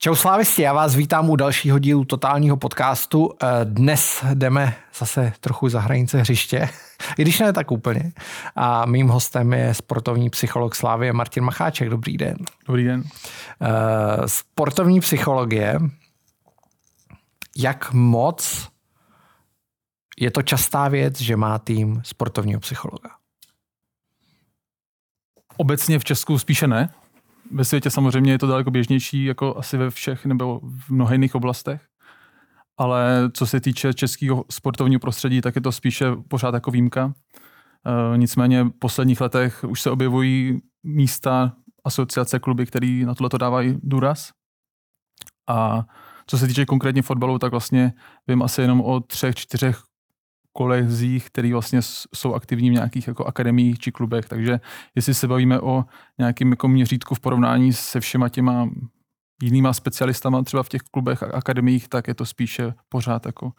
Čau 0.00 0.14
slávisti, 0.14 0.62
já 0.62 0.72
vás 0.72 0.94
vítám 0.94 1.30
u 1.30 1.36
dalšího 1.36 1.78
dílu 1.78 2.04
totálního 2.04 2.56
podcastu. 2.56 3.30
Eh, 3.42 3.46
dnes 3.64 4.24
jdeme 4.34 4.76
zase 4.98 5.32
trochu 5.40 5.68
za 5.68 5.80
hranice 5.80 6.20
hřiště, 6.20 6.68
i 7.18 7.22
když 7.22 7.38
ne 7.38 7.52
tak 7.52 7.70
úplně. 7.70 8.12
A 8.56 8.86
mým 8.86 9.08
hostem 9.08 9.52
je 9.52 9.74
sportovní 9.74 10.30
psycholog 10.30 10.74
Slávy 10.74 11.12
Martin 11.12 11.44
Macháček. 11.44 11.88
Dobrý 11.88 12.16
den. 12.16 12.36
Dobrý 12.66 12.84
den. 12.84 13.04
Eh, 13.62 14.28
sportovní 14.28 15.00
psychologie, 15.00 15.78
jak 17.56 17.92
moc 17.92 18.68
je 20.18 20.30
to 20.30 20.42
častá 20.42 20.88
věc, 20.88 21.20
že 21.20 21.36
má 21.36 21.58
tým 21.58 22.00
sportovního 22.04 22.60
psychologa? 22.60 23.17
Obecně 25.60 25.98
v 25.98 26.04
Česku 26.04 26.38
spíše 26.38 26.66
ne. 26.66 26.88
Ve 27.50 27.64
světě 27.64 27.90
samozřejmě 27.90 28.32
je 28.32 28.38
to 28.38 28.46
daleko 28.46 28.70
běžnější, 28.70 29.24
jako 29.24 29.56
asi 29.56 29.76
ve 29.76 29.90
všech 29.90 30.26
nebo 30.26 30.60
v 30.62 30.90
mnoha 30.90 31.12
jiných 31.12 31.34
oblastech. 31.34 31.82
Ale 32.76 33.30
co 33.32 33.46
se 33.46 33.60
týče 33.60 33.94
českého 33.94 34.44
sportovního 34.50 35.00
prostředí, 35.00 35.40
tak 35.40 35.56
je 35.56 35.62
to 35.62 35.72
spíše 35.72 36.06
pořád 36.28 36.54
jako 36.54 36.70
výjimka. 36.70 37.12
E, 38.14 38.18
nicméně 38.18 38.64
v 38.64 38.70
posledních 38.78 39.20
letech 39.20 39.64
už 39.68 39.80
se 39.80 39.90
objevují 39.90 40.60
místa, 40.82 41.52
asociace, 41.84 42.38
kluby, 42.38 42.66
které 42.66 43.02
na 43.04 43.14
tohle 43.14 43.38
dávají 43.38 43.78
důraz. 43.82 44.30
A 45.48 45.84
co 46.26 46.38
se 46.38 46.46
týče 46.46 46.66
konkrétně 46.66 47.02
fotbalu, 47.02 47.38
tak 47.38 47.50
vlastně 47.50 47.92
vím 48.28 48.42
asi 48.42 48.60
jenom 48.60 48.80
o 48.80 49.00
třech, 49.00 49.34
čtyřech 49.34 49.87
kolezích, 50.58 51.26
který 51.26 51.52
vlastně 51.52 51.80
jsou 52.14 52.34
aktivní 52.34 52.70
v 52.70 52.72
nějakých 52.72 53.08
jako 53.08 53.24
akademiích 53.24 53.78
či 53.78 53.92
klubech. 53.92 54.24
Takže 54.28 54.60
jestli 54.94 55.14
se 55.14 55.28
bavíme 55.28 55.60
o 55.60 55.84
nějakém 56.18 56.50
jako 56.50 56.68
měřítku 56.68 57.14
v 57.14 57.20
porovnání 57.20 57.72
se 57.72 58.00
všema 58.00 58.28
těma 58.28 58.68
jinýma 59.42 59.72
specialistama 59.72 60.42
třeba 60.42 60.62
v 60.62 60.68
těch 60.68 60.82
klubech 60.82 61.22
a 61.22 61.26
akademiích, 61.26 61.88
tak 61.88 62.08
je 62.08 62.14
to 62.14 62.26
spíše 62.26 62.74
pořád 62.88 63.26
jako, 63.26 63.52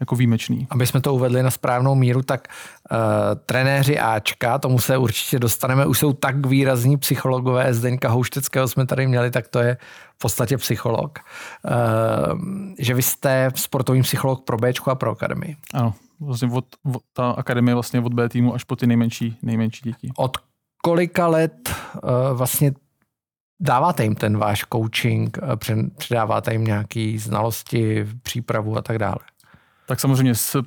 jako 0.00 0.16
výjimečný. 0.16 0.66
Aby 0.70 0.86
jsme 0.86 1.00
to 1.00 1.14
uvedli 1.14 1.42
na 1.42 1.50
správnou 1.50 1.94
míru, 1.94 2.22
tak 2.22 2.48
uh, 2.48 2.98
trenéři 3.46 3.98
Ačka, 3.98 4.58
tomu 4.58 4.78
se 4.78 4.96
určitě 4.96 5.38
dostaneme, 5.38 5.86
už 5.86 5.98
jsou 5.98 6.12
tak 6.12 6.46
výrazní 6.46 6.96
psychologové, 6.96 7.74
Zdeňka 7.74 8.08
Houšteckého 8.08 8.68
jsme 8.68 8.86
tady 8.86 9.06
měli, 9.06 9.30
tak 9.30 9.48
to 9.48 9.58
je 9.58 9.76
v 10.14 10.18
podstatě 10.18 10.56
psycholog. 10.56 11.18
Uh, 11.18 12.38
že 12.78 12.94
vy 12.94 13.02
jste 13.02 13.50
sportovní 13.54 14.02
psycholog 14.02 14.44
pro 14.44 14.56
Bčku 14.56 14.90
a 14.90 14.94
pro 14.94 15.10
akademii. 15.10 15.56
Ano, 15.74 15.94
vlastně 16.20 16.48
od, 16.52 16.66
od, 16.94 17.02
ta 17.12 17.30
akademie 17.30 17.74
vlastně 17.74 18.00
od 18.00 18.14
B 18.14 18.28
týmu 18.28 18.54
až 18.54 18.64
po 18.64 18.76
ty 18.76 18.86
nejmenší, 18.86 19.38
nejmenší 19.42 19.80
děti. 19.84 20.10
Od 20.16 20.36
kolika 20.82 21.26
let 21.26 21.70
uh, 21.94 22.10
vlastně 22.38 22.72
dáváte 23.60 24.02
jim 24.02 24.14
ten 24.14 24.38
váš 24.38 24.64
coaching, 24.72 25.38
uh, 25.42 25.80
předáváte 25.96 26.52
jim 26.52 26.64
nějaké 26.64 27.16
znalosti, 27.18 28.06
přípravu 28.22 28.76
a 28.76 28.82
tak 28.82 28.98
dále? 28.98 29.18
Tak 29.86 30.00
samozřejmě 30.00 30.34
s 30.34 30.62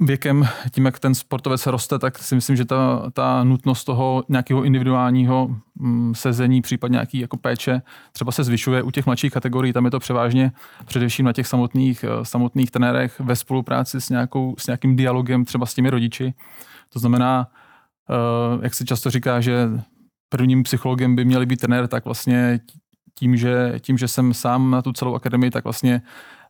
věkem, 0.00 0.48
tím, 0.70 0.84
jak 0.84 0.98
ten 0.98 1.14
sportovec 1.14 1.66
roste, 1.66 1.98
tak 1.98 2.18
si 2.18 2.34
myslím, 2.34 2.56
že 2.56 2.64
ta, 2.64 3.10
ta 3.12 3.44
nutnost 3.44 3.84
toho 3.84 4.24
nějakého 4.28 4.62
individuálního 4.62 5.56
mm, 5.74 6.14
sezení, 6.14 6.62
případně 6.62 6.94
nějaký 6.94 7.18
jako 7.18 7.36
péče, 7.36 7.82
třeba 8.12 8.32
se 8.32 8.44
zvyšuje 8.44 8.82
u 8.82 8.90
těch 8.90 9.06
mladších 9.06 9.32
kategorií, 9.32 9.72
tam 9.72 9.84
je 9.84 9.90
to 9.90 9.98
převážně 9.98 10.52
především 10.84 11.26
na 11.26 11.32
těch 11.32 11.46
samotných, 11.46 12.04
eh, 12.04 12.24
samotných 12.24 12.70
trenérech 12.70 13.20
ve 13.20 13.36
spolupráci 13.36 14.00
s, 14.00 14.08
nějakou, 14.08 14.54
s 14.58 14.66
nějakým 14.66 14.96
dialogem 14.96 15.44
třeba 15.44 15.66
s 15.66 15.74
těmi 15.74 15.90
rodiči. 15.90 16.34
To 16.92 16.98
znamená, 16.98 17.48
eh, 18.10 18.58
jak 18.62 18.74
se 18.74 18.84
často 18.84 19.10
říká, 19.10 19.40
že 19.40 19.68
prvním 20.28 20.62
psychologem 20.62 21.16
by 21.16 21.24
měli 21.24 21.46
být 21.46 21.60
trenér, 21.60 21.88
tak 21.88 22.04
vlastně 22.04 22.60
tím, 23.14 23.36
že, 23.36 23.74
tím, 23.80 23.98
že 23.98 24.08
jsem 24.08 24.34
sám 24.34 24.70
na 24.70 24.82
tu 24.82 24.92
celou 24.92 25.14
akademii, 25.14 25.50
tak 25.50 25.64
vlastně 25.64 26.02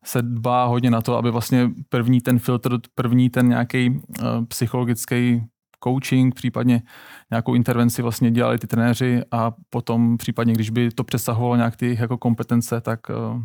se 0.05 0.23
dbá 0.23 0.65
hodně 0.65 0.91
na 0.91 1.01
to, 1.01 1.17
aby 1.17 1.31
vlastně 1.31 1.71
první 1.89 2.21
ten 2.21 2.39
filtr, 2.39 2.79
první 2.95 3.31
ten 3.31 3.49
nějaký 3.49 3.91
uh, 3.91 4.45
psychologický 4.49 5.45
coaching, 5.85 6.35
případně 6.35 6.83
nějakou 7.31 7.55
intervenci 7.55 8.03
vlastně 8.03 8.31
dělali 8.31 8.59
ty 8.59 8.67
trenéři 8.67 9.23
a 9.31 9.53
potom 9.71 10.17
případně, 10.17 10.53
když 10.53 10.71
by 10.71 10.91
to 10.91 11.05
přesahovalo 11.05 11.57
nějak 11.57 11.77
ty 11.77 11.97
jako 12.01 12.19
kompetence, 12.19 12.81
tak... 12.81 13.01
Uh, 13.11 13.43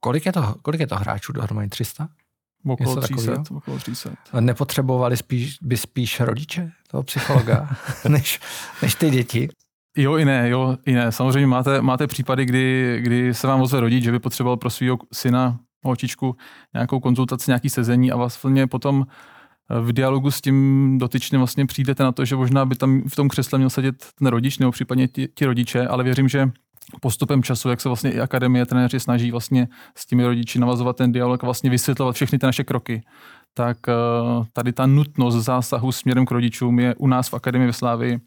kolik, 0.00 0.26
je 0.26 0.32
to, 0.32 0.54
kolik 0.62 0.80
je 0.80 0.86
to 0.86 0.96
hráčů 0.96 1.32
dohromady? 1.32 1.68
300? 1.68 2.08
Okolo 2.66 2.96
300, 2.96 3.44
okolo 3.50 3.78
300. 3.78 4.10
Nepotřebovali 4.40 5.16
spíš, 5.16 5.58
by 5.62 5.76
spíš 5.76 6.20
rodiče 6.20 6.72
toho 6.90 7.02
psychologa, 7.02 7.76
než, 8.08 8.40
než 8.82 8.94
ty 8.94 9.10
děti? 9.10 9.48
Jo 9.96 10.16
i 10.16 10.24
ne, 10.24 10.48
jo 10.48 10.76
i 10.86 10.92
ne. 10.92 11.12
Samozřejmě 11.12 11.46
máte, 11.46 11.82
máte 11.82 12.06
případy, 12.06 12.44
kdy, 12.44 12.98
kdy 13.02 13.34
se 13.34 13.46
vám 13.46 13.60
ozve 13.60 13.80
rodič, 13.80 14.04
že 14.04 14.12
by 14.12 14.18
potřeboval 14.18 14.56
pro 14.56 14.70
svého 14.70 14.98
syna, 15.12 15.58
holčičku, 15.82 16.36
nějakou 16.74 17.00
konzultaci, 17.00 17.50
nějaký 17.50 17.70
sezení 17.70 18.12
a 18.12 18.16
vlastně 18.16 18.66
potom 18.66 19.06
v 19.68 19.92
dialogu 19.92 20.30
s 20.30 20.40
tím 20.40 20.98
dotyčným 20.98 21.40
vlastně 21.40 21.66
přijdete 21.66 22.04
na 22.04 22.12
to, 22.12 22.24
že 22.24 22.36
možná 22.36 22.64
by 22.64 22.74
tam 22.74 23.02
v 23.08 23.16
tom 23.16 23.28
křesle 23.28 23.58
měl 23.58 23.70
sedět 23.70 24.06
ten 24.18 24.26
rodič 24.26 24.58
nebo 24.58 24.72
případně 24.72 25.08
ti, 25.08 25.28
ti 25.34 25.46
rodiče, 25.46 25.86
ale 25.86 26.04
věřím, 26.04 26.28
že 26.28 26.50
postupem 27.00 27.42
času, 27.42 27.68
jak 27.68 27.80
se 27.80 27.88
vlastně 27.88 28.12
i 28.12 28.20
akademie, 28.20 28.66
trenéři 28.66 29.00
snaží 29.00 29.30
vlastně 29.30 29.68
s 29.96 30.06
těmi 30.06 30.24
rodiči 30.24 30.58
navazovat 30.58 30.96
ten 30.96 31.12
dialog 31.12 31.44
a 31.44 31.46
vlastně 31.46 31.70
vysvětlovat 31.70 32.12
všechny 32.12 32.38
ty 32.38 32.46
naše 32.46 32.64
kroky, 32.64 33.02
tak 33.54 33.78
eh, 33.88 33.92
tady 34.52 34.72
ta 34.72 34.86
nutnost 34.86 35.34
zásahu 35.34 35.92
směrem 35.92 36.26
k 36.26 36.30
rodičům 36.30 36.78
je 36.78 36.94
u 36.94 37.06
nás 37.06 37.28
v 37.28 37.34
Akademii 37.34 37.66
ve 37.66 37.72
Slávii 37.72 38.20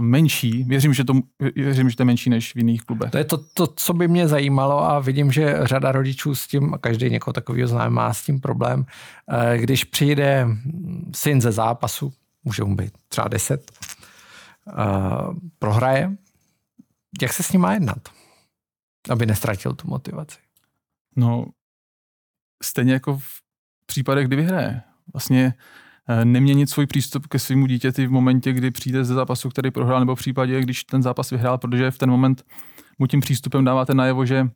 menší. 0.00 0.64
Věřím 0.64 0.94
že, 0.94 1.04
to, 1.04 1.12
věřím, 1.56 1.90
že 1.90 1.96
to 1.96 2.02
je 2.02 2.04
menší 2.04 2.30
než 2.30 2.54
v 2.54 2.56
jiných 2.56 2.82
klubech. 2.82 3.10
To 3.10 3.18
je 3.18 3.24
to, 3.24 3.38
to, 3.38 3.66
co 3.66 3.92
by 3.92 4.08
mě 4.08 4.28
zajímalo 4.28 4.84
a 4.84 4.98
vidím, 4.98 5.32
že 5.32 5.58
řada 5.62 5.92
rodičů 5.92 6.34
s 6.34 6.46
tím, 6.46 6.74
a 6.74 6.78
každý 6.78 7.10
někoho 7.10 7.32
takového 7.32 7.68
zná, 7.68 7.88
má 7.88 8.14
s 8.14 8.24
tím 8.24 8.40
problém. 8.40 8.80
Uh, 8.80 9.54
když 9.54 9.84
přijde 9.84 10.46
syn 11.14 11.40
ze 11.40 11.52
zápasu, 11.52 12.12
může 12.44 12.64
mu 12.64 12.76
být 12.76 12.92
třeba 13.08 13.28
10, 13.28 13.72
uh, 14.66 14.74
prohraje, 15.58 16.16
jak 17.22 17.32
se 17.32 17.42
s 17.42 17.52
ním 17.52 17.60
má 17.60 17.74
jednat, 17.74 18.08
aby 19.10 19.26
nestratil 19.26 19.72
tu 19.72 19.88
motivaci? 19.88 20.38
No, 21.16 21.46
stejně 22.62 22.92
jako 22.92 23.18
v 23.18 23.42
případech, 23.86 24.26
kdy 24.26 24.36
vyhraje. 24.36 24.82
Vlastně 25.12 25.54
Eh, 25.54 25.54
neměnit 26.24 26.70
svůj 26.70 26.86
přístup 26.86 27.26
ke 27.26 27.38
svému 27.38 27.66
dítěti 27.66 28.06
v 28.06 28.10
momentě, 28.10 28.52
kdy 28.52 28.70
přijde 28.70 29.04
ze 29.04 29.14
zápasu, 29.14 29.48
který 29.48 29.70
prohrál, 29.70 30.00
nebo 30.00 30.14
v 30.14 30.18
případě, 30.18 30.60
když 30.60 30.84
ten 30.84 31.02
zápas 31.02 31.30
vyhrál, 31.30 31.58
protože 31.58 31.90
v 31.90 31.98
ten 31.98 32.10
moment 32.10 32.44
mu 32.98 33.06
tím 33.06 33.20
přístupem 33.20 33.64
dáváte 33.64 33.94
najevo, 33.94 34.26
že 34.26 34.48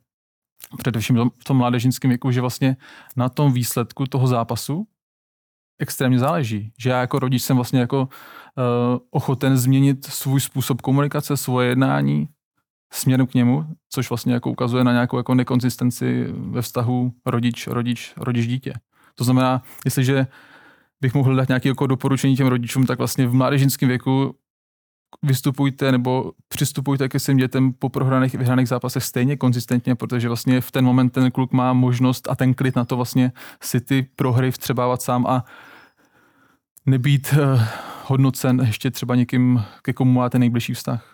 především 0.77 1.31
v 1.39 1.43
tom 1.43 1.57
mládežnickém 1.57 2.09
věku, 2.09 2.31
že 2.31 2.41
vlastně 2.41 2.77
na 3.15 3.29
tom 3.29 3.53
výsledku 3.53 4.05
toho 4.05 4.27
zápasu 4.27 4.87
extrémně 5.79 6.19
záleží. 6.19 6.71
Že 6.79 6.89
já 6.89 6.99
jako 6.99 7.19
rodič 7.19 7.43
jsem 7.43 7.55
vlastně 7.55 7.79
jako 7.79 8.01
uh, 8.01 8.07
ochoten 9.09 9.57
změnit 9.57 10.05
svůj 10.05 10.41
způsob 10.41 10.81
komunikace, 10.81 11.37
svoje 11.37 11.69
jednání 11.69 12.27
směrem 12.93 13.27
k 13.27 13.33
němu, 13.33 13.65
což 13.89 14.09
vlastně 14.09 14.33
jako 14.33 14.51
ukazuje 14.51 14.83
na 14.83 14.91
nějakou 14.91 15.17
jako 15.17 15.35
nekonzistenci 15.35 16.27
ve 16.31 16.61
vztahu 16.61 17.13
rodič, 17.25 17.67
rodič, 17.67 18.13
rodič, 18.17 18.47
dítě. 18.47 18.73
To 19.15 19.23
znamená, 19.23 19.61
jestliže 19.85 20.27
bych 21.03 21.13
mohl 21.13 21.35
dát 21.35 21.47
nějaké 21.47 21.69
jako 21.69 21.87
doporučení 21.87 22.35
těm 22.35 22.47
rodičům, 22.47 22.85
tak 22.85 22.97
vlastně 22.97 23.27
v 23.27 23.33
mládežnickém 23.33 23.89
věku 23.89 24.35
vystupujte 25.23 25.91
nebo 25.91 26.31
přistupujte 26.47 27.09
ke 27.09 27.19
svým 27.19 27.37
dětem 27.37 27.73
po 27.73 27.89
prohraných 27.89 28.35
vyhraných 28.35 28.67
zápasech 28.67 29.03
stejně 29.03 29.37
konzistentně, 29.37 29.95
protože 29.95 30.27
vlastně 30.27 30.61
v 30.61 30.71
ten 30.71 30.85
moment 30.85 31.09
ten 31.09 31.31
kluk 31.31 31.51
má 31.51 31.73
možnost 31.73 32.27
a 32.29 32.35
ten 32.35 32.53
klid 32.53 32.75
na 32.75 32.85
to 32.85 32.95
vlastně 32.95 33.31
si 33.61 33.81
ty 33.81 34.07
prohry 34.15 34.51
vstřebávat 34.51 35.01
sám 35.01 35.25
a 35.27 35.45
nebýt 36.85 37.33
uh, 37.33 37.61
hodnocen 38.05 38.59
ještě 38.59 38.91
třeba 38.91 39.15
někým, 39.15 39.63
ke 39.81 39.93
komu 39.93 40.13
máte 40.13 40.39
nejbližší 40.39 40.73
vztah 40.73 41.12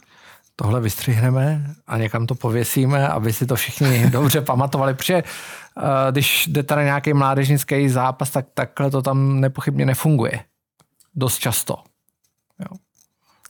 tohle 0.59 0.81
vystřihneme 0.81 1.73
a 1.87 1.97
někam 1.97 2.27
to 2.27 2.35
pověsíme, 2.35 3.07
aby 3.07 3.33
si 3.33 3.45
to 3.45 3.55
všichni 3.55 4.09
dobře 4.11 4.41
pamatovali, 4.41 4.93
protože 4.93 5.23
uh, 5.23 5.83
když 6.11 6.47
jdete 6.47 6.75
na 6.75 6.83
nějaký 6.83 7.13
mládežnický 7.13 7.89
zápas, 7.89 8.29
tak 8.29 8.45
takhle 8.53 8.91
to 8.91 9.01
tam 9.01 9.39
nepochybně 9.39 9.85
nefunguje. 9.85 10.39
Dost 11.15 11.39
často. 11.39 11.75
Jo. 12.59 12.77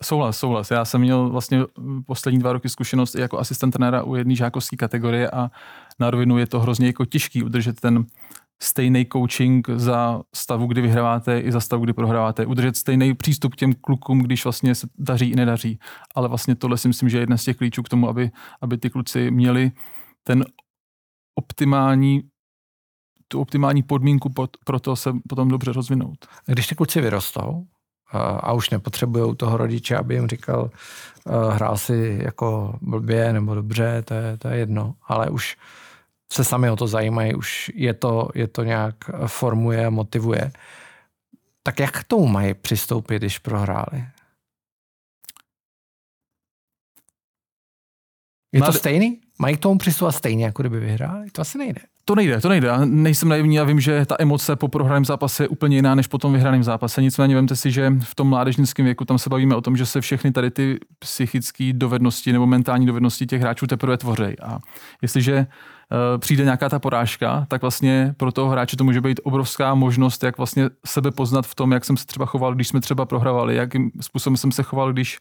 Souhlas, 0.04 0.38
souhlas. 0.38 0.72
Já 0.72 0.86
jsem 0.86 1.02
měl 1.02 1.30
vlastně 1.30 1.60
poslední 2.06 2.40
dva 2.40 2.54
roky 2.54 2.70
zkušenost 2.70 3.16
i 3.16 3.22
jako 3.22 3.40
asistent 3.40 3.74
trenéra 3.74 4.04
u 4.04 4.16
jedné 4.16 4.36
žákovské 4.36 4.78
kategorie 4.78 5.30
a 5.30 5.52
na 6.00 6.12
rovinu 6.12 6.38
je 6.38 6.48
to 6.48 6.60
hrozně 6.60 6.88
jako 6.88 7.06
těžký 7.06 7.44
udržet 7.44 7.80
ten 7.80 8.06
stejný 8.64 9.06
coaching 9.14 9.68
za 9.76 10.22
stavu, 10.36 10.68
kdy 10.68 10.82
vyhráváte 10.82 11.40
i 11.40 11.52
za 11.52 11.60
stavu, 11.60 11.84
kdy 11.84 11.94
prohráváte. 11.94 12.46
Udržet 12.46 12.78
stejný 12.78 13.14
přístup 13.14 13.54
k 13.54 13.58
těm 13.58 13.74
klukům, 13.74 14.20
když 14.20 14.44
vlastně 14.44 14.76
se 14.76 14.88
daří 14.98 15.30
i 15.32 15.36
nedaří. 15.36 15.80
Ale 16.16 16.28
vlastně 16.28 16.56
tohle 16.56 16.78
si 16.78 16.88
myslím, 16.88 17.10
že 17.10 17.18
je 17.18 17.22
jedna 17.22 17.38
z 17.38 17.44
těch 17.44 17.58
klíčů 17.58 17.84
k 17.84 17.90
tomu, 17.90 18.10
aby, 18.10 18.32
aby 18.62 18.78
ty 18.78 18.90
kluci 18.90 19.32
měli 19.32 19.72
ten 20.24 20.46
optimální 21.36 22.24
tu 23.32 23.42
optimální 23.42 23.84
podmínku 23.84 24.34
pro 24.66 24.80
to 24.80 24.96
se 24.96 25.14
potom 25.30 25.48
dobře 25.48 25.72
rozvinout. 25.72 26.26
Když 26.46 26.68
ty 26.68 26.76
kluci 26.76 27.02
vyrostou 27.02 27.66
a 28.14 28.54
už 28.54 28.70
nepotřebují 28.70 29.36
toho 29.36 29.58
rodiče, 29.58 29.98
aby 29.98 30.16
jim 30.16 30.28
říkal, 30.28 30.70
hrál 31.50 31.78
si 31.78 32.20
jako 32.24 32.78
blbě 32.82 33.34
nebo 33.34 33.56
dobře, 33.56 34.02
to 34.02 34.14
je, 34.14 34.38
to 34.38 34.48
je 34.48 34.58
jedno, 34.58 34.96
ale 35.08 35.30
už 35.30 35.58
se 36.34 36.44
sami 36.44 36.70
o 36.70 36.76
to 36.76 36.88
zajímají, 36.88 37.36
už 37.36 37.72
je 37.76 37.94
to, 37.94 38.30
je 38.36 38.48
to 38.48 38.64
nějak 38.64 38.96
formuje 39.28 39.86
a 39.86 39.90
motivuje. 39.90 40.52
Tak 41.64 41.80
jak 41.80 42.00
k 42.00 42.04
tomu 42.04 42.28
mají 42.28 42.54
přistoupit, 42.54 43.18
když 43.18 43.40
prohráli? 43.40 44.06
Je 48.52 48.62
to 48.62 48.74
stejný? 48.74 49.22
Mají 49.40 49.58
k 49.58 49.60
tomu 49.60 49.78
přistupovat 49.78 50.16
stejně, 50.16 50.46
jako 50.46 50.64
kdyby 50.64 50.80
vyhráli? 50.80 51.30
To 51.32 51.42
asi 51.42 51.58
nejde. 51.58 51.82
To 52.06 52.16
nejde, 52.16 52.42
to 52.42 52.50
nejde. 52.50 52.68
Já 52.68 52.86
nejsem 52.86 53.30
naivní 53.30 53.60
a 53.60 53.64
vím, 53.64 53.80
že 53.80 54.06
ta 54.06 54.16
emoce 54.20 54.56
po 54.56 54.68
prohraném 54.68 55.06
zápase 55.06 55.44
je 55.44 55.48
úplně 55.48 55.76
jiná 55.76 55.96
než 55.96 56.08
po 56.08 56.18
tom 56.18 56.34
vyhraném 56.34 56.64
zápase. 56.64 57.02
Nicméně 57.02 57.36
vemte 57.36 57.56
si, 57.56 57.72
že 57.72 57.94
v 58.04 58.16
tom 58.16 58.28
mládežnickém 58.30 58.86
věku 58.86 59.06
tam 59.06 59.18
se 59.18 59.30
bavíme 59.30 59.56
o 59.56 59.62
tom, 59.62 59.78
že 59.78 59.86
se 59.86 60.02
všechny 60.02 60.32
tady 60.32 60.52
ty 60.52 60.80
psychické 61.00 61.74
dovednosti 61.74 62.34
nebo 62.34 62.48
mentální 62.48 62.86
dovednosti 62.86 63.26
těch 63.26 63.42
hráčů 63.42 63.68
teprve 63.68 63.98
tvoří. 63.98 64.40
A 64.40 64.60
jestliže 65.02 65.48
přijde 66.18 66.44
nějaká 66.44 66.70
ta 66.70 66.80
porážka, 66.80 67.46
tak 67.48 67.62
vlastně 67.62 68.14
pro 68.18 68.32
toho 68.32 68.50
hráče 68.50 68.78
to 68.78 68.84
může 68.84 69.02
být 69.02 69.20
obrovská 69.24 69.76
možnost, 69.76 70.24
jak 70.24 70.38
vlastně 70.38 70.70
sebe 70.86 71.12
poznat 71.12 71.48
v 71.48 71.56
tom, 71.56 71.72
jak 71.72 71.86
jsem 71.86 71.98
se 71.98 72.06
třeba 72.06 72.26
choval, 72.26 72.56
když 72.56 72.68
jsme 72.68 72.82
třeba 72.82 73.06
prohrávali, 73.06 73.56
jakým 73.56 73.92
způsobem 74.02 74.38
jsem 74.38 74.52
se 74.52 74.64
choval, 74.64 74.94
když 74.94 75.20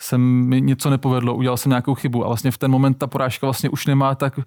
jsem 0.00 0.20
mi 0.20 0.60
něco 0.60 0.90
nepovedlo, 0.90 1.34
udělal 1.34 1.56
jsem 1.56 1.70
nějakou 1.70 1.94
chybu. 1.94 2.24
A 2.24 2.28
vlastně 2.28 2.50
v 2.50 2.58
ten 2.58 2.70
moment 2.70 2.94
ta 2.94 3.06
porážka 3.06 3.46
vlastně 3.46 3.70
už 3.70 3.86
nemá 3.86 4.14
tak 4.14 4.40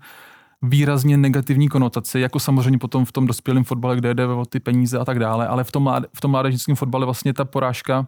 výrazně 0.62 1.18
negativní 1.18 1.70
konotaci, 1.70 2.20
jako 2.20 2.40
samozřejmě 2.40 2.80
potom 2.80 3.06
v 3.06 3.12
tom 3.12 3.28
dospělém 3.28 3.64
fotbale, 3.64 3.96
kde 3.96 4.14
jde 4.14 4.26
o 4.28 4.46
ty 4.46 4.60
peníze 4.60 5.00
a 5.00 5.06
tak 5.06 5.20
dále, 5.20 5.48
ale 5.48 5.64
v 5.64 5.72
tom, 5.72 5.84
mláde, 5.84 6.08
v 6.14 6.22
tom 6.22 6.32
mládežnickém 6.32 6.76
fotbale 6.76 7.06
vlastně 7.06 7.34
ta 7.34 7.46
porážka 7.46 8.08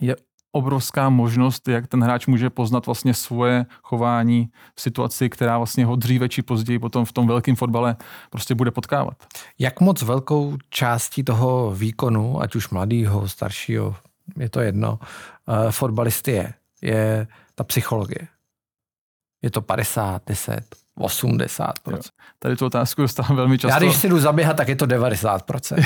je 0.00 0.16
obrovská 0.52 1.08
možnost, 1.10 1.68
jak 1.68 1.86
ten 1.86 2.04
hráč 2.04 2.26
může 2.26 2.50
poznat 2.50 2.86
vlastně 2.86 3.14
svoje 3.14 3.66
chování 3.82 4.48
v 4.74 4.80
situaci, 4.80 5.28
která 5.28 5.58
vlastně 5.58 5.84
ho 5.84 5.96
dříve 5.96 6.28
či 6.28 6.42
později 6.42 6.78
potom 6.78 7.04
v 7.04 7.12
tom 7.12 7.26
velkém 7.26 7.56
fotbale 7.56 7.96
prostě 8.30 8.54
bude 8.54 8.70
potkávat. 8.70 9.14
Jak 9.58 9.80
moc 9.80 10.02
velkou 10.02 10.56
částí 10.70 11.24
toho 11.24 11.70
výkonu, 11.70 12.42
ať 12.42 12.54
už 12.54 12.68
mladýho, 12.70 13.28
staršího, 13.28 13.96
je 14.38 14.48
to 14.48 14.60
jedno, 14.60 14.98
uh, 15.46 15.70
fotbalisty 15.70 16.30
je, 16.30 16.54
je 16.82 17.26
ta 17.54 17.64
psychologie. 17.64 18.28
Je 19.42 19.50
to 19.50 19.62
50, 19.62 20.22
10, 20.26 20.60
80%. 20.98 21.72
Jo. 21.90 21.98
Tady 22.38 22.56
tu 22.56 22.66
otázku 22.66 23.02
dostávám 23.02 23.36
velmi 23.36 23.58
často. 23.58 23.74
Já 23.74 23.78
když 23.78 23.96
si 23.96 24.08
jdu 24.08 24.20
zaběhat, 24.20 24.56
tak 24.56 24.68
je 24.68 24.76
to 24.76 24.86
90%. 24.86 25.84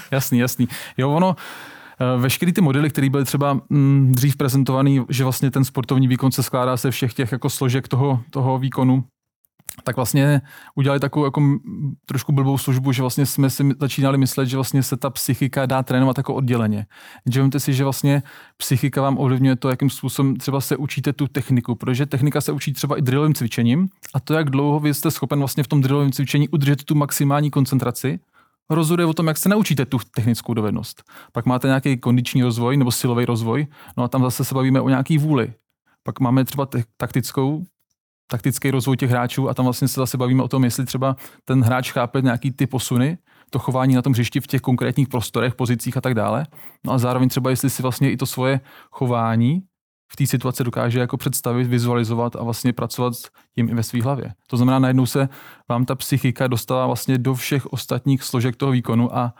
jasný, 0.10 0.38
jasný. 0.38 0.68
Jo, 0.96 1.10
ono, 1.10 1.36
eh, 1.38 1.74
veškerý 2.16 2.52
ty 2.52 2.60
modely, 2.60 2.90
které 2.90 3.10
byly 3.10 3.24
třeba 3.24 3.60
mm, 3.70 4.12
dřív 4.16 4.36
prezentovaný, 4.36 5.00
že 5.08 5.24
vlastně 5.24 5.50
ten 5.50 5.64
sportovní 5.64 6.08
výkon 6.08 6.32
se 6.32 6.42
skládá 6.42 6.76
se 6.76 6.90
všech 6.90 7.14
těch 7.14 7.32
jako 7.32 7.50
složek 7.50 7.88
toho, 7.88 8.20
toho 8.30 8.58
výkonu, 8.58 9.04
tak 9.84 9.96
vlastně 9.96 10.40
udělali 10.74 11.00
takovou 11.00 11.24
jako 11.24 11.42
trošku 12.06 12.32
blbou 12.32 12.58
službu, 12.58 12.92
že 12.92 13.02
vlastně 13.02 13.26
jsme 13.26 13.50
si 13.50 13.64
začínali 13.80 14.18
myslet, 14.18 14.46
že 14.46 14.56
vlastně 14.56 14.82
se 14.82 14.96
ta 14.96 15.10
psychika 15.10 15.66
dá 15.66 15.82
trénovat 15.82 16.18
jako 16.18 16.34
odděleně. 16.34 16.86
Že 17.32 17.40
vemte 17.40 17.60
si, 17.60 17.74
že 17.74 17.84
vlastně 17.84 18.22
psychika 18.56 19.02
vám 19.02 19.18
ovlivňuje 19.18 19.56
to, 19.56 19.68
jakým 19.68 19.90
způsobem 19.90 20.36
třeba 20.36 20.60
se 20.60 20.76
učíte 20.76 21.12
tu 21.12 21.26
techniku, 21.26 21.74
protože 21.74 22.06
technika 22.06 22.40
se 22.40 22.52
učí 22.52 22.72
třeba 22.72 22.98
i 22.98 23.02
drillovým 23.02 23.34
cvičením 23.34 23.88
a 24.14 24.20
to, 24.20 24.34
jak 24.34 24.50
dlouho 24.50 24.80
vy 24.80 24.94
jste 24.94 25.10
schopen 25.10 25.38
vlastně 25.38 25.62
v 25.62 25.68
tom 25.68 25.80
drillovém 25.80 26.12
cvičení 26.12 26.48
udržet 26.48 26.84
tu 26.84 26.94
maximální 26.94 27.50
koncentraci, 27.50 28.18
rozhoduje 28.70 29.06
o 29.06 29.14
tom, 29.14 29.26
jak 29.26 29.38
se 29.38 29.48
naučíte 29.48 29.86
tu 29.86 29.98
technickou 30.14 30.54
dovednost. 30.54 31.02
Pak 31.32 31.46
máte 31.46 31.66
nějaký 31.66 31.96
kondiční 31.96 32.42
rozvoj 32.42 32.76
nebo 32.76 32.92
silový 32.92 33.24
rozvoj, 33.24 33.66
no 33.96 34.04
a 34.04 34.08
tam 34.08 34.22
zase 34.22 34.44
se 34.44 34.54
bavíme 34.54 34.80
o 34.80 34.88
nějaký 34.88 35.18
vůli. 35.18 35.54
Pak 36.02 36.20
máme 36.20 36.44
třeba 36.44 36.68
taktickou 36.96 37.64
taktický 38.30 38.70
rozvoj 38.70 38.96
těch 38.96 39.10
hráčů 39.10 39.48
a 39.48 39.54
tam 39.54 39.64
vlastně 39.64 39.88
se 39.88 40.00
zase 40.00 40.16
bavíme 40.16 40.42
o 40.42 40.48
tom, 40.48 40.64
jestli 40.64 40.84
třeba 40.84 41.16
ten 41.44 41.62
hráč 41.62 41.92
chápe 41.92 42.22
nějaký 42.22 42.50
ty 42.50 42.66
posuny, 42.66 43.18
to 43.50 43.58
chování 43.58 43.94
na 43.94 44.02
tom 44.02 44.12
hřišti 44.12 44.40
v 44.40 44.46
těch 44.46 44.60
konkrétních 44.60 45.08
prostorech, 45.08 45.54
pozicích 45.54 45.96
a 45.96 46.00
tak 46.00 46.14
dále. 46.14 46.46
No 46.84 46.92
a 46.92 46.98
zároveň 46.98 47.28
třeba, 47.28 47.50
jestli 47.50 47.70
si 47.70 47.82
vlastně 47.82 48.10
i 48.10 48.16
to 48.16 48.26
svoje 48.26 48.60
chování 48.90 49.62
v 50.12 50.16
té 50.16 50.26
situaci 50.26 50.64
dokáže 50.64 51.00
jako 51.00 51.16
představit, 51.16 51.66
vizualizovat 51.66 52.36
a 52.36 52.42
vlastně 52.42 52.72
pracovat 52.72 53.14
s 53.14 53.30
tím 53.54 53.68
i 53.68 53.74
ve 53.74 53.82
své 53.82 54.02
hlavě. 54.02 54.32
To 54.46 54.56
znamená, 54.56 54.78
najednou 54.78 55.06
se 55.06 55.28
vám 55.68 55.84
ta 55.84 55.94
psychika 55.94 56.46
dostává 56.46 56.86
vlastně 56.86 57.18
do 57.18 57.34
všech 57.34 57.66
ostatních 57.66 58.22
složek 58.22 58.56
toho 58.56 58.72
výkonu 58.72 59.16
a 59.16 59.34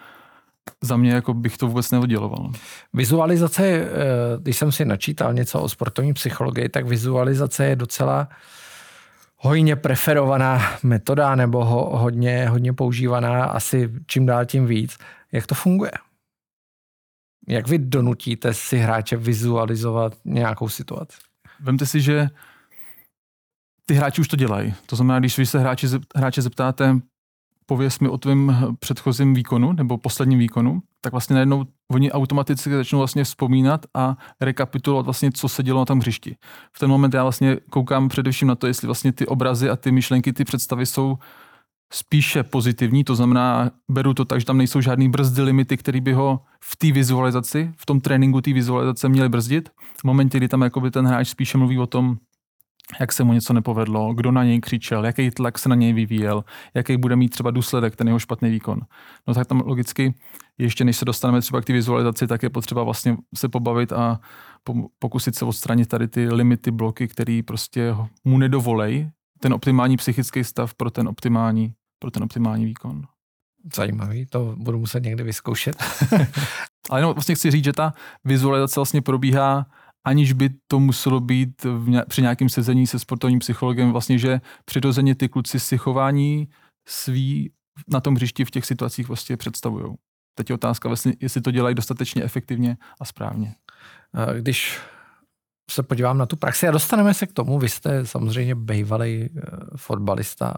za 0.82 0.96
mě 0.96 1.12
jako 1.12 1.34
bych 1.34 1.56
to 1.56 1.66
vůbec 1.66 1.90
neodděloval. 1.90 2.50
Vizualizace, 2.92 3.66
eh, 3.66 3.88
když 4.40 4.56
jsem 4.56 4.72
si 4.72 4.84
načítal 4.84 5.34
něco 5.34 5.60
o 5.60 5.68
sportovní 5.68 6.14
psychologii, 6.14 6.68
tak 6.68 6.86
vizualizace 6.86 7.64
je 7.64 7.76
docela 7.76 8.28
hojně 9.36 9.76
preferovaná 9.76 10.62
metoda 10.82 11.34
nebo 11.34 11.64
ho, 11.64 11.98
hodně, 11.98 12.48
hodně 12.48 12.72
používaná, 12.72 13.44
asi 13.44 13.90
čím 14.06 14.26
dál 14.26 14.44
tím 14.44 14.66
víc. 14.66 14.98
Jak 15.32 15.46
to 15.46 15.54
funguje? 15.54 15.90
Jak 17.48 17.68
vy 17.68 17.78
donutíte 17.78 18.54
si 18.54 18.78
hráče 18.78 19.16
vizualizovat 19.16 20.16
nějakou 20.24 20.68
situaci? 20.68 21.18
Vemte 21.60 21.86
si, 21.86 22.00
že 22.00 22.28
ty 23.86 23.94
hráči 23.94 24.20
už 24.20 24.28
to 24.28 24.36
dělají. 24.36 24.74
To 24.86 24.96
znamená, 24.96 25.18
když 25.18 25.38
vy 25.38 25.46
se 25.46 25.58
hráči, 25.58 25.86
hráče 26.16 26.42
zeptáte, 26.42 27.00
pověs 27.66 28.00
mi 28.00 28.08
o 28.08 28.18
tvém 28.18 28.56
předchozím 28.78 29.34
výkonu 29.34 29.72
nebo 29.72 29.98
posledním 29.98 30.38
výkonu, 30.38 30.82
tak 31.00 31.12
vlastně 31.12 31.34
najednou 31.34 31.64
oni 31.90 32.12
automaticky 32.12 32.70
začnou 32.70 32.98
vlastně 32.98 33.24
vzpomínat 33.24 33.86
a 33.94 34.16
rekapitulovat 34.40 35.04
vlastně, 35.04 35.32
co 35.32 35.48
se 35.48 35.62
dělo 35.62 35.78
na 35.78 35.84
tom 35.84 36.00
hřišti. 36.00 36.36
V 36.72 36.78
ten 36.78 36.90
moment 36.90 37.14
já 37.14 37.22
vlastně 37.22 37.56
koukám 37.70 38.08
především 38.08 38.48
na 38.48 38.54
to, 38.54 38.66
jestli 38.66 38.86
vlastně 38.86 39.12
ty 39.12 39.26
obrazy 39.26 39.70
a 39.70 39.76
ty 39.76 39.92
myšlenky, 39.92 40.32
ty 40.32 40.44
představy 40.44 40.86
jsou 40.86 41.18
spíše 41.92 42.42
pozitivní, 42.42 43.04
to 43.04 43.14
znamená, 43.14 43.70
beru 43.90 44.14
to 44.14 44.24
tak, 44.24 44.40
že 44.40 44.46
tam 44.46 44.58
nejsou 44.58 44.80
žádný 44.80 45.08
brzdy 45.08 45.42
limity, 45.42 45.76
které 45.76 46.00
by 46.00 46.12
ho 46.12 46.40
v 46.64 46.76
té 46.76 46.92
vizualizaci, 46.92 47.72
v 47.76 47.86
tom 47.86 48.00
tréninku 48.00 48.40
té 48.40 48.52
vizualizace 48.52 49.08
měly 49.08 49.28
brzdit. 49.28 49.68
V 50.00 50.04
momentě, 50.04 50.38
kdy 50.38 50.48
tam 50.48 50.62
jakoby 50.62 50.90
ten 50.90 51.06
hráč 51.06 51.28
spíše 51.28 51.58
mluví 51.58 51.78
o 51.78 51.86
tom, 51.86 52.16
jak 53.00 53.12
se 53.12 53.24
mu 53.24 53.32
něco 53.32 53.52
nepovedlo, 53.52 54.14
kdo 54.14 54.32
na 54.32 54.44
něj 54.44 54.60
křičel, 54.60 55.06
jaký 55.06 55.30
tlak 55.30 55.58
se 55.58 55.68
na 55.68 55.74
něj 55.74 55.92
vyvíjel, 55.92 56.44
jaký 56.74 56.96
bude 56.96 57.16
mít 57.16 57.28
třeba 57.28 57.50
důsledek 57.50 57.96
ten 57.96 58.06
jeho 58.06 58.18
špatný 58.18 58.50
výkon. 58.50 58.80
No 59.28 59.34
tak 59.34 59.46
tam 59.46 59.60
logicky, 59.60 60.14
ještě 60.58 60.84
než 60.84 60.96
se 60.96 61.04
dostaneme 61.04 61.40
třeba 61.40 61.60
k 61.60 61.64
té 61.64 61.72
vizualizaci, 61.72 62.26
tak 62.26 62.42
je 62.42 62.50
potřeba 62.50 62.82
vlastně 62.82 63.16
se 63.34 63.48
pobavit 63.48 63.92
a 63.92 64.20
pokusit 64.98 65.34
se 65.34 65.44
odstranit 65.44 65.88
tady 65.88 66.08
ty 66.08 66.28
limity, 66.28 66.70
bloky, 66.70 67.08
které 67.08 67.40
prostě 67.46 67.94
mu 68.24 68.38
nedovolej 68.38 69.10
ten 69.44 69.52
optimální 69.52 69.96
psychický 69.96 70.44
stav 70.44 70.74
pro 70.74 70.90
ten 70.90 71.08
optimální, 71.08 71.74
pro 71.98 72.10
ten 72.10 72.22
optimální 72.22 72.64
výkon. 72.64 73.02
Zajímavý, 73.74 74.26
to 74.26 74.54
budu 74.58 74.78
muset 74.78 75.02
někdy 75.02 75.24
vyzkoušet. 75.24 75.76
Ale 76.90 77.00
jenom 77.00 77.14
vlastně 77.14 77.34
chci 77.34 77.50
říct, 77.50 77.64
že 77.64 77.72
ta 77.72 77.94
vizualizace 78.24 78.80
vlastně 78.80 79.02
probíhá 79.02 79.66
aniž 80.04 80.32
by 80.32 80.50
to 80.66 80.80
muselo 80.80 81.20
být 81.20 81.64
v, 81.64 82.02
při 82.08 82.22
nějakém 82.22 82.48
sezení 82.48 82.86
se 82.86 82.98
sportovním 82.98 83.38
psychologem, 83.38 83.92
vlastně, 83.92 84.18
že 84.18 84.40
přirozeně 84.64 85.14
ty 85.14 85.28
kluci 85.28 85.60
si 85.60 85.78
chování 85.78 86.48
svý 86.88 87.50
na 87.88 88.00
tom 88.00 88.14
hřišti 88.14 88.44
v 88.44 88.50
těch 88.50 88.64
situacích 88.66 89.08
vlastně 89.08 89.36
představují. 89.36 89.94
Teď 90.34 90.50
je 90.50 90.54
otázka, 90.54 90.90
jestli 91.20 91.40
to 91.40 91.50
dělají 91.50 91.74
dostatečně 91.74 92.22
efektivně 92.22 92.76
a 93.00 93.04
správně. 93.04 93.54
Když 94.40 94.80
se 95.70 95.82
podívám 95.82 96.18
na 96.18 96.26
tu 96.26 96.36
praxi 96.36 96.68
a 96.68 96.70
dostaneme 96.70 97.14
se 97.14 97.26
k 97.26 97.32
tomu, 97.32 97.58
vy 97.58 97.68
jste 97.68 98.06
samozřejmě 98.06 98.54
bývalý 98.54 99.30
uh, 99.30 99.40
fotbalista, 99.76 100.54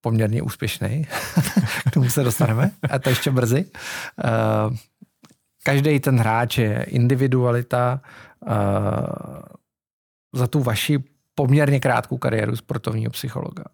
poměrně 0.00 0.42
úspěšný, 0.42 1.06
k 1.88 1.90
tomu 1.90 2.10
se 2.10 2.24
dostaneme, 2.24 2.70
a 2.90 2.98
to 2.98 3.08
ještě 3.08 3.30
brzy. 3.30 3.64
Uh, 3.64 4.76
každý 5.62 6.00
ten 6.00 6.18
hráč 6.18 6.58
je 6.58 6.82
individualita. 6.82 8.00
Uh, 8.46 8.54
za 10.34 10.46
tu 10.46 10.62
vaši 10.62 11.04
poměrně 11.34 11.80
krátkou 11.80 12.18
kariéru 12.18 12.56
sportovního 12.56 13.10
psychologa. 13.10 13.64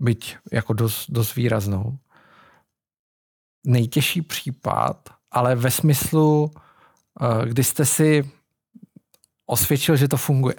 Byť 0.00 0.36
jako 0.52 0.72
dost, 0.72 1.10
dost 1.10 1.34
výraznou. 1.36 1.98
Nejtěžší 3.66 4.22
případ, 4.22 5.08
ale 5.30 5.54
ve 5.54 5.70
smyslu, 5.70 6.50
kdy 7.44 7.64
jste 7.64 7.84
si 7.84 8.30
osvědčil, 9.46 9.96
že 9.96 10.08
to 10.08 10.16
funguje. 10.16 10.56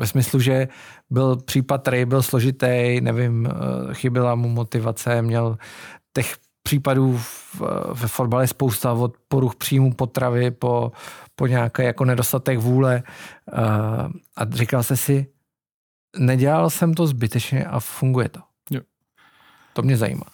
Ve 0.00 0.06
smyslu, 0.06 0.40
že 0.40 0.68
byl 1.10 1.36
případ, 1.36 1.82
který 1.82 2.04
byl 2.04 2.22
složitý, 2.22 3.00
nevím, 3.00 3.48
chyběla 3.92 4.34
mu 4.34 4.48
motivace, 4.48 5.22
měl 5.22 5.58
těch 6.12 6.36
případů 6.62 7.18
v, 7.18 7.60
ve 7.92 8.08
fotbale 8.08 8.46
spousta 8.46 8.92
od 8.92 9.16
poruch 9.28 9.56
příjmu 9.56 9.92
potravy 9.92 10.50
po, 10.50 10.92
po 11.34 11.46
nějaké 11.46 11.84
jako 11.84 12.04
nedostatek 12.04 12.58
vůle 12.58 13.02
a 14.36 14.44
říkal 14.50 14.82
jsi 14.82 14.96
si, 14.96 15.26
nedělal 16.18 16.70
jsem 16.70 16.94
to 16.94 17.06
zbytečně 17.06 17.64
a 17.64 17.80
funguje 17.80 18.28
to. 18.28 18.40
Jo. 18.70 18.80
To 19.72 19.82
mě 19.82 19.96
zajímá. 19.96 20.26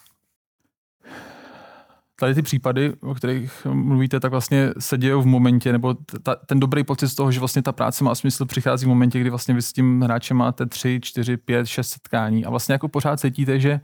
Tady 2.19 2.35
ty 2.35 2.41
případy, 2.41 2.93
o 3.01 3.15
kterých 3.15 3.65
mluvíte, 3.65 4.19
tak 4.19 4.31
vlastně 4.31 4.69
se 4.79 4.97
dějí 4.97 5.13
v 5.13 5.25
momentě, 5.25 5.71
nebo 5.71 5.95
ta, 6.23 6.35
ten 6.35 6.59
dobrý 6.59 6.83
pocit 6.83 7.07
z 7.07 7.15
toho, 7.15 7.31
že 7.31 7.39
vlastně 7.39 7.61
ta 7.61 7.71
práce 7.71 8.03
má 8.03 8.15
smysl, 8.15 8.45
přichází 8.45 8.85
v 8.85 8.89
momentě, 8.89 9.19
kdy 9.19 9.29
vlastně 9.29 9.53
vy 9.53 9.61
s 9.61 9.73
tím 9.73 10.01
hráčem 10.01 10.37
máte 10.37 10.65
3, 10.65 10.99
4, 11.03 11.37
5, 11.37 11.65
6 11.65 11.89
setkání 11.89 12.45
a 12.45 12.49
vlastně 12.49 12.73
jako 12.73 12.87
pořád 12.87 13.19
cítíte, 13.19 13.59
že 13.59 13.79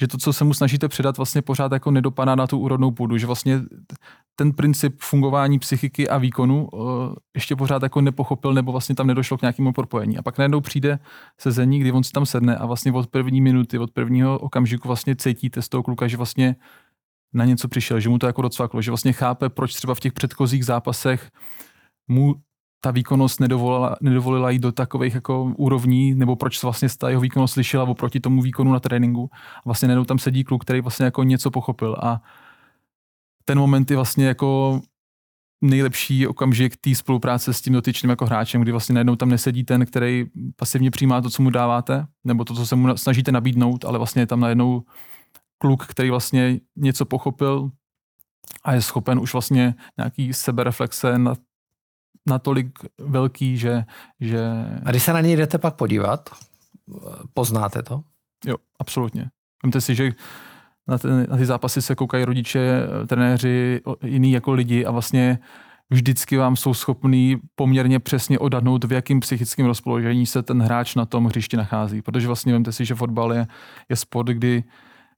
že 0.00 0.08
to, 0.08 0.18
co 0.18 0.32
se 0.32 0.44
mu 0.44 0.54
snažíte 0.54 0.88
předat, 0.88 1.16
vlastně 1.16 1.42
pořád 1.42 1.72
jako 1.72 1.90
nedopadá 1.90 2.34
na 2.34 2.46
tu 2.46 2.58
úrodnou 2.58 2.90
půdu, 2.90 3.18
že 3.18 3.26
vlastně 3.26 3.60
ten 4.36 4.52
princip 4.52 4.96
fungování 5.00 5.58
psychiky 5.58 6.08
a 6.08 6.18
výkonu 6.18 6.68
uh, 6.72 7.14
ještě 7.34 7.56
pořád 7.56 7.82
jako 7.82 8.00
nepochopil, 8.00 8.54
nebo 8.54 8.72
vlastně 8.72 8.94
tam 8.94 9.06
nedošlo 9.06 9.38
k 9.38 9.42
nějakému 9.42 9.72
propojení. 9.72 10.18
A 10.18 10.22
pak 10.22 10.38
najednou 10.38 10.60
přijde 10.60 10.98
sezení, 11.38 11.78
kdy 11.78 11.92
on 11.92 12.04
si 12.04 12.12
tam 12.12 12.26
sedne 12.26 12.56
a 12.56 12.66
vlastně 12.66 12.92
od 12.92 13.06
první 13.06 13.40
minuty, 13.40 13.78
od 13.78 13.90
prvního 13.90 14.38
okamžiku 14.38 14.88
vlastně 14.88 15.16
cítíte 15.16 15.62
z 15.62 15.68
toho 15.68 15.82
kluka, 15.82 16.08
že 16.08 16.16
vlastně 16.16 16.56
na 17.34 17.44
něco 17.44 17.68
přišel, 17.68 18.00
že 18.00 18.08
mu 18.08 18.18
to 18.18 18.26
jako 18.26 18.42
docvaklo, 18.42 18.82
že 18.82 18.90
vlastně 18.90 19.12
chápe, 19.12 19.48
proč 19.48 19.74
třeba 19.74 19.94
v 19.94 20.00
těch 20.00 20.12
předchozích 20.12 20.64
zápasech 20.64 21.30
mu 22.08 22.34
ta 22.80 22.90
výkonnost 22.90 23.40
nedovolila, 23.40 23.96
nedovolila 24.00 24.50
jít 24.50 24.58
do 24.58 24.72
takových 24.72 25.14
jako 25.14 25.52
úrovní, 25.56 26.14
nebo 26.14 26.36
proč 26.36 26.58
se 26.58 26.66
vlastně 26.66 26.88
ta 26.98 27.08
jeho 27.10 27.20
výkonnost 27.20 27.56
lišila 27.56 27.84
oproti 27.84 28.20
tomu 28.20 28.42
výkonu 28.42 28.72
na 28.72 28.80
tréninku. 28.80 29.30
A 29.32 29.62
vlastně 29.64 29.88
najednou 29.88 30.04
tam 30.04 30.18
sedí 30.18 30.44
kluk, 30.44 30.64
který 30.64 30.80
vlastně 30.80 31.04
jako 31.04 31.22
něco 31.22 31.50
pochopil 31.50 31.96
a 32.02 32.22
ten 33.44 33.58
moment 33.58 33.90
je 33.90 33.96
vlastně 33.96 34.26
jako 34.26 34.80
nejlepší 35.60 36.26
okamžik 36.26 36.76
té 36.76 36.94
spolupráce 36.94 37.52
s 37.52 37.60
tím 37.60 37.72
dotyčným 37.72 38.10
jako 38.10 38.26
hráčem, 38.26 38.62
kdy 38.62 38.70
vlastně 38.72 38.92
najednou 38.92 39.16
tam 39.16 39.28
nesedí 39.28 39.64
ten, 39.64 39.86
který 39.86 40.24
pasivně 40.56 40.90
přijímá 40.90 41.20
to, 41.20 41.30
co 41.30 41.42
mu 41.42 41.50
dáváte, 41.50 42.06
nebo 42.24 42.44
to, 42.44 42.54
co 42.54 42.66
se 42.66 42.76
mu 42.76 42.96
snažíte 42.96 43.32
nabídnout, 43.32 43.84
ale 43.84 43.98
vlastně 43.98 44.22
je 44.22 44.26
tam 44.26 44.40
najednou 44.40 44.82
kluk, 45.58 45.86
který 45.86 46.10
vlastně 46.10 46.60
něco 46.76 47.04
pochopil 47.04 47.70
a 48.64 48.74
je 48.74 48.82
schopen 48.82 49.18
už 49.18 49.32
vlastně 49.32 49.74
nějaký 49.98 50.34
sebereflexe 50.34 51.18
nad 51.18 51.38
natolik 52.28 52.78
velký, 52.98 53.56
že, 53.56 53.84
že... 54.20 54.40
A 54.84 54.90
když 54.90 55.02
se 55.02 55.12
na 55.12 55.20
něj 55.20 55.36
jdete 55.36 55.58
pak 55.58 55.74
podívat, 55.74 56.30
poznáte 57.34 57.82
to? 57.82 58.02
Jo, 58.46 58.56
absolutně. 58.78 59.30
Vemte 59.64 59.80
si, 59.80 59.94
že 59.94 60.12
na, 60.88 60.98
ten, 60.98 61.26
na 61.30 61.36
ty 61.36 61.46
zápasy 61.46 61.82
se 61.82 61.94
koukají 61.94 62.24
rodiče, 62.24 62.82
trenéři, 63.06 63.80
jiný 64.02 64.32
jako 64.32 64.52
lidi 64.52 64.84
a 64.84 64.90
vlastně 64.90 65.38
vždycky 65.90 66.36
vám 66.36 66.56
jsou 66.56 66.74
schopní 66.74 67.36
poměrně 67.54 68.00
přesně 68.00 68.38
odhadnout, 68.38 68.84
v 68.84 68.92
jakém 68.92 69.20
psychickém 69.20 69.66
rozpoložení 69.66 70.26
se 70.26 70.42
ten 70.42 70.62
hráč 70.62 70.94
na 70.94 71.06
tom 71.06 71.24
hřišti 71.24 71.56
nachází. 71.56 72.02
Protože 72.02 72.26
vlastně 72.26 72.52
vemte 72.52 72.72
si, 72.72 72.84
že 72.84 72.94
fotbal 72.94 73.32
je, 73.32 73.46
je 73.88 73.96
sport, 73.96 74.26
kdy 74.26 74.64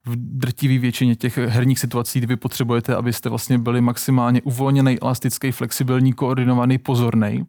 v 0.05 0.15
drtivé 0.15 0.77
většině 0.77 1.15
těch 1.15 1.37
herních 1.37 1.79
situací, 1.79 2.19
kdy 2.19 2.27
vy 2.27 2.35
potřebujete, 2.35 2.95
abyste 2.95 3.29
vlastně 3.29 3.57
byli 3.57 3.81
maximálně 3.81 4.41
uvolněný, 4.41 4.99
elastický, 5.01 5.51
flexibilní, 5.51 6.13
koordinovaný, 6.13 6.77
pozorný. 6.77 7.45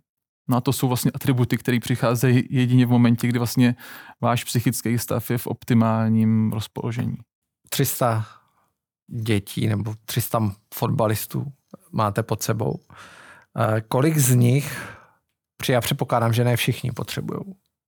No 0.49 0.61
to 0.61 0.73
jsou 0.73 0.89
vlastně 0.89 1.11
atributy, 1.15 1.59
které 1.59 1.81
přicházejí 1.81 2.45
jedině 2.51 2.87
v 2.87 2.91
momentě, 2.91 3.29
kdy 3.29 3.39
vlastně 3.39 3.75
váš 4.21 4.45
psychický 4.45 4.99
stav 4.99 5.31
je 5.31 5.39
v 5.39 5.47
optimálním 5.47 6.53
rozpoložení. 6.53 7.17
300 7.69 8.27
dětí 9.11 9.67
nebo 9.67 9.95
300 10.05 10.53
fotbalistů 10.75 11.53
máte 11.93 12.23
pod 12.23 12.43
sebou. 12.43 12.81
Eh, 13.59 13.81
kolik 13.81 14.19
z 14.19 14.35
nich, 14.35 14.97
já 15.69 15.81
předpokládám, 15.81 16.33
že 16.33 16.45
ne 16.45 16.57
všichni 16.57 16.93
potřebují 16.93 17.41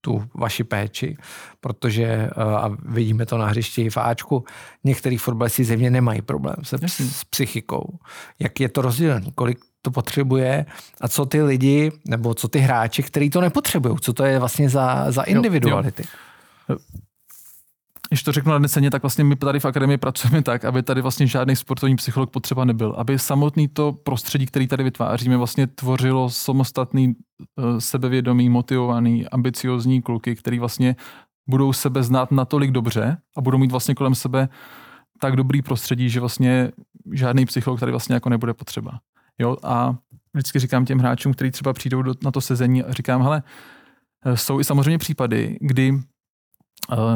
tu 0.04 0.24
vaši 0.34 0.64
péči, 0.64 1.16
protože, 1.60 2.04
eh, 2.04 2.30
a 2.36 2.70
vidíme 2.84 3.26
to 3.26 3.38
na 3.38 3.46
hřišti 3.46 3.90
v 3.90 3.96
Ačku, 3.96 4.44
některý 4.84 5.16
fotbalisti 5.16 5.64
zjevně 5.64 5.90
nemají 5.90 6.22
problém 6.22 6.56
se 6.62 6.76
s 6.88 7.24
psychikou. 7.24 7.98
Jak 8.38 8.60
je 8.60 8.68
to 8.68 8.82
rozdělené? 8.82 9.26
Kolik 9.34 9.58
to 9.82 9.90
potřebuje 9.90 10.66
a 11.00 11.08
co 11.08 11.26
ty 11.26 11.42
lidi, 11.42 11.92
nebo 12.08 12.34
co 12.34 12.48
ty 12.48 12.58
hráči, 12.58 13.02
kteří 13.02 13.30
to 13.30 13.40
nepotřebují, 13.40 13.96
co 14.00 14.12
to 14.12 14.24
je 14.24 14.38
vlastně 14.38 14.68
za, 14.68 15.10
za 15.10 15.22
individuality? 15.22 16.02
Jo, 16.68 16.76
jo 16.76 17.02
když 18.12 18.22
to 18.22 18.32
řeknu 18.32 18.52
nadneseně, 18.52 18.90
tak 18.90 19.02
vlastně 19.02 19.24
my 19.24 19.36
tady 19.36 19.60
v 19.60 19.64
akademii 19.64 19.98
pracujeme 19.98 20.42
tak, 20.42 20.64
aby 20.64 20.82
tady 20.82 21.02
vlastně 21.02 21.26
žádný 21.26 21.56
sportovní 21.56 21.96
psycholog 21.96 22.30
potřeba 22.30 22.64
nebyl. 22.64 22.94
Aby 22.98 23.18
samotný 23.18 23.68
to 23.68 23.92
prostředí, 23.92 24.46
který 24.46 24.66
tady 24.66 24.84
vytváříme, 24.84 25.36
vlastně 25.36 25.66
tvořilo 25.66 26.30
samostatný, 26.30 27.14
eh, 27.58 27.80
sebevědomý, 27.80 28.48
motivovaný, 28.48 29.28
ambiciozní 29.28 30.02
kluky, 30.02 30.36
který 30.36 30.58
vlastně 30.58 30.96
budou 31.48 31.72
sebe 31.72 32.02
znát 32.02 32.30
natolik 32.30 32.70
dobře 32.70 33.16
a 33.36 33.40
budou 33.40 33.58
mít 33.58 33.70
vlastně 33.70 33.94
kolem 33.94 34.14
sebe 34.14 34.48
tak 35.20 35.36
dobrý 35.36 35.62
prostředí, 35.62 36.10
že 36.10 36.20
vlastně 36.20 36.72
žádný 37.12 37.46
psycholog 37.46 37.80
tady 37.80 37.92
vlastně 37.92 38.14
jako 38.14 38.28
nebude 38.28 38.54
potřeba. 38.54 39.00
Jo? 39.38 39.56
A 39.62 39.96
vždycky 40.34 40.58
říkám 40.58 40.84
těm 40.84 40.98
hráčům, 40.98 41.32
kteří 41.32 41.50
třeba 41.50 41.72
přijdou 41.72 42.02
do, 42.02 42.14
na 42.24 42.30
to 42.30 42.40
sezení 42.40 42.82
a 42.82 42.92
říkám, 42.92 43.22
hele, 43.22 43.42
eh, 44.24 44.36
jsou 44.36 44.60
i 44.60 44.64
samozřejmě 44.64 44.98
případy, 44.98 45.58
kdy 45.60 45.98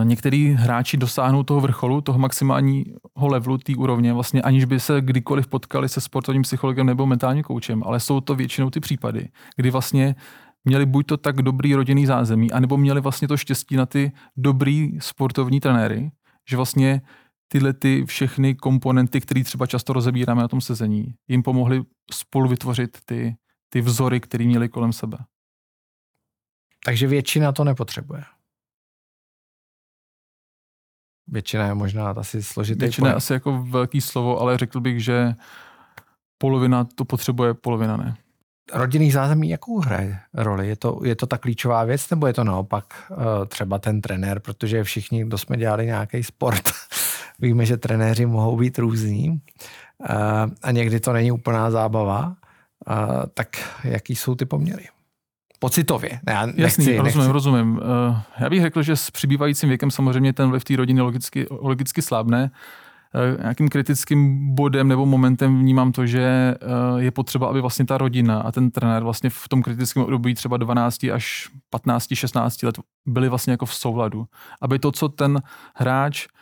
některý 0.04 0.49
hráči 0.49 0.96
dosáhnou 0.96 1.42
toho 1.42 1.61
vrcholu, 1.61 2.00
toho 2.00 2.18
maximálního 2.18 3.28
levelu, 3.28 3.58
té 3.58 3.76
úrovně, 3.76 4.12
vlastně 4.12 4.42
aniž 4.42 4.64
by 4.64 4.80
se 4.80 5.00
kdykoliv 5.00 5.46
potkali 5.46 5.88
se 5.88 6.00
sportovním 6.00 6.42
psychologem 6.42 6.87
nebo 6.87 7.06
mentálním 7.06 7.42
koučem, 7.42 7.82
ale 7.87 8.00
jsou 8.00 8.20
to 8.20 8.35
většinou 8.35 8.70
ty 8.70 8.80
případy, 8.80 9.28
kdy 9.56 9.70
vlastně 9.70 10.16
měli 10.64 10.87
buď 10.87 11.06
to 11.06 11.16
tak 11.16 11.42
dobrý 11.42 11.75
rodinný 11.75 12.06
zázemí, 12.06 12.52
anebo 12.52 12.76
měli 12.76 13.00
vlastně 13.00 13.28
to 13.28 13.37
štěstí 13.37 13.76
na 13.76 13.87
ty 13.87 14.12
dobrý 14.37 14.99
sportovní 15.00 15.61
trenéry, 15.61 16.11
že 16.49 16.56
vlastně 16.56 17.02
tyhle 17.49 17.73
ty 17.73 18.04
všechny 18.04 18.54
komponenty, 18.54 19.20
které 19.20 19.44
třeba 19.44 19.66
často 19.66 19.92
rozebíráme 19.92 20.42
na 20.42 20.49
tom 20.49 20.61
sezení, 20.61 21.14
jim 21.28 21.42
pomohly 21.42 21.82
spolu 22.12 22.49
vytvořit 22.49 22.99
ty, 23.04 23.37
ty 23.68 23.80
vzory, 23.80 24.20
které 24.20 24.44
měli 24.44 24.68
kolem 24.68 24.92
sebe. 24.92 25.18
Takže 26.85 27.06
většina 27.06 27.52
to 27.52 27.64
nepotřebuje 27.64 28.23
většina 31.28 31.66
je 31.66 31.75
možná 31.75 32.11
asi 32.11 32.42
složitý. 32.42 32.80
Většina 32.80 33.09
je 33.09 33.14
asi 33.14 33.33
jako 33.33 33.62
velký 33.62 34.00
slovo, 34.00 34.40
ale 34.40 34.59
řekl 34.59 34.80
bych, 34.80 35.04
že 35.04 35.35
polovina 36.38 36.85
to 36.95 37.04
potřebuje, 37.04 37.54
polovina 37.54 37.97
ne. 37.97 38.16
Rodinný 38.73 39.11
zázemí 39.11 39.49
jakou 39.49 39.80
hraje 39.80 40.18
roli? 40.35 40.68
Je 40.68 40.76
to, 40.76 41.00
je 41.04 41.16
to 41.16 41.26
ta 41.26 41.38
klíčová 41.38 41.85
věc, 41.85 42.11
nebo 42.11 42.26
je 42.26 42.33
to 42.33 42.45
naopak 42.45 42.85
eh, 43.12 43.47
třeba 43.47 43.78
ten 43.78 44.00
trenér? 44.00 44.40
Protože 44.40 44.85
všichni, 44.85 45.25
kdo 45.25 45.38
jsme 45.38 45.56
dělali 45.56 45.87
nějaký 45.87 46.23
sport, 46.23 46.62
víme, 47.38 47.66
že 47.66 47.76
trenéři 47.76 48.26
mohou 48.26 48.56
být 48.56 48.78
různí 48.78 49.40
eh, 50.11 50.14
a 50.62 50.71
někdy 50.71 51.00
to 51.00 51.12
není 51.12 51.33
úplná 51.33 51.71
zábava. 51.71 52.37
Eh, 52.90 53.26
tak 53.35 53.49
jaký 53.85 54.16
jsou 54.16 54.35
ty 54.35 54.45
poměry? 54.45 54.88
Pocitově. 55.58 56.20
Já 56.28 56.46
nechci, 56.46 56.60
Jasný, 56.60 56.86
nechci. 56.86 57.02
rozumím, 57.02 57.30
rozumím. 57.30 57.72
Uh, 57.76 58.18
já 58.40 58.50
bych 58.50 58.62
řekl, 58.62 58.82
že 58.82 58.96
s 58.96 59.10
přibývajícím 59.10 59.68
věkem 59.68 59.90
samozřejmě 59.90 60.32
ten 60.32 60.50
vliv 60.50 60.64
té 60.64 60.76
rodiny 60.76 61.00
logicky, 61.00 61.46
logicky 61.50 62.02
slábne. 62.02 62.50
Uh, 63.34 63.40
nějakým 63.40 63.68
kritickým 63.68 64.54
bodem 64.54 64.88
nebo 64.88 65.06
momentem 65.06 65.58
vnímám 65.58 65.92
to, 65.92 66.06
že 66.06 66.54
uh, 66.92 67.00
je 67.00 67.10
potřeba, 67.10 67.48
aby 67.48 67.60
vlastně 67.60 67.84
ta 67.84 67.98
rodina 67.98 68.40
a 68.40 68.52
ten 68.52 68.70
trenér 68.70 69.02
vlastně 69.02 69.30
v 69.30 69.48
tom 69.48 69.62
kritickém 69.62 70.02
období 70.02 70.34
třeba 70.34 70.56
12 70.56 71.04
až 71.04 71.48
15, 71.70 72.14
16 72.14 72.62
let 72.62 72.78
byli 73.06 73.28
vlastně 73.28 73.50
jako 73.50 73.66
v 73.66 73.75
souladu. 73.75 74.26
Aby 74.62 74.78
to, 74.78 74.92
co 74.92 75.08
ten 75.08 75.42
hráč 75.75 76.26
Eh, 76.26 76.35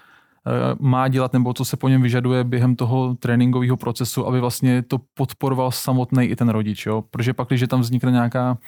má 0.80 1.08
dělat 1.08 1.32
nebo 1.32 1.54
co 1.54 1.64
se 1.64 1.76
po 1.76 1.88
něm 1.88 2.02
vyžaduje 2.02 2.44
během 2.44 2.76
toho 2.76 3.14
tréninkového 3.14 3.76
procesu, 3.76 4.26
aby 4.26 4.40
vlastně 4.40 4.82
to 4.82 5.00
podporoval 5.14 5.70
samotný 5.70 6.24
i 6.24 6.36
ten 6.36 6.48
rodič. 6.48 6.86
Jo? 6.86 7.02
Protože 7.10 7.32
pak, 7.32 7.48
když 7.48 7.64
tam 7.68 7.80
vznikne 7.80 8.10
nějaká, 8.10 8.58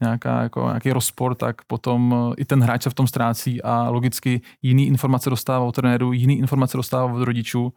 nějaká, 0.00 0.42
jako, 0.42 0.66
nějaký 0.66 0.92
rozpor, 0.92 1.34
tak 1.34 1.56
potom 1.66 2.14
eh, 2.14 2.34
i 2.36 2.44
ten 2.44 2.62
hráč 2.62 2.82
se 2.82 2.90
v 2.90 2.94
tom 2.94 3.06
ztrácí 3.06 3.62
a 3.62 3.88
logicky 3.88 4.40
jiný 4.62 4.86
informace 4.86 5.30
dostává 5.30 5.64
od 5.64 5.74
trenéru, 5.74 6.12
jiný 6.12 6.38
informace 6.38 6.76
dostává 6.76 7.12
od 7.12 7.22
rodičů 7.24 7.72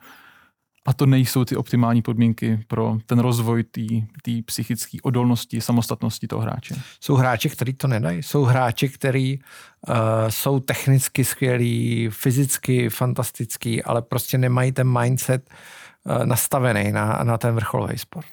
a 0.89 0.93
to 0.93 1.05
nejsou 1.05 1.45
ty 1.45 1.55
optimální 1.55 2.01
podmínky 2.01 2.63
pro 2.67 2.97
ten 3.05 3.19
rozvoj 3.19 3.63
té 3.63 4.31
psychické 4.45 4.97
odolnosti, 5.03 5.61
samostatnosti 5.61 6.27
toho 6.27 6.41
hráče. 6.41 6.75
Jsou 7.01 7.15
hráči, 7.15 7.49
kteří 7.49 7.73
to 7.73 7.87
nedají. 7.87 8.23
Jsou 8.23 8.43
hráči, 8.43 8.89
kteří 8.89 9.39
uh, 9.87 9.95
jsou 10.29 10.59
technicky 10.59 11.25
skvělí, 11.25 12.09
fyzicky 12.11 12.89
fantastický, 12.89 13.83
ale 13.83 14.01
prostě 14.01 14.37
nemají 14.37 14.71
ten 14.71 14.99
mindset 14.99 15.49
uh, 15.49 16.25
nastavený 16.25 16.91
na, 16.91 17.19
na 17.23 17.37
ten 17.37 17.55
vrcholový 17.55 17.97
sport. 17.97 18.27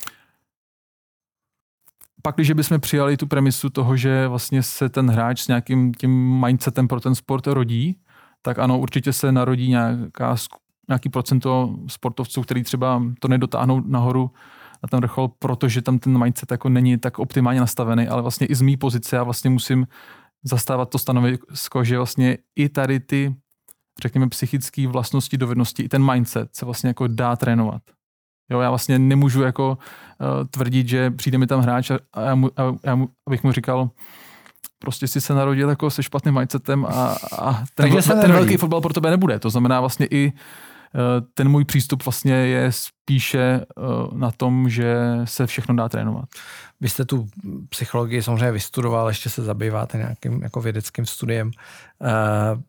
Pak, 2.23 2.35
když 2.35 2.51
bychom 2.51 2.81
přijali 2.81 3.17
tu 3.17 3.27
premisu 3.27 3.71
toho, 3.71 3.97
že 3.97 4.29
vlastně 4.29 4.63
se 4.63 4.89
ten 4.89 5.11
hráč 5.11 5.41
s 5.41 5.49
nějakým 5.49 5.95
tím 5.95 6.41
mindsetem 6.41 6.89
pro 6.89 7.01
ten 7.01 7.15
sport 7.15 7.47
rodí, 7.47 7.97
tak 8.43 8.59
ano, 8.59 8.79
určitě 8.79 9.13
se 9.13 9.33
narodí 9.33 9.69
nějaká 9.69 10.37
nějaký 10.89 11.09
procento 11.09 11.77
sportovců, 11.87 12.43
který 12.43 12.63
třeba 12.63 13.03
to 13.21 13.29
nedotáhnou 13.29 13.83
nahoru 13.87 14.31
na 14.83 14.89
ten 14.91 15.01
vrchol, 15.01 15.29
protože 15.29 15.83
tam 15.83 15.99
ten 15.99 16.19
mindset 16.19 16.51
jako 16.51 16.69
není 16.69 16.99
tak 16.99 17.19
optimálně 17.19 17.61
nastavený, 17.61 18.09
ale 18.09 18.23
vlastně 18.23 18.47
i 18.47 18.55
z 18.55 18.61
mý 18.63 18.77
pozice 18.77 19.17
já 19.17 19.23
vlastně 19.23 19.51
musím 19.51 19.87
zastávat 20.45 20.91
to 20.91 20.99
stanovisko, 20.99 21.85
že 21.85 21.97
vlastně 21.97 22.39
i 22.57 22.69
tady 22.69 23.01
ty, 23.01 23.35
řekněme, 24.03 24.29
psychické 24.29 24.87
vlastnosti, 24.87 25.37
dovednosti, 25.37 25.83
i 25.83 25.89
ten 25.89 26.13
mindset 26.13 26.57
se 26.57 26.65
vlastně 26.65 26.89
jako 26.89 27.07
dá 27.07 27.37
trénovat. 27.37 27.83
Jo, 28.51 28.61
já 28.61 28.69
vlastně 28.69 28.99
nemůžu 28.99 29.43
jako 29.43 29.79
uh, 30.21 30.47
tvrdit, 30.51 30.89
že 30.89 31.11
přijde 31.11 31.39
mi 31.39 31.47
tam 31.47 31.61
hráč 31.61 31.91
a, 31.91 31.99
a, 32.13 32.21
já 32.23 32.35
mu, 32.35 32.51
a 32.57 32.75
já 32.85 32.95
mu, 32.95 33.09
abych 33.27 33.45
mu 33.45 33.53
říkal, 33.53 33.91
prostě 34.79 35.09
si 35.09 35.21
se 35.21 35.35
narodil 35.35 35.69
jako 35.69 35.91
se 35.91 36.03
špatným 36.03 36.35
mindsetem 36.35 36.87
a, 36.87 37.17
a 37.39 37.53
ten, 37.53 37.67
Takže 37.75 38.03
se 38.03 38.09
ten 38.09 38.19
nerodí. 38.19 38.39
velký 38.39 38.57
fotbal 38.57 38.81
pro 38.81 38.93
tebe 38.93 39.11
nebude. 39.11 39.39
To 39.39 39.51
znamená 39.51 39.81
vlastně 39.81 40.07
i 40.11 40.33
ten 41.35 41.49
můj 41.49 41.65
přístup 41.65 42.05
vlastně 42.05 42.35
je 42.35 42.73
spíše 42.73 43.41
eh, 43.41 43.65
na 44.13 44.31
tom, 44.31 44.69
že 44.69 44.97
se 45.25 45.47
všechno 45.47 45.77
dá 45.77 45.89
trénovat. 45.89 46.29
Vy 46.81 46.89
jste 46.89 47.05
tu 47.05 47.29
psychologii 47.69 48.23
samozřejmě 48.23 48.53
vystudoval, 48.53 49.09
ještě 49.09 49.31
se 49.31 49.43
zabýváte 49.43 49.99
nějakým 49.99 50.43
jako 50.43 50.61
vědeckým 50.61 51.07
studiem. 51.07 51.51
Uh, 52.01 52.63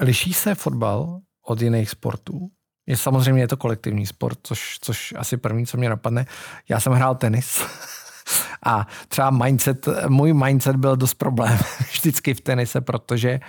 liší 0.00 0.32
se 0.32 0.54
fotbal 0.54 1.20
od 1.46 1.60
jiných 1.60 1.90
sportů? 1.90 2.50
Je 2.86 2.96
samozřejmě 2.96 3.42
je 3.42 3.48
to 3.48 3.56
kolektivní 3.56 4.06
sport, 4.06 4.38
což, 4.42 4.78
což 4.80 5.14
asi 5.16 5.36
první, 5.36 5.66
co 5.66 5.76
mě 5.76 5.88
napadne. 5.88 6.26
Já 6.68 6.80
jsem 6.80 6.92
hrál 6.92 7.14
tenis 7.14 7.62
a 8.66 8.86
třeba 9.08 9.30
mindset, 9.30 9.88
můj 10.08 10.32
mindset 10.32 10.76
byl 10.76 10.96
dost 10.96 11.14
problém 11.14 11.58
vždycky 11.92 12.34
v 12.34 12.40
tenise, 12.40 12.80
protože 12.80 13.40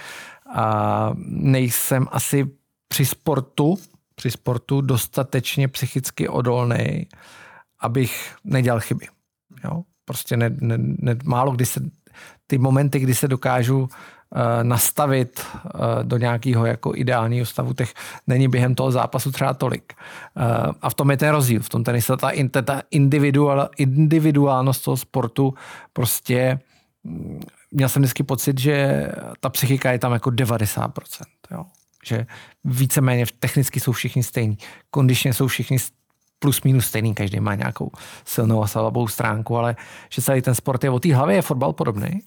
a 0.55 1.09
nejsem 1.25 2.07
asi 2.11 2.51
při 2.91 3.05
sportu, 3.05 3.77
při 4.15 4.31
sportu 4.31 4.81
dostatečně 4.81 5.67
psychicky 5.67 6.29
odolný, 6.29 7.07
abych 7.79 8.35
nedělal 8.43 8.79
chyby. 8.79 9.07
Jo? 9.63 9.83
Prostě 10.05 10.37
ne, 10.37 10.49
ne, 10.49 10.75
ne, 10.77 11.15
málo 11.23 11.51
kdy 11.51 11.65
se 11.65 11.81
ty 12.47 12.57
momenty, 12.57 12.99
kdy 12.99 13.15
se 13.15 13.27
dokážu 13.27 13.79
uh, 13.79 13.87
nastavit 14.63 15.39
uh, 15.39 15.71
do 16.03 16.17
nějakého 16.17 16.65
jako 16.65 16.91
ideálního 16.95 17.45
stavu, 17.45 17.73
těch 17.73 17.93
není 18.27 18.47
během 18.47 18.75
toho 18.75 18.91
zápasu 18.91 19.31
třeba 19.31 19.53
tolik. 19.53 19.93
Uh, 20.35 20.73
a 20.81 20.89
v 20.89 20.93
tom 20.93 21.11
je 21.11 21.17
ten 21.17 21.29
rozdíl. 21.29 21.61
V 21.61 21.69
tom 21.69 21.83
tenise 21.83 22.17
ta, 22.17 22.31
ta 22.63 22.81
individual, 22.91 23.69
individuálnost 23.77 24.83
toho 24.83 24.97
sportu 24.97 25.53
prostě 25.93 26.59
mm, 27.03 27.41
měl 27.71 27.89
jsem 27.89 28.01
vždycky 28.01 28.23
pocit, 28.23 28.59
že 28.59 29.07
ta 29.39 29.49
psychika 29.49 29.91
je 29.91 29.99
tam 29.99 30.13
jako 30.13 30.29
90%. 30.29 30.91
Jo? 31.51 31.65
Že 32.05 32.25
víceméně 32.63 33.25
technicky 33.39 33.79
jsou 33.79 33.91
všichni 33.91 34.23
stejní. 34.23 34.57
Kondičně 34.89 35.33
jsou 35.33 35.47
všichni 35.47 35.77
plus 36.39 36.63
minus 36.63 36.85
stejný, 36.85 37.15
každý 37.15 37.39
má 37.39 37.55
nějakou 37.55 37.91
silnou 38.25 38.63
a 38.63 38.67
slabou 38.67 39.07
stránku, 39.07 39.57
ale 39.57 39.75
že 40.09 40.21
celý 40.21 40.41
ten 40.41 40.55
sport 40.55 40.83
je 40.83 40.89
o 40.89 40.99
té 40.99 41.15
hlavě, 41.15 41.35
je 41.35 41.41
fotbal 41.41 41.73
podobný? 41.73 42.21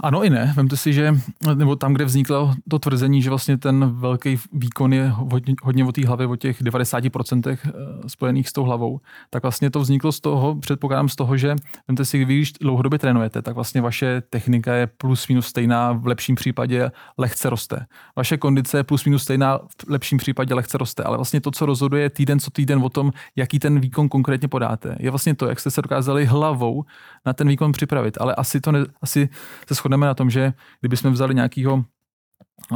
Ano 0.00 0.24
i 0.24 0.30
ne. 0.30 0.52
Vemte 0.56 0.76
si, 0.76 0.92
že 0.92 1.14
nebo 1.54 1.76
tam, 1.76 1.94
kde 1.94 2.04
vzniklo 2.04 2.54
to 2.68 2.78
tvrzení, 2.78 3.22
že 3.22 3.30
vlastně 3.30 3.56
ten 3.58 3.90
velký 3.94 4.38
výkon 4.52 4.92
je 4.92 5.08
hodně, 5.08 5.54
hodně 5.62 5.84
o 5.84 5.92
té 5.92 6.06
hlavě, 6.06 6.26
o 6.26 6.36
těch 6.36 6.62
90% 6.62 7.48
eh, 7.48 7.58
spojených 8.06 8.48
s 8.48 8.52
tou 8.52 8.64
hlavou, 8.64 9.00
tak 9.30 9.42
vlastně 9.42 9.70
to 9.70 9.80
vzniklo 9.80 10.12
z 10.12 10.20
toho, 10.20 10.54
předpokládám 10.54 11.08
z 11.08 11.16
toho, 11.16 11.36
že 11.36 11.56
vemte 11.88 12.04
si, 12.04 12.18
když 12.18 12.52
dlouhodobě 12.52 12.98
trénujete, 12.98 13.42
tak 13.42 13.54
vlastně 13.54 13.80
vaše 13.80 14.22
technika 14.30 14.74
je 14.74 14.86
plus 14.86 15.28
minus 15.28 15.46
stejná, 15.46 15.92
v 15.92 16.06
lepším 16.06 16.34
případě 16.34 16.90
lehce 17.18 17.50
roste. 17.50 17.86
Vaše 18.16 18.36
kondice 18.36 18.76
je 18.76 18.84
plus 18.84 19.04
minus 19.04 19.22
stejná, 19.22 19.58
v 19.58 19.88
lepším 19.88 20.18
případě 20.18 20.54
lehce 20.54 20.78
roste. 20.78 21.02
Ale 21.02 21.16
vlastně 21.16 21.40
to, 21.40 21.50
co 21.50 21.66
rozhoduje 21.66 22.10
týden 22.10 22.40
co 22.40 22.50
týden 22.50 22.82
o 22.82 22.88
tom, 22.88 23.12
jaký 23.36 23.58
ten 23.58 23.80
výkon 23.80 24.08
konkrétně 24.08 24.48
podáte, 24.48 24.96
je 25.00 25.10
vlastně 25.10 25.34
to, 25.34 25.48
jak 25.48 25.60
jste 25.60 25.70
se 25.70 25.82
dokázali 25.82 26.24
hlavou 26.24 26.84
na 27.26 27.32
ten 27.32 27.48
výkon 27.48 27.72
připravit. 27.72 28.18
Ale 28.20 28.34
asi 28.34 28.60
to 28.60 28.72
ne, 28.72 28.84
asi 29.02 29.28
se 29.70 29.74
shodneme 29.74 30.06
na 30.06 30.14
tom, 30.14 30.30
že 30.30 30.52
kdybychom 30.80 31.12
vzali 31.12 31.34
nějakého 31.34 31.84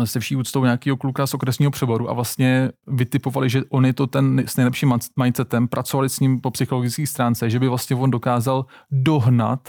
se 0.05 0.21
vší 0.21 0.37
úctou 0.37 0.65
nějakého 0.65 0.97
kluka 0.97 1.27
z 1.27 1.35
okresního 1.35 1.71
přeboru 1.71 2.11
a 2.11 2.13
vlastně 2.13 2.71
vytipovali, 2.87 3.51
že 3.51 3.63
on 3.69 3.87
je 3.87 3.93
to 3.93 4.07
ten 4.07 4.43
s 4.47 4.57
nejlepším 4.57 4.95
mindsetem, 5.17 5.69
pracovali 5.69 6.09
s 6.09 6.21
ním 6.21 6.41
po 6.41 6.51
psychologické 6.51 7.07
stránce, 7.07 7.51
že 7.51 7.59
by 7.59 7.69
vlastně 7.69 7.97
on 7.97 8.11
dokázal 8.11 8.67
dohnat 8.91 9.69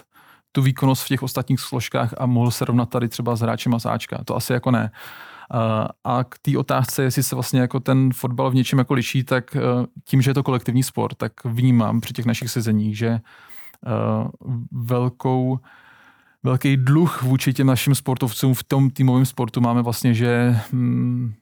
tu 0.51 0.61
výkonnost 0.61 1.03
v 1.03 1.07
těch 1.07 1.23
ostatních 1.23 1.59
složkách 1.59 2.13
a 2.17 2.25
mohl 2.25 2.51
se 2.51 2.65
rovnat 2.65 2.89
tady 2.89 3.07
třeba 3.07 3.35
s 3.35 3.41
hráčem 3.41 3.75
a 3.75 3.79
sáčka. 3.79 4.23
To 4.25 4.35
asi 4.35 4.53
jako 4.53 4.71
ne. 4.71 4.91
A 6.03 6.23
k 6.23 6.37
té 6.41 6.57
otázce, 6.57 7.03
jestli 7.03 7.23
se 7.23 7.35
vlastně 7.35 7.59
jako 7.59 7.79
ten 7.79 8.13
fotbal 8.13 8.51
v 8.51 8.55
něčem 8.55 8.79
jako 8.79 8.93
liší, 8.93 9.23
tak 9.23 9.57
tím, 10.03 10.21
že 10.21 10.29
je 10.29 10.33
to 10.33 10.43
kolektivní 10.43 10.83
sport, 10.83 11.17
tak 11.17 11.31
vnímám 11.45 12.01
při 12.01 12.13
těch 12.13 12.25
našich 12.25 12.49
sezeních, 12.49 12.97
že 12.97 13.19
velkou 14.71 15.59
velký 16.45 16.77
dluh 16.77 17.23
vůči 17.23 17.53
těm 17.53 17.67
našim 17.67 17.95
sportovcům 17.95 18.53
v 18.53 18.63
tom 18.63 18.89
týmovém 18.89 19.25
sportu 19.25 19.61
máme 19.61 19.81
vlastně, 19.81 20.13
že 20.13 20.59
hm, 20.73 21.33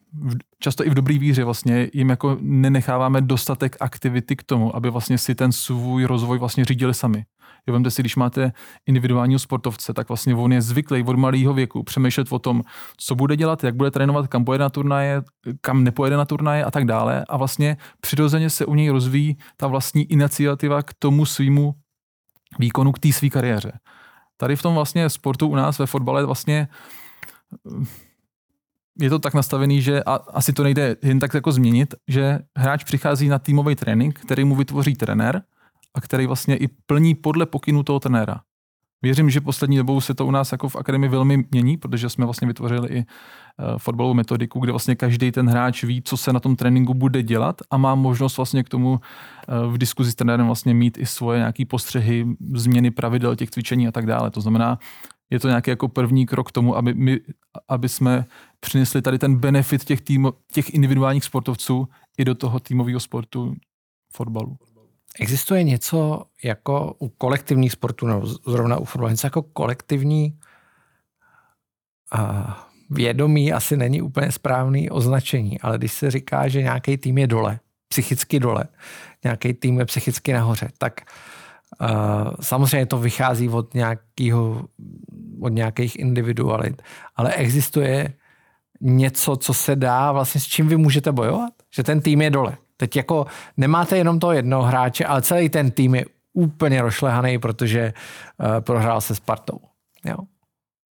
často 0.58 0.86
i 0.86 0.90
v 0.90 0.94
dobrý 0.94 1.18
víře 1.18 1.44
vlastně 1.44 1.88
jim 1.92 2.10
jako 2.10 2.36
nenecháváme 2.40 3.20
dostatek 3.20 3.76
aktivity 3.80 4.36
k 4.36 4.42
tomu, 4.42 4.76
aby 4.76 4.90
vlastně 4.90 5.18
si 5.18 5.34
ten 5.34 5.52
svůj 5.52 6.04
rozvoj 6.04 6.38
vlastně 6.38 6.64
řídili 6.64 6.94
sami. 6.94 7.24
Jo, 7.66 7.72
vemte 7.72 7.90
si, 7.90 8.02
když 8.02 8.16
máte 8.16 8.52
individuálního 8.86 9.38
sportovce, 9.38 9.94
tak 9.94 10.08
vlastně 10.08 10.34
on 10.34 10.52
je 10.52 10.62
zvyklý 10.62 11.02
od 11.02 11.16
malého 11.16 11.54
věku 11.54 11.82
přemýšlet 11.82 12.32
o 12.32 12.38
tom, 12.38 12.62
co 12.96 13.14
bude 13.14 13.36
dělat, 13.36 13.64
jak 13.64 13.76
bude 13.76 13.90
trénovat, 13.90 14.28
kam 14.28 14.44
pojede 14.44 14.62
na 14.62 14.70
turnaje, 14.70 15.22
kam 15.60 15.84
nepojede 15.84 16.16
na 16.16 16.24
turnaje 16.24 16.64
a 16.64 16.70
tak 16.70 16.84
dále. 16.84 17.24
A 17.28 17.36
vlastně 17.36 17.76
přirozeně 18.00 18.50
se 18.50 18.66
u 18.66 18.74
něj 18.74 18.88
rozvíjí 18.88 19.36
ta 19.56 19.66
vlastní 19.66 20.04
iniciativa 20.12 20.82
k 20.82 20.94
tomu 20.98 21.26
svýmu 21.26 21.74
výkonu, 22.58 22.92
k 22.92 22.98
té 22.98 23.12
své 23.12 23.28
kariéře 23.28 23.72
tady 24.36 24.56
v 24.56 24.62
tom 24.62 24.74
vlastně 24.74 25.10
sportu 25.10 25.48
u 25.48 25.54
nás 25.54 25.78
ve 25.78 25.86
fotbale 25.86 26.26
vlastně 26.26 26.68
je 29.00 29.10
to 29.10 29.18
tak 29.18 29.34
nastavený, 29.34 29.82
že 29.82 30.02
a, 30.02 30.14
asi 30.14 30.52
to 30.52 30.62
nejde 30.62 30.96
jen 31.02 31.18
tak 31.18 31.34
jako 31.34 31.52
změnit, 31.52 31.94
že 32.08 32.38
hráč 32.56 32.84
přichází 32.84 33.28
na 33.28 33.38
týmový 33.38 33.74
trénink, 33.74 34.20
který 34.20 34.44
mu 34.44 34.56
vytvoří 34.56 34.94
trenér 34.94 35.42
a 35.94 36.00
který 36.00 36.26
vlastně 36.26 36.56
i 36.56 36.68
plní 36.68 37.14
podle 37.14 37.46
pokynu 37.46 37.82
toho 37.82 38.00
trenéra. 38.00 38.40
Věřím, 39.04 39.30
že 39.30 39.40
poslední 39.40 39.76
dobou 39.76 40.00
se 40.00 40.14
to 40.14 40.26
u 40.26 40.30
nás 40.30 40.52
jako 40.52 40.68
v 40.68 40.76
akademii 40.76 41.08
velmi 41.10 41.44
mění, 41.50 41.76
protože 41.76 42.08
jsme 42.08 42.24
vlastně 42.24 42.48
vytvořili 42.48 42.88
i 42.88 42.98
uh, 42.98 43.78
fotbalovou 43.78 44.14
metodiku, 44.14 44.60
kde 44.60 44.72
vlastně 44.72 44.94
každý 44.94 45.32
ten 45.32 45.48
hráč 45.48 45.84
ví, 45.84 46.02
co 46.02 46.16
se 46.16 46.32
na 46.32 46.40
tom 46.40 46.56
tréninku 46.56 46.94
bude 46.94 47.22
dělat 47.22 47.62
a 47.70 47.76
má 47.76 47.94
možnost 47.94 48.36
vlastně 48.36 48.64
k 48.64 48.68
tomu 48.68 48.90
uh, 48.90 49.72
v 49.72 49.78
diskuzi 49.78 50.12
s 50.12 50.14
trenérem 50.14 50.46
vlastně 50.46 50.74
mít 50.74 50.98
i 50.98 51.06
svoje 51.06 51.38
nějaké 51.38 51.64
postřehy, 51.66 52.26
změny 52.54 52.90
pravidel 52.90 53.36
těch 53.36 53.50
cvičení 53.50 53.88
a 53.88 53.92
tak 53.92 54.06
dále. 54.06 54.30
To 54.30 54.40
znamená, 54.40 54.78
je 55.30 55.40
to 55.40 55.48
nějaký 55.48 55.70
jako 55.70 55.88
první 55.88 56.26
krok 56.26 56.48
k 56.48 56.52
tomu, 56.52 56.76
aby, 56.76 56.94
my, 56.94 57.20
aby 57.68 57.88
jsme 57.88 58.24
přinesli 58.60 59.02
tady 59.02 59.18
ten 59.18 59.36
benefit 59.36 59.84
těch, 59.84 60.00
tým, 60.00 60.32
těch 60.52 60.74
individuálních 60.74 61.24
sportovců 61.24 61.88
i 62.18 62.24
do 62.24 62.34
toho 62.34 62.60
týmového 62.60 63.00
sportu 63.00 63.54
fotbalu. 64.12 64.56
Existuje 65.20 65.62
něco 65.62 66.22
jako 66.44 66.94
u 66.98 67.08
kolektivních 67.08 67.72
sportů, 67.72 68.06
nebo 68.06 68.26
zrovna 68.26 68.76
u 68.76 68.84
fotbalu, 68.84 69.10
něco 69.10 69.26
jako 69.26 69.42
kolektivní 69.42 70.38
vědomí 72.90 73.52
asi 73.52 73.76
není 73.76 74.02
úplně 74.02 74.32
správný 74.32 74.90
označení, 74.90 75.60
ale 75.60 75.78
když 75.78 75.92
se 75.92 76.10
říká, 76.10 76.48
že 76.48 76.62
nějaký 76.62 76.96
tým 76.96 77.18
je 77.18 77.26
dole, 77.26 77.60
psychicky 77.88 78.40
dole, 78.40 78.64
nějaký 79.24 79.54
tým 79.54 79.78
je 79.78 79.84
psychicky 79.84 80.32
nahoře, 80.32 80.68
tak 80.78 81.00
uh, 81.80 81.88
samozřejmě 82.40 82.86
to 82.86 82.98
vychází 82.98 83.48
od, 83.48 83.74
nějakého, 83.74 84.64
od 85.40 85.48
nějakých 85.48 85.98
individualit, 85.98 86.82
ale 87.16 87.34
existuje 87.34 88.14
něco, 88.80 89.36
co 89.36 89.54
se 89.54 89.76
dá, 89.76 90.12
vlastně 90.12 90.40
s 90.40 90.44
čím 90.44 90.68
vy 90.68 90.76
můžete 90.76 91.12
bojovat? 91.12 91.52
Že 91.74 91.82
ten 91.82 92.00
tým 92.00 92.22
je 92.22 92.30
dole. 92.30 92.56
Teď 92.76 92.96
jako 92.96 93.26
nemáte 93.56 93.98
jenom 93.98 94.18
toho 94.18 94.32
jednoho 94.32 94.62
hráče, 94.62 95.04
ale 95.04 95.22
celý 95.22 95.48
ten 95.48 95.70
tým 95.70 95.94
je 95.94 96.04
úplně 96.32 96.82
rošlehaný, 96.82 97.38
protože 97.38 97.92
uh, 98.38 98.60
prohrál 98.60 99.00
se 99.00 99.14
Spartou. 99.14 99.60
Jo. 100.04 100.16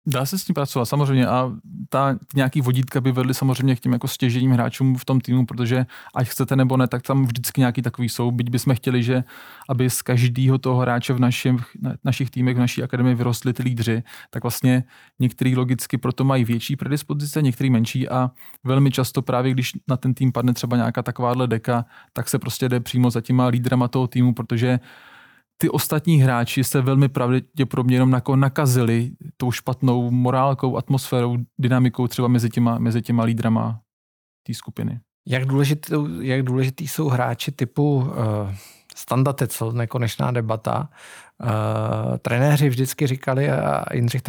Dá 0.05 0.25
se 0.25 0.37
s 0.37 0.45
tím 0.45 0.53
pracovat, 0.53 0.85
samozřejmě. 0.85 1.27
A 1.27 1.51
ta 1.89 2.17
nějaký 2.35 2.61
vodítka 2.61 3.01
by 3.01 3.11
vedly 3.11 3.33
samozřejmě 3.33 3.75
k 3.75 3.79
těm 3.79 3.93
jako 3.93 4.07
stěžením 4.07 4.51
hráčům 4.51 4.95
v 4.95 5.05
tom 5.05 5.21
týmu, 5.21 5.45
protože 5.45 5.85
ať 6.15 6.27
chcete 6.27 6.55
nebo 6.55 6.77
ne, 6.77 6.87
tak 6.87 7.01
tam 7.01 7.25
vždycky 7.25 7.61
nějaký 7.61 7.81
takový 7.81 8.09
jsou. 8.09 8.31
Byť 8.31 8.49
bychom 8.49 8.75
chtěli, 8.75 9.03
že 9.03 9.23
aby 9.69 9.89
z 9.89 10.01
každého 10.01 10.57
toho 10.57 10.79
hráče 10.79 11.13
v 11.13 11.19
našich, 11.19 11.55
našich 12.03 12.29
týmech, 12.29 12.55
v 12.55 12.59
naší 12.59 12.83
akademii 12.83 13.15
vyrostli 13.15 13.53
ty 13.53 13.63
lídři, 13.63 14.03
tak 14.29 14.43
vlastně 14.43 14.83
některý 15.19 15.55
logicky 15.55 15.97
proto 15.97 16.23
mají 16.23 16.45
větší 16.45 16.75
predispozice, 16.75 17.41
některý 17.41 17.69
menší 17.69 18.09
a 18.09 18.31
velmi 18.63 18.91
často 18.91 19.21
právě, 19.21 19.51
když 19.51 19.71
na 19.87 19.97
ten 19.97 20.13
tým 20.13 20.31
padne 20.31 20.53
třeba 20.53 20.77
nějaká 20.77 21.03
takováhle 21.03 21.47
deka, 21.47 21.85
tak 22.13 22.29
se 22.29 22.39
prostě 22.39 22.69
jde 22.69 22.79
přímo 22.79 23.11
za 23.11 23.21
těma 23.21 23.47
lídrama 23.47 23.87
toho 23.87 24.07
týmu, 24.07 24.33
protože 24.33 24.79
ty 25.61 25.69
ostatní 25.69 26.17
hráči 26.17 26.63
se 26.63 26.81
velmi 26.81 27.09
pravděpodobně 27.09 27.95
jenom 27.95 28.13
jako 28.13 28.35
nakazili 28.35 29.11
tou 29.37 29.51
špatnou 29.51 30.11
morálkou, 30.11 30.77
atmosférou, 30.77 31.37
dynamikou 31.59 32.07
třeba 32.07 32.27
mezi 32.27 32.49
těma, 32.49 32.79
mezi 32.79 33.01
těma 33.01 33.23
lídrama 33.23 33.81
té 34.47 34.53
skupiny. 34.53 34.99
Jak 35.27 35.45
důležitý, 35.45 35.93
jak 36.19 36.43
důležitý 36.43 36.87
jsou 36.87 37.09
hráči 37.09 37.51
typu 37.51 37.95
uh, 37.95 38.05
standardy, 38.95 39.47
co 39.47 39.71
nekonečná 39.71 40.31
debata. 40.31 40.89
Uh, 41.43 42.17
trenéři 42.17 42.69
vždycky 42.69 43.07
říkali, 43.07 43.49
a 43.49 43.93
Jindřich 43.93 44.21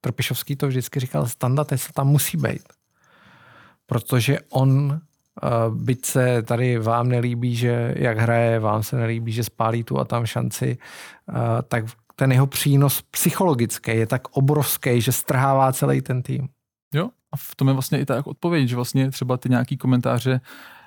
Trpišovský 0.00 0.56
to 0.56 0.68
vždycky 0.68 1.00
říkal, 1.00 1.26
standardy, 1.26 1.78
co 1.78 1.92
tam 1.92 2.08
musí 2.08 2.36
být. 2.36 2.62
Protože 3.86 4.38
on 4.50 5.00
byť 5.70 6.06
se 6.06 6.42
tady 6.42 6.78
vám 6.78 7.08
nelíbí, 7.08 7.56
že 7.56 7.94
jak 7.96 8.18
hraje, 8.18 8.58
vám 8.58 8.82
se 8.82 8.96
nelíbí, 8.96 9.32
že 9.32 9.44
spálí 9.44 9.84
tu 9.84 9.98
a 9.98 10.04
tam 10.04 10.26
šanci, 10.26 10.78
tak 11.68 11.84
ten 12.16 12.32
jeho 12.32 12.46
přínos 12.46 13.02
psychologický 13.02 13.90
je 13.90 14.06
tak 14.06 14.28
obrovský, 14.28 15.00
že 15.00 15.12
strhává 15.12 15.72
celý 15.72 16.00
ten 16.00 16.22
tým. 16.22 16.48
Jo, 16.94 17.10
a 17.32 17.36
v 17.36 17.56
tom 17.56 17.68
je 17.68 17.74
vlastně 17.74 18.00
i 18.00 18.04
tak 18.04 18.26
odpověď, 18.26 18.68
že 18.68 18.76
vlastně 18.76 19.10
třeba 19.10 19.36
ty 19.36 19.48
nějaký 19.48 19.76
komentáře 19.76 20.40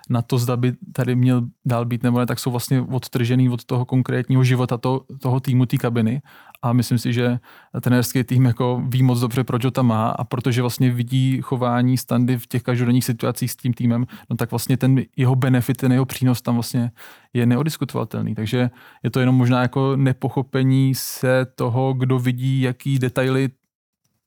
na 0.09 0.21
to, 0.21 0.37
zda 0.37 0.57
by 0.57 0.73
tady 0.93 1.15
měl 1.15 1.41
dál 1.65 1.85
být 1.85 2.03
nebo 2.03 2.19
ne, 2.19 2.25
tak 2.25 2.39
jsou 2.39 2.51
vlastně 2.51 2.81
odtržený 2.81 3.49
od 3.49 3.65
toho 3.65 3.85
konkrétního 3.85 4.43
života 4.43 4.77
to, 4.77 5.01
toho 5.21 5.39
týmu, 5.39 5.65
té 5.65 5.77
kabiny. 5.77 6.21
A 6.61 6.73
myslím 6.73 6.97
si, 6.97 7.13
že 7.13 7.39
trenérský 7.81 8.23
tým 8.23 8.45
jako 8.45 8.83
ví 8.87 9.03
moc 9.03 9.19
dobře, 9.19 9.43
proč 9.43 9.65
ho 9.65 9.71
tam 9.71 9.87
má 9.87 10.09
a 10.09 10.23
protože 10.23 10.61
vlastně 10.61 10.91
vidí 10.91 11.41
chování 11.41 11.97
standy 11.97 12.37
v 12.37 12.47
těch 12.47 12.63
každodenních 12.63 13.05
situacích 13.05 13.51
s 13.51 13.55
tím 13.55 13.73
týmem, 13.73 14.05
no 14.29 14.35
tak 14.35 14.51
vlastně 14.51 14.77
ten 14.77 15.01
jeho 15.17 15.35
benefit, 15.35 15.77
ten 15.77 15.91
jeho 15.91 16.05
přínos 16.05 16.41
tam 16.41 16.53
vlastně 16.55 16.91
je 17.33 17.45
neodiskutovatelný. 17.45 18.35
Takže 18.35 18.69
je 19.03 19.09
to 19.09 19.19
jenom 19.19 19.35
možná 19.35 19.61
jako 19.61 19.95
nepochopení 19.95 20.95
se 20.95 21.45
toho, 21.55 21.93
kdo 21.93 22.19
vidí, 22.19 22.61
jaký 22.61 22.99
detaily 22.99 23.49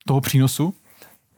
toho 0.06 0.20
přínosu 0.20 0.74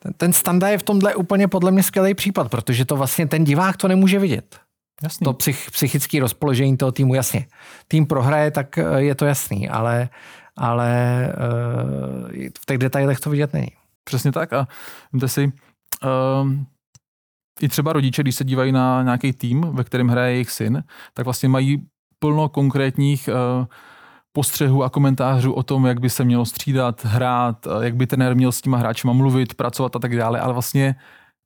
ten, 0.05 0.13
ten 0.13 0.33
standa 0.33 0.69
je 0.69 0.79
v 0.79 0.83
tomhle 0.83 1.15
úplně 1.15 1.49
podle 1.49 1.71
mě 1.71 1.83
skvělý 1.83 2.15
případ, 2.15 2.51
protože 2.51 2.85
to 2.85 2.97
vlastně 2.97 3.27
ten 3.27 3.45
divák 3.45 3.77
to 3.77 3.89
nemůže 3.89 4.19
vidět. 4.19 4.61
Jasný. 5.03 5.25
To 5.25 5.33
psych, 5.33 5.71
psychické 5.71 6.21
rozpoložení 6.21 6.77
toho 6.77 6.93
týmu, 6.93 7.15
jasně. 7.15 7.47
Tým 7.89 8.07
prohraje, 8.07 8.51
tak 8.51 8.79
eh, 8.79 8.85
je 8.97 9.15
to 9.15 9.25
jasný, 9.25 9.69
ale, 9.69 10.09
ale 10.57 11.29
uh, 11.29 12.29
v 12.59 12.67
těch 12.67 12.79
detailech 12.79 13.21
to 13.21 13.31
vidět 13.31 13.53
není. 13.53 13.69
Přesně 14.05 14.33
tak 14.33 14.53
a 14.53 14.69
víte 15.13 15.29
si, 15.29 15.53
um, 16.43 16.67
i 17.61 17.69
třeba 17.69 17.93
rodiče, 17.93 18.23
když 18.23 18.35
se 18.35 18.45
dívají 18.45 18.73
na 18.73 19.03
nějaký 19.03 19.33
tým, 19.33 19.61
ve 19.61 19.85
kterém 19.85 20.09
hraje 20.09 20.33
jejich 20.33 20.51
syn, 20.51 20.85
tak 21.15 21.25
vlastně 21.25 21.49
mají 21.49 21.83
plno 22.19 22.49
konkrétních 22.49 23.29
uh, 23.29 23.67
postřehů 24.37 24.85
a 24.85 24.91
komentářů 24.91 25.53
o 25.53 25.63
tom, 25.63 25.87
jak 25.87 26.01
by 26.01 26.11
se 26.11 26.25
mělo 26.25 26.45
střídat, 26.45 27.05
hrát, 27.05 27.67
jak 27.81 27.97
by 27.97 28.07
trenér 28.07 28.37
měl 28.37 28.53
s 28.53 28.61
těma 28.61 28.79
hráčima 28.79 29.13
mluvit, 29.13 29.55
pracovat 29.55 29.97
a 29.97 29.99
tak 29.99 30.17
dále, 30.17 30.41
ale 30.41 30.53
vlastně 30.53 30.95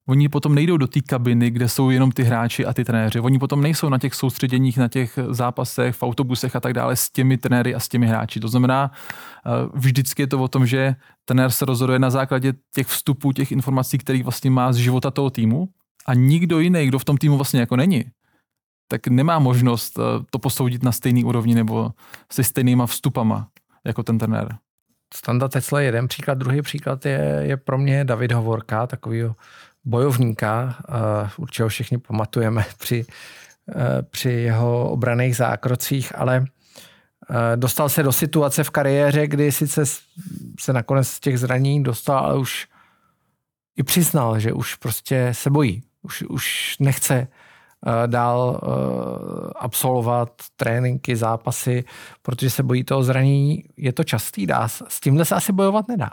oni 0.09 0.29
potom 0.29 0.55
nejdou 0.55 0.77
do 0.77 0.87
té 0.87 1.01
kabiny, 1.01 1.51
kde 1.51 1.69
jsou 1.69 1.91
jenom 1.91 2.13
ty 2.13 2.23
hráči 2.23 2.67
a 2.67 2.73
ty 2.73 2.85
trenéři. 2.85 3.21
Oni 3.21 3.39
potom 3.39 3.61
nejsou 3.61 3.89
na 3.89 3.99
těch 3.99 4.15
soustředěních, 4.15 4.79
na 4.79 4.89
těch 4.89 5.19
zápasech, 5.31 5.97
v 5.97 6.03
autobusech 6.03 6.57
a 6.57 6.61
tak 6.61 6.73
dále 6.73 6.97
s 6.97 7.11
těmi 7.11 7.37
trenéry 7.37 7.75
a 7.75 7.81
s 7.81 7.89
těmi 7.89 8.07
hráči. 8.07 8.41
To 8.41 8.49
znamená, 8.49 8.91
eh, 8.91 9.51
vždycky 9.75 10.23
je 10.23 10.27
to 10.27 10.39
o 10.39 10.49
tom, 10.49 10.67
že 10.67 10.97
trenér 11.25 11.51
se 11.51 11.65
rozhoduje 11.65 11.99
na 11.99 12.11
základě 12.11 12.53
těch 12.75 12.87
vstupů, 12.87 13.33
těch 13.33 13.53
informací, 13.53 13.99
které 13.99 14.23
vlastně 14.23 14.51
má 14.51 14.73
z 14.73 14.77
života 14.77 15.11
toho 15.11 15.31
týmu 15.31 15.69
a 16.07 16.15
nikdo 16.15 16.59
jiný, 16.59 16.87
kdo 16.87 16.99
v 16.99 17.05
tom 17.05 17.17
týmu 17.17 17.37
vlastně 17.37 17.61
jako 17.61 17.77
není, 17.77 18.05
tak 18.89 19.09
nemá 19.09 19.39
možnost 19.39 19.99
eh, 19.99 20.03
to 20.31 20.39
posoudit 20.39 20.83
na 20.83 20.93
stejný 20.93 21.25
úrovni 21.25 21.55
nebo 21.55 21.91
se 22.33 22.45
stejnýma 22.45 22.87
vstupama 22.87 23.49
jako 23.85 24.03
ten 24.03 24.19
trenér. 24.19 24.57
Standa 25.15 25.49
Tesla 25.49 25.81
je 25.81 25.87
jeden 25.87 26.09
příklad, 26.09 26.39
druhý 26.39 26.63
příklad 26.63 27.07
je, 27.07 27.41
je 27.43 27.57
pro 27.57 27.79
mě 27.79 28.05
David 28.05 28.33
Hovorka, 28.33 28.87
takového 28.87 29.37
bojovníka, 29.85 30.77
uh, 30.89 31.29
určitě 31.37 31.63
ho 31.63 31.69
všichni 31.69 31.99
pamatujeme 31.99 32.65
při, 32.79 33.05
uh, 33.75 33.83
při 34.11 34.31
jeho 34.31 34.91
obraných 34.91 35.37
zákrocích, 35.37 36.19
ale 36.19 36.45
dostal 37.57 37.89
se 37.89 38.03
do 38.03 38.13
situace 38.13 38.65
v 38.65 38.71
kariéře, 38.71 39.27
kdy 39.27 39.53
sice 39.53 39.83
se 40.61 40.73
nakonec 40.73 41.09
z 41.09 41.21
těch 41.21 41.39
zraní 41.39 41.83
dostal, 41.83 42.19
ale 42.19 42.39
už 42.39 42.69
i 43.77 43.83
přiznal, 43.83 44.39
že 44.39 44.53
už 44.53 44.75
prostě 44.75 45.29
se 45.33 45.51
bojí, 45.51 45.83
už, 46.03 46.23
už 46.23 46.77
nechce 46.81 47.29
Eh, 47.29 47.38
dál 48.07 48.61
eh, 48.63 48.69
absolvovat 49.57 50.31
tréninky, 50.57 51.17
zápasy, 51.17 51.85
protože 52.23 52.51
se 52.51 52.63
bojí 52.63 52.85
toho 52.85 53.03
zranění. 53.03 53.65
Je 53.77 53.93
to 53.93 54.05
častý, 54.05 54.47
dá, 54.47 54.69
s 54.69 55.01
tímhle 55.01 55.25
se 55.25 55.35
asi 55.35 55.53
bojovat 55.53 55.89
nedá. 55.89 56.11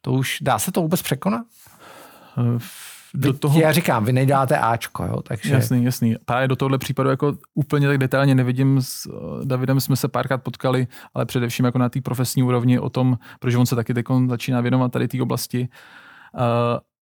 To 0.00 0.12
už, 0.12 0.38
dá 0.40 0.58
se 0.58 0.72
to 0.72 0.82
vůbec 0.82 1.02
překonat? 1.02 1.46
Eh, 2.38 2.58
do 3.14 3.32
toho... 3.32 3.60
Já 3.60 3.72
říkám, 3.72 4.04
vy 4.04 4.12
nejdáte 4.12 4.58
Ačko, 4.58 5.04
jo, 5.04 5.22
takže... 5.22 5.54
Jasný, 5.54 5.84
jasný. 5.84 6.16
Právě 6.24 6.48
do 6.48 6.56
tohohle 6.56 6.78
případu 6.78 7.10
jako 7.10 7.34
úplně 7.54 7.88
tak 7.88 7.98
detailně 7.98 8.34
nevidím. 8.34 8.82
S 8.82 9.08
Davidem 9.44 9.80
jsme 9.80 9.96
se 9.96 10.08
párkrát 10.08 10.38
potkali, 10.38 10.86
ale 11.14 11.26
především 11.26 11.64
jako 11.64 11.78
na 11.78 11.88
té 11.88 12.00
profesní 12.00 12.42
úrovni 12.42 12.78
o 12.78 12.90
tom, 12.90 13.18
protože 13.40 13.58
on 13.58 13.66
se 13.66 13.76
taky 13.76 13.94
teď 13.94 14.06
začíná 14.28 14.60
věnovat 14.60 14.92
tady 14.92 15.08
té 15.08 15.22
oblasti. 15.22 15.68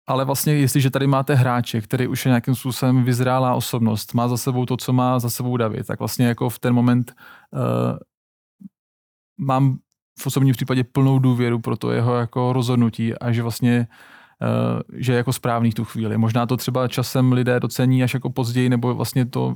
Ale 0.08 0.26
vlastně, 0.26 0.54
jestliže 0.54 0.90
tady 0.90 1.08
máte 1.08 1.36
hráče, 1.36 1.82
který 1.82 2.08
už 2.08 2.26
je 2.26 2.30
nějakým 2.30 2.56
způsobem 2.56 3.04
vyzrálá 3.04 3.54
osobnost, 3.54 4.14
má 4.14 4.28
za 4.28 4.38
sebou 4.38 4.66
to, 4.66 4.78
co 4.78 4.94
má 4.94 5.20
za 5.20 5.30
sebou 5.30 5.58
David, 5.58 5.88
tak 5.88 6.00
vlastně 6.00 6.26
jako 6.26 6.50
v 6.50 6.60
ten 6.60 6.74
moment 6.74 7.14
uh, 7.52 7.98
mám 9.38 9.78
v 10.20 10.28
osobním 10.28 10.54
případě 10.54 10.84
plnou 10.84 11.20
důvěru 11.20 11.60
pro 11.60 11.78
to 11.78 11.92
jeho 11.92 12.16
jako 12.16 12.54
rozhodnutí 12.54 13.18
a 13.18 13.32
že 13.32 13.42
vlastně 13.42 13.88
uh, 14.42 15.00
že 15.00 15.14
je 15.14 15.18
jako 15.18 15.34
správný 15.34 15.72
v 15.72 15.74
tu 15.74 15.86
chvíli. 15.86 16.18
Možná 16.18 16.46
to 16.46 16.58
třeba 16.58 16.88
časem 16.88 17.32
lidé 17.32 17.60
docení 17.60 18.04
až 18.04 18.14
jako 18.14 18.30
později, 18.30 18.70
nebo 18.70 18.96
vlastně 18.96 19.26
to 19.26 19.56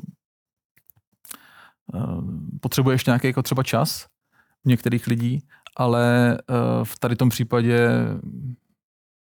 uh, 1.93 2.23
potřebuje 2.62 2.93
ještě 2.93 3.12
nějaký 3.12 3.27
jako 3.27 3.41
třeba 3.41 3.63
čas 3.63 4.08
některých 4.65 5.08
lidí, 5.08 5.43
ale 5.77 6.38
v 6.84 6.99
tady 6.99 7.15
tom 7.15 7.29
případě 7.29 7.89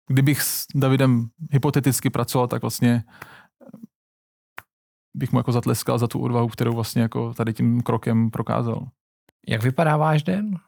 kdybych 0.08 0.42
s 0.42 0.66
Davidem 0.74 1.28
hypoteticky 1.50 2.10
pracoval, 2.10 2.48
tak 2.48 2.62
vlastně 2.62 3.04
eh, 3.06 3.78
bych 5.14 5.32
mu 5.32 5.38
jako 5.38 5.52
zatleskal 5.52 5.98
za 5.98 6.06
tu 6.06 6.20
odvahu, 6.20 6.48
kterou 6.48 6.72
vlastně 6.72 7.02
jako 7.02 7.34
tady 7.34 7.52
tím 7.52 7.80
krokem 7.80 8.30
prokázal. 8.30 8.88
Jak 9.48 9.62
vypadá 9.62 9.96
váš 9.96 10.22
den? 10.22 10.58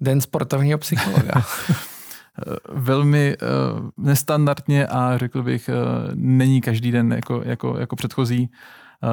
Den 0.00 0.20
sportovního 0.20 0.78
psychologa. 0.78 1.32
Velmi 2.68 3.36
uh, 3.36 3.90
nestandardně 3.96 4.86
a 4.86 5.18
řekl 5.18 5.42
bych, 5.42 5.68
uh, 5.68 5.74
není 6.14 6.60
každý 6.60 6.90
den 6.90 7.12
jako, 7.12 7.42
jako, 7.44 7.78
jako 7.78 7.96
předchozí. 7.96 8.40
Uh, 8.40 8.56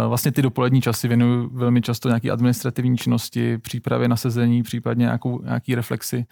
vlastně 0.08 0.32
ty 0.32 0.42
dopolední 0.42 0.82
časy 0.82 1.08
věnuju 1.08 1.50
velmi 1.54 1.82
často 1.82 2.10
nějaké 2.10 2.32
administrativní 2.32 2.98
činnosti, 2.98 3.58
přípravě 3.58 4.08
na 4.08 4.16
sezení, 4.16 4.64
případně 4.64 5.04
nějakou, 5.04 5.42
nějaký 5.44 5.76
reflexy 5.76 6.26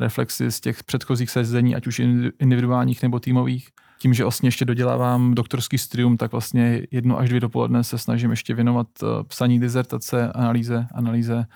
reflexy 0.00 0.52
z 0.52 0.60
těch 0.60 0.84
předchozích 0.84 1.30
sezení, 1.30 1.76
ať 1.76 1.86
už 1.86 2.00
individuálních 2.38 3.02
nebo 3.02 3.20
týmových. 3.20 3.68
Tím, 3.98 4.14
že 4.14 4.24
vlastně 4.24 4.46
ještě 4.46 4.64
dodělávám 4.64 5.34
doktorský 5.34 5.78
studium, 5.78 6.16
tak 6.16 6.32
vlastně 6.32 6.82
jedno 6.90 7.18
až 7.18 7.28
dvě 7.28 7.40
dopoledne 7.40 7.84
se 7.84 7.98
snažím 7.98 8.30
ještě 8.30 8.54
věnovat 8.54 8.86
eh, 9.02 9.06
psaní 9.24 9.60
dizertace, 9.60 10.32
analýze, 10.32 10.86
analýze 10.94 11.46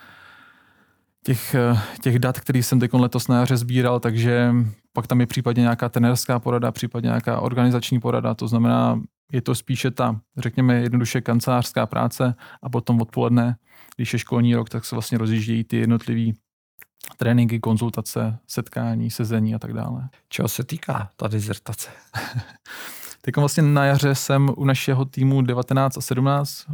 těch, 1.23 1.55
eh, 1.55 1.79
těch 2.01 2.19
dat, 2.19 2.39
který 2.39 2.63
jsem 2.63 2.79
teď 2.79 2.93
letos 2.93 3.27
na 3.27 3.39
jaře 3.39 3.57
sbíral, 3.57 3.99
takže 3.99 4.53
pak 4.93 5.07
tam 5.07 5.19
je 5.19 5.27
případně 5.27 5.61
nějaká 5.61 5.89
trenerská 5.89 6.39
porada, 6.39 6.71
případně 6.71 7.07
nějaká 7.07 7.39
organizační 7.39 7.99
porada, 7.99 8.33
to 8.33 8.47
znamená, 8.47 9.01
je 9.31 9.41
to 9.41 9.55
spíše 9.55 9.91
ta, 9.91 10.19
řekněme, 10.37 10.75
jednoduše 10.75 11.21
kancelářská 11.21 11.85
práce 11.85 12.35
a 12.61 12.69
potom 12.69 13.01
odpoledne, 13.01 13.55
když 13.95 14.13
je 14.13 14.19
školní 14.19 14.55
rok, 14.55 14.69
tak 14.69 14.85
se 14.85 14.95
vlastně 14.95 15.17
rozjíždějí 15.17 15.63
ty 15.63 15.77
jednotlivý 15.77 16.33
tréninky, 17.17 17.59
konzultace, 17.59 18.39
setkání, 18.47 19.11
sezení 19.11 19.55
a 19.55 19.59
tak 19.59 19.73
dále. 19.73 20.09
Čeho 20.29 20.47
se 20.47 20.63
týká 20.63 21.09
ta 21.15 21.27
dizertace? 21.27 21.89
Teď 23.21 23.37
vlastně 23.37 23.63
na 23.63 23.85
jaře 23.85 24.15
jsem 24.15 24.49
u 24.57 24.65
našeho 24.65 25.05
týmu 25.05 25.41
19 25.41 25.97
a 25.97 26.01
17 26.01 26.65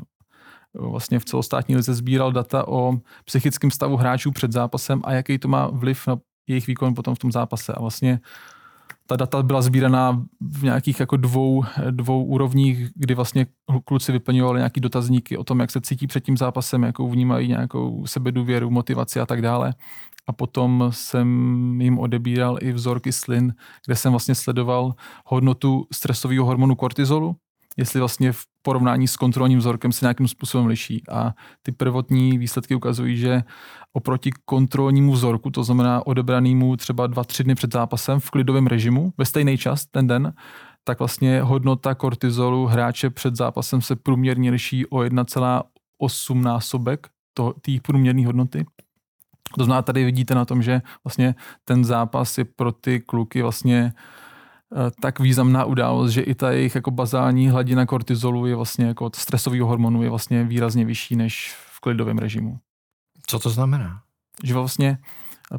vlastně 0.73 1.19
v 1.19 1.25
celostátní 1.25 1.75
lize 1.75 1.93
sbíral 1.93 2.31
data 2.31 2.67
o 2.67 2.93
psychickém 3.25 3.71
stavu 3.71 3.97
hráčů 3.97 4.31
před 4.31 4.51
zápasem 4.51 5.01
a 5.03 5.13
jaký 5.13 5.37
to 5.37 5.47
má 5.47 5.67
vliv 5.67 6.07
na 6.07 6.17
jejich 6.49 6.67
výkon 6.67 6.95
potom 6.95 7.15
v 7.15 7.19
tom 7.19 7.31
zápase. 7.31 7.73
A 7.73 7.81
vlastně 7.81 8.19
ta 9.07 9.15
data 9.15 9.43
byla 9.43 9.61
sbíraná 9.61 10.25
v 10.41 10.63
nějakých 10.63 10.99
jako 10.99 11.17
dvou, 11.17 11.63
dvou 11.91 12.23
úrovních, 12.23 12.89
kdy 12.95 13.15
vlastně 13.15 13.45
kluci 13.85 14.11
vyplňovali 14.11 14.59
nějaký 14.59 14.81
dotazníky 14.81 15.37
o 15.37 15.43
tom, 15.43 15.59
jak 15.59 15.71
se 15.71 15.81
cítí 15.81 16.07
před 16.07 16.23
tím 16.23 16.37
zápasem, 16.37 16.83
jakou 16.83 17.09
vnímají 17.09 17.47
nějakou 17.47 18.05
sebedůvěru, 18.05 18.69
motivaci 18.69 19.19
a 19.19 19.25
tak 19.25 19.41
dále 19.41 19.73
a 20.29 20.33
potom 20.33 20.89
jsem 20.93 21.27
jim 21.81 21.99
odebíral 21.99 22.57
i 22.61 22.71
vzorky 22.71 23.11
slin, 23.11 23.53
kde 23.85 23.95
jsem 23.95 24.11
vlastně 24.11 24.35
sledoval 24.35 24.93
hodnotu 25.25 25.87
stresového 25.93 26.45
hormonu 26.45 26.75
kortizolu, 26.75 27.35
jestli 27.79 27.99
vlastně 27.99 28.31
v 28.31 28.43
porovnání 28.61 29.07
s 29.07 29.17
kontrolním 29.17 29.59
vzorkem 29.59 29.91
se 29.91 30.05
nějakým 30.05 30.27
způsobem 30.27 30.67
liší. 30.67 31.03
A 31.11 31.33
ty 31.61 31.71
prvotní 31.71 32.37
výsledky 32.37 32.75
ukazují, 32.75 33.17
že 33.17 33.43
oproti 33.93 34.31
kontrolnímu 34.45 35.11
vzorku, 35.11 35.49
to 35.49 35.63
znamená 35.63 36.07
odebranému 36.07 36.75
třeba 36.75 37.07
dva, 37.07 37.23
tři 37.23 37.43
dny 37.43 37.55
před 37.55 37.73
zápasem 37.73 38.19
v 38.19 38.29
klidovém 38.29 38.67
režimu, 38.67 39.13
ve 39.17 39.25
stejný 39.25 39.57
čas 39.57 39.85
ten 39.85 40.07
den, 40.07 40.33
tak 40.83 40.99
vlastně 40.99 41.41
hodnota 41.41 41.95
kortizolu 41.95 42.65
hráče 42.65 43.09
před 43.09 43.35
zápasem 43.35 43.81
se 43.81 43.95
průměrně 43.95 44.51
liší 44.51 44.85
o 44.85 44.97
1,8 44.97 46.41
násobek 46.41 47.07
té 47.61 47.71
průměrné 47.83 48.25
hodnoty. 48.25 48.65
To 49.57 49.63
znamená, 49.63 49.81
tady 49.81 50.05
vidíte 50.05 50.35
na 50.35 50.45
tom, 50.45 50.61
že 50.61 50.81
vlastně 51.03 51.35
ten 51.65 51.85
zápas 51.85 52.37
je 52.37 52.45
pro 52.45 52.71
ty 52.71 52.99
kluky 52.99 53.41
vlastně 53.41 53.93
tak 55.01 55.19
významná 55.19 55.65
událost, 55.65 56.11
že 56.11 56.21
i 56.21 56.35
ta 56.35 56.51
jejich 56.51 56.75
jako 56.75 56.91
bazální 56.91 57.49
hladina 57.49 57.85
kortizolu 57.85 58.45
je 58.45 58.55
vlastně 58.55 58.85
jako 58.85 59.11
stresového 59.15 59.67
hormonu 59.67 60.03
je 60.03 60.09
vlastně 60.09 60.43
výrazně 60.43 60.85
vyšší 60.85 61.15
než 61.15 61.55
v 61.71 61.79
klidovém 61.79 62.17
režimu. 62.17 62.59
Co 63.27 63.39
to 63.39 63.49
znamená? 63.49 64.01
Že 64.43 64.53
vlastně 64.53 64.97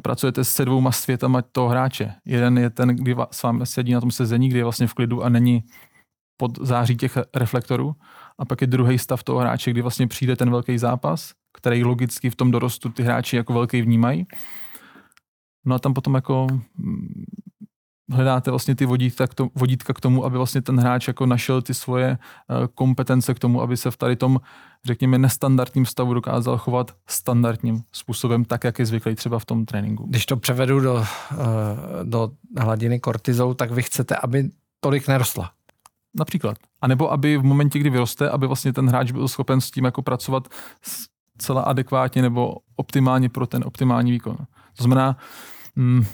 pracujete 0.03 0.43
se 0.43 0.65
dvouma 0.65 0.91
světama 0.91 1.41
toho 1.41 1.69
hráče. 1.69 2.13
Jeden 2.25 2.57
je 2.57 2.69
ten, 2.69 2.89
kdy 2.89 3.15
s 3.31 3.43
vámi 3.43 3.65
sedí 3.65 3.93
na 3.93 3.99
tom 3.99 4.11
sezení, 4.11 4.49
kdy 4.49 4.57
je 4.57 4.63
vlastně 4.63 4.87
v 4.87 4.93
klidu 4.93 5.23
a 5.23 5.29
není 5.29 5.63
pod 6.37 6.59
září 6.61 6.97
těch 6.97 7.17
reflektorů. 7.35 7.95
A 8.39 8.45
pak 8.45 8.61
je 8.61 8.67
druhý 8.67 8.97
stav 8.97 9.23
toho 9.23 9.39
hráče, 9.39 9.71
kdy 9.71 9.81
vlastně 9.81 10.07
přijde 10.07 10.35
ten 10.35 10.51
velký 10.51 10.77
zápas, 10.77 11.33
který 11.53 11.83
logicky 11.83 12.29
v 12.29 12.35
tom 12.35 12.51
dorostu 12.51 12.89
ty 12.89 13.03
hráči 13.03 13.35
jako 13.35 13.53
velký 13.53 13.81
vnímají. 13.81 14.27
No 15.65 15.75
a 15.75 15.79
tam 15.79 15.93
potom 15.93 16.15
jako 16.15 16.47
mm, 16.77 17.23
hledáte 18.11 18.51
vlastně 18.51 18.75
ty 18.75 18.85
vodítka 18.85 19.27
k, 19.27 19.33
tomu, 19.33 19.51
vodítka 19.55 19.93
k 19.93 19.99
tomu, 19.99 20.25
aby 20.25 20.37
vlastně 20.37 20.61
ten 20.61 20.79
hráč 20.79 21.07
jako 21.07 21.25
našel 21.25 21.61
ty 21.61 21.73
svoje 21.73 22.09
eh, 22.09 22.67
kompetence 22.75 23.33
k 23.33 23.39
tomu, 23.39 23.61
aby 23.61 23.77
se 23.77 23.91
v 23.91 23.97
tady 23.97 24.15
tom, 24.15 24.39
řekněme, 24.85 25.17
nestandardním 25.17 25.85
stavu 25.85 26.13
dokázal 26.13 26.57
chovat 26.57 26.91
standardním 27.07 27.83
způsobem, 27.91 28.45
tak, 28.45 28.63
jak 28.63 28.79
je 28.79 28.85
zvyklý 28.85 29.15
třeba 29.15 29.39
v 29.39 29.45
tom 29.45 29.65
tréninku. 29.65 30.05
Když 30.09 30.25
to 30.25 30.37
převedu 30.37 30.79
do, 30.79 31.05
eh, 31.31 31.35
do 32.03 32.31
hladiny 32.57 32.99
kortizolu, 32.99 33.53
tak 33.53 33.71
vy 33.71 33.83
chcete, 33.83 34.15
aby 34.15 34.49
tolik 34.79 35.07
nerostla. 35.07 35.51
Například. 36.17 36.57
A 36.81 36.87
nebo 36.87 37.11
aby 37.11 37.37
v 37.37 37.43
momentě, 37.43 37.79
kdy 37.79 37.89
vyroste, 37.89 38.29
aby 38.29 38.47
vlastně 38.47 38.73
ten 38.73 38.89
hráč 38.89 39.11
byl 39.11 39.27
schopen 39.27 39.61
s 39.61 39.71
tím 39.71 39.85
jako 39.85 40.01
pracovat 40.01 40.47
celá 41.37 41.61
adekvátně 41.61 42.21
nebo 42.21 42.55
optimálně 42.75 43.29
pro 43.29 43.47
ten 43.47 43.63
optimální 43.65 44.11
výkon. 44.11 44.37
To 44.77 44.83
znamená, 44.83 45.17
mm, 45.75 46.05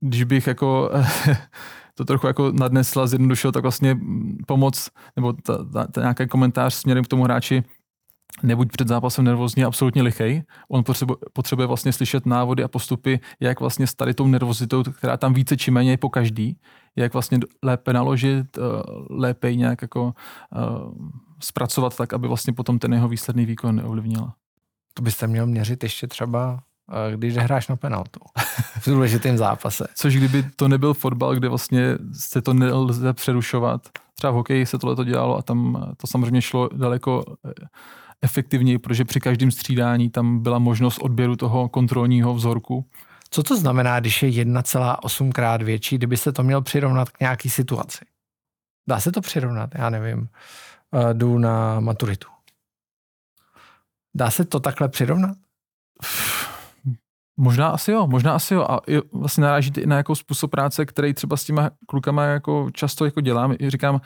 když 0.00 0.24
bych 0.24 0.46
jako 0.46 0.90
to 1.94 2.04
trochu 2.04 2.26
jako 2.26 2.52
nadnesla, 2.52 3.06
zjednodušil, 3.06 3.52
tak 3.52 3.62
vlastně 3.62 3.98
pomoc 4.46 4.90
nebo 5.16 5.32
ta, 5.32 5.64
ta, 5.64 5.86
ta 5.86 6.00
nějaký 6.00 6.26
komentář 6.26 6.74
směrem 6.74 7.04
k 7.04 7.08
tomu 7.08 7.24
hráči 7.24 7.64
nebuď 8.42 8.68
před 8.72 8.88
zápasem 8.88 9.24
nervózní, 9.24 9.64
absolutně 9.64 10.02
lichej. 10.02 10.42
On 10.68 10.84
potřebuje, 10.84 11.16
potřebuje 11.32 11.66
vlastně 11.66 11.92
slyšet 11.92 12.26
návody 12.26 12.62
a 12.62 12.68
postupy, 12.68 13.20
jak 13.40 13.60
vlastně 13.60 13.86
s 13.86 13.94
tady 13.94 14.14
tou 14.14 14.26
nervozitou, 14.26 14.82
která 14.82 15.16
tam 15.16 15.34
více 15.34 15.56
či 15.56 15.70
méně 15.70 15.90
je 15.90 15.96
po 15.96 16.08
každý, 16.08 16.56
jak 16.96 17.12
vlastně 17.12 17.38
lépe 17.62 17.92
naložit, 17.92 18.58
eh, 18.58 18.60
lépe 19.10 19.54
nějak 19.54 19.82
jako 19.82 20.04
uh, 20.04 20.12
zpracovat 21.40 21.96
tak, 21.96 22.12
aby 22.12 22.28
vlastně 22.28 22.52
potom 22.52 22.78
ten 22.78 22.92
jeho 22.92 23.08
výsledný 23.08 23.46
výkon 23.46 23.76
neovlivnila. 23.76 24.34
To 24.94 25.02
byste 25.02 25.26
měl 25.26 25.46
měřit 25.46 25.82
ještě 25.82 26.06
třeba 26.06 26.60
když 27.16 27.36
hráš 27.36 27.68
na 27.68 27.76
penaltu 27.76 28.20
v 28.80 28.86
důležitém 28.86 29.38
zápase. 29.38 29.86
Což 29.94 30.16
kdyby 30.16 30.44
to 30.56 30.68
nebyl 30.68 30.94
fotbal, 30.94 31.34
kde 31.34 31.48
vlastně 31.48 31.98
se 32.12 32.42
to 32.42 32.54
nelze 32.54 33.12
přerušovat. 33.12 33.88
Třeba 34.14 34.30
v 34.30 34.34
hokeji 34.34 34.66
se 34.66 34.78
tohle 34.78 34.96
to 34.96 35.04
dělalo 35.04 35.38
a 35.38 35.42
tam 35.42 35.86
to 35.96 36.06
samozřejmě 36.06 36.42
šlo 36.42 36.68
daleko 36.72 37.24
eh, 37.46 37.52
efektivněji, 38.22 38.78
protože 38.78 39.04
při 39.04 39.20
každém 39.20 39.50
střídání 39.50 40.10
tam 40.10 40.42
byla 40.42 40.58
možnost 40.58 40.98
odběru 40.98 41.36
toho 41.36 41.68
kontrolního 41.68 42.34
vzorku. 42.34 42.86
Co 43.30 43.42
to 43.42 43.56
znamená, 43.56 44.00
když 44.00 44.22
je 44.22 44.44
1,8 44.44 45.32
krát 45.32 45.62
větší, 45.62 45.96
kdyby 45.96 46.16
se 46.16 46.32
to 46.32 46.42
měl 46.42 46.62
přirovnat 46.62 47.10
k 47.10 47.20
nějaký 47.20 47.50
situaci? 47.50 48.04
Dá 48.88 49.00
se 49.00 49.12
to 49.12 49.20
přirovnat? 49.20 49.70
Já 49.74 49.90
nevím. 49.90 50.28
Eh, 50.94 51.14
jdu 51.14 51.38
na 51.38 51.80
maturitu. 51.80 52.28
Dá 54.14 54.30
se 54.30 54.44
to 54.44 54.60
takhle 54.60 54.88
přirovnat? 54.88 55.36
Možná 57.40 57.68
asi 57.68 57.90
jo, 57.90 58.06
možná 58.06 58.34
asi 58.34 58.54
jo. 58.54 58.66
A 58.68 58.80
vlastně 59.12 59.42
narážíte 59.42 59.80
i 59.80 59.86
na 59.86 59.96
jako 59.96 60.14
způsob 60.14 60.50
práce, 60.50 60.86
který 60.86 61.14
třeba 61.14 61.36
s 61.36 61.44
těma 61.44 61.70
klukama 61.86 62.24
jako 62.24 62.68
často 62.72 63.04
jako 63.04 63.20
dělám. 63.20 63.54
I 63.58 63.70
říkám, 63.70 64.00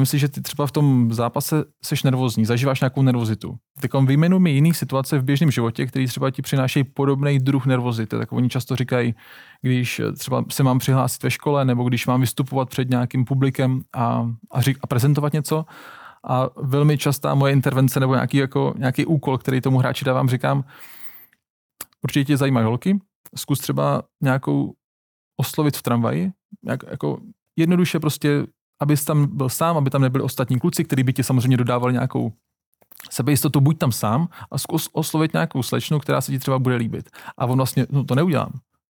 myslím 0.00 0.20
že 0.20 0.28
ty 0.28 0.40
třeba 0.40 0.66
v 0.66 0.72
tom 0.72 1.12
zápase 1.12 1.64
seš 1.84 2.02
nervózní, 2.02 2.44
zažíváš 2.44 2.80
nějakou 2.80 3.02
nervozitu. 3.02 3.56
Tak 3.80 3.94
vyjmenuj 3.94 4.40
mi 4.40 4.50
jiný 4.50 4.74
situace 4.74 5.18
v 5.18 5.24
běžném 5.24 5.50
životě, 5.50 5.86
který 5.86 6.06
třeba 6.06 6.30
ti 6.30 6.42
přinášejí 6.42 6.84
podobný 6.84 7.38
druh 7.38 7.66
nervozity. 7.66 8.18
Tak 8.18 8.32
oni 8.32 8.48
často 8.48 8.76
říkají, 8.76 9.14
když 9.62 10.00
třeba 10.18 10.44
se 10.50 10.62
mám 10.62 10.78
přihlásit 10.78 11.22
ve 11.22 11.30
škole, 11.30 11.64
nebo 11.64 11.84
když 11.84 12.06
mám 12.06 12.20
vystupovat 12.20 12.68
před 12.68 12.90
nějakým 12.90 13.24
publikem 13.24 13.82
a, 13.92 14.30
a, 14.50 14.60
řík, 14.60 14.78
a 14.82 14.86
prezentovat 14.86 15.32
něco. 15.32 15.64
A 16.28 16.48
velmi 16.62 16.98
častá 16.98 17.34
moje 17.34 17.52
intervence 17.52 18.00
nebo 18.00 18.14
nějaký, 18.14 18.36
jako, 18.36 18.74
nějaký 18.78 19.06
úkol, 19.06 19.38
který 19.38 19.60
tomu 19.60 19.78
hráči 19.78 20.04
dávám, 20.04 20.28
říkám, 20.28 20.64
Určitě 22.04 22.24
tě 22.24 22.36
zajímají 22.36 22.66
holky, 22.66 23.00
zkus 23.36 23.58
třeba 23.58 24.02
nějakou 24.22 24.74
oslovit 25.36 25.76
v 25.76 25.82
tramvaji, 25.82 26.32
jak, 26.64 26.80
jako 26.90 27.18
jednoduše 27.58 28.00
prostě, 28.00 28.46
abys 28.82 29.04
tam 29.04 29.36
byl 29.36 29.48
sám, 29.48 29.76
aby 29.76 29.90
tam 29.90 30.02
nebyli 30.02 30.24
ostatní 30.24 30.60
kluci, 30.60 30.84
kteří 30.84 31.02
by 31.02 31.12
ti 31.12 31.22
samozřejmě 31.22 31.56
dodávali 31.56 31.92
nějakou 31.92 32.32
sebejistotu, 33.10 33.60
buď 33.60 33.78
tam 33.78 33.92
sám 33.92 34.28
a 34.50 34.58
zkus 34.58 34.88
oslovit 34.92 35.32
nějakou 35.32 35.62
slečnu, 35.62 35.98
která 35.98 36.20
se 36.20 36.32
ti 36.32 36.38
třeba 36.38 36.58
bude 36.58 36.76
líbit. 36.76 37.10
A 37.38 37.46
on 37.46 37.56
vlastně, 37.56 37.86
no 37.90 38.04
to 38.04 38.14
neudělám. 38.14 38.52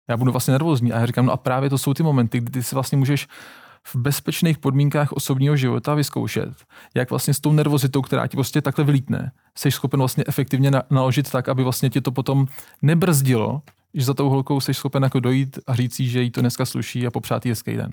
Já 0.09 0.17
budu 0.17 0.33
vlastně 0.33 0.53
nervózní 0.53 0.93
a 0.93 1.01
já 1.01 1.07
říkám, 1.07 1.27
no 1.27 1.33
a 1.33 1.37
právě 1.37 1.71
to 1.71 1.79
jsou 1.79 1.95
ty 1.95 2.03
momenty, 2.03 2.41
kdy 2.41 2.51
ty 2.51 2.63
si 2.63 2.75
vlastně 2.75 2.99
můžeš 2.99 3.29
v 3.87 3.97
bezpečných 3.97 4.59
podmínkách 4.59 5.13
osobního 5.13 5.57
života 5.57 5.95
vyzkoušet, 5.95 6.49
jak 6.95 7.11
vlastně 7.11 7.35
s 7.35 7.41
tou 7.41 7.53
nervozitou, 7.53 8.03
která 8.03 8.27
ti 8.27 8.37
prostě 8.37 8.63
takhle 8.63 8.85
vylítne, 8.85 9.33
jsi 9.59 9.71
schopen 9.71 9.99
vlastně 9.99 10.25
efektivně 10.27 10.71
naložit 10.91 11.31
tak, 11.31 11.49
aby 11.49 11.63
vlastně 11.63 11.91
ti 11.91 12.01
to 12.01 12.13
potom 12.13 12.47
nebrzdilo, 12.83 13.63
že 13.95 14.05
za 14.05 14.15
tou 14.15 14.29
holkou 14.29 14.61
jsi 14.61 14.75
schopen 14.75 15.03
jako 15.03 15.21
dojít 15.21 15.59
a 15.67 15.75
říct 15.75 16.01
že 16.01 16.23
jí 16.23 16.31
to 16.31 16.41
dneska 16.41 16.67
sluší 16.67 17.07
a 17.07 17.11
popřát 17.11 17.47
jí 17.47 17.51
hezký 17.51 17.77
den. 17.77 17.91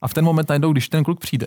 A 0.00 0.08
v 0.08 0.14
ten 0.14 0.24
moment 0.24 0.48
najednou, 0.48 0.72
když 0.72 0.88
ten 0.88 1.04
kluk 1.04 1.20
přijde 1.20 1.46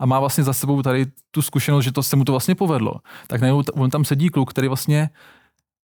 a 0.00 0.06
má 0.06 0.20
vlastně 0.20 0.44
za 0.44 0.52
sebou 0.52 0.82
tady 0.82 1.06
tu 1.30 1.42
zkušenost, 1.42 1.84
že 1.84 1.92
to 1.92 2.02
se 2.02 2.16
mu 2.16 2.24
to 2.24 2.32
vlastně 2.32 2.54
povedlo, 2.54 2.94
tak 3.26 3.40
najednou 3.40 3.62
on 3.72 3.90
tam 3.90 4.04
sedí 4.04 4.28
kluk, 4.28 4.50
který 4.50 4.68
vlastně 4.68 5.10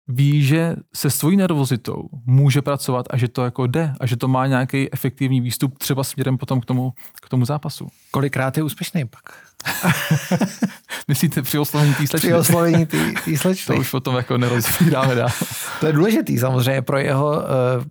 ví, 0.07 0.45
že 0.45 0.75
se 0.95 1.09
svojí 1.09 1.37
nervozitou 1.37 2.09
může 2.25 2.61
pracovat 2.61 3.05
a 3.09 3.17
že 3.17 3.27
to 3.27 3.43
jako 3.43 3.67
jde 3.67 3.93
a 3.99 4.05
že 4.05 4.17
to 4.17 4.27
má 4.27 4.47
nějaký 4.47 4.93
efektivní 4.93 5.41
výstup 5.41 5.77
třeba 5.77 6.03
směrem 6.03 6.37
potom 6.37 6.61
k 6.61 6.65
tomu, 6.65 6.93
k 7.21 7.29
tomu 7.29 7.45
zápasu. 7.45 7.87
Kolikrát 8.11 8.57
je 8.57 8.63
úspěšný 8.63 9.05
pak? 9.05 9.21
Myslíte 11.07 11.41
při 11.41 11.59
oslovení 11.59 11.93
té 11.93 12.07
slečny? 12.07 12.29
Při 12.29 12.33
oslovení 12.33 12.85
té 12.85 13.37
slečny. 13.37 13.75
To 13.75 13.81
už 13.81 13.91
potom 13.91 14.15
jako 14.15 14.37
nerozvídáme 14.37 15.15
dál. 15.15 15.29
to 15.79 15.85
je 15.87 15.93
důležitý 15.93 16.37
samozřejmě 16.37 16.81
pro 16.81 16.97
jeho 16.97 17.29
uh, 17.29 17.43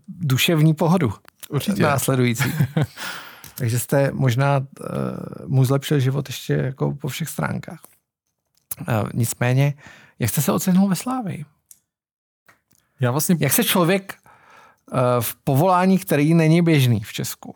duševní 0.09 0.75
pohodu. 0.75 1.13
Určitě. 1.49 1.83
Následující. 1.83 2.53
Takže 3.55 3.79
jste 3.79 4.11
možná 4.13 4.59
uh, 4.59 4.67
mu 5.47 5.65
zlepšil 5.65 6.01
život 6.01 6.29
ještě 6.29 6.53
jako 6.53 6.93
po 6.93 7.09
všech 7.09 7.29
stránkách. 7.29 7.81
Uh, 8.81 9.09
nicméně, 9.15 9.75
jak 10.19 10.31
jste 10.31 10.43
se 10.43 10.53
ocenil 10.53 10.89
ve 10.89 10.97
Slávii? 10.97 11.45
Já 13.01 13.11
vlastně... 13.11 13.37
Jak 13.41 13.53
se 13.53 13.65
člověk 13.65 14.15
uh, 14.93 14.99
v 15.21 15.35
povolání, 15.45 15.99
který 15.99 16.35
není 16.35 16.63
běžný 16.63 17.01
v 17.01 17.13
Česku, 17.13 17.55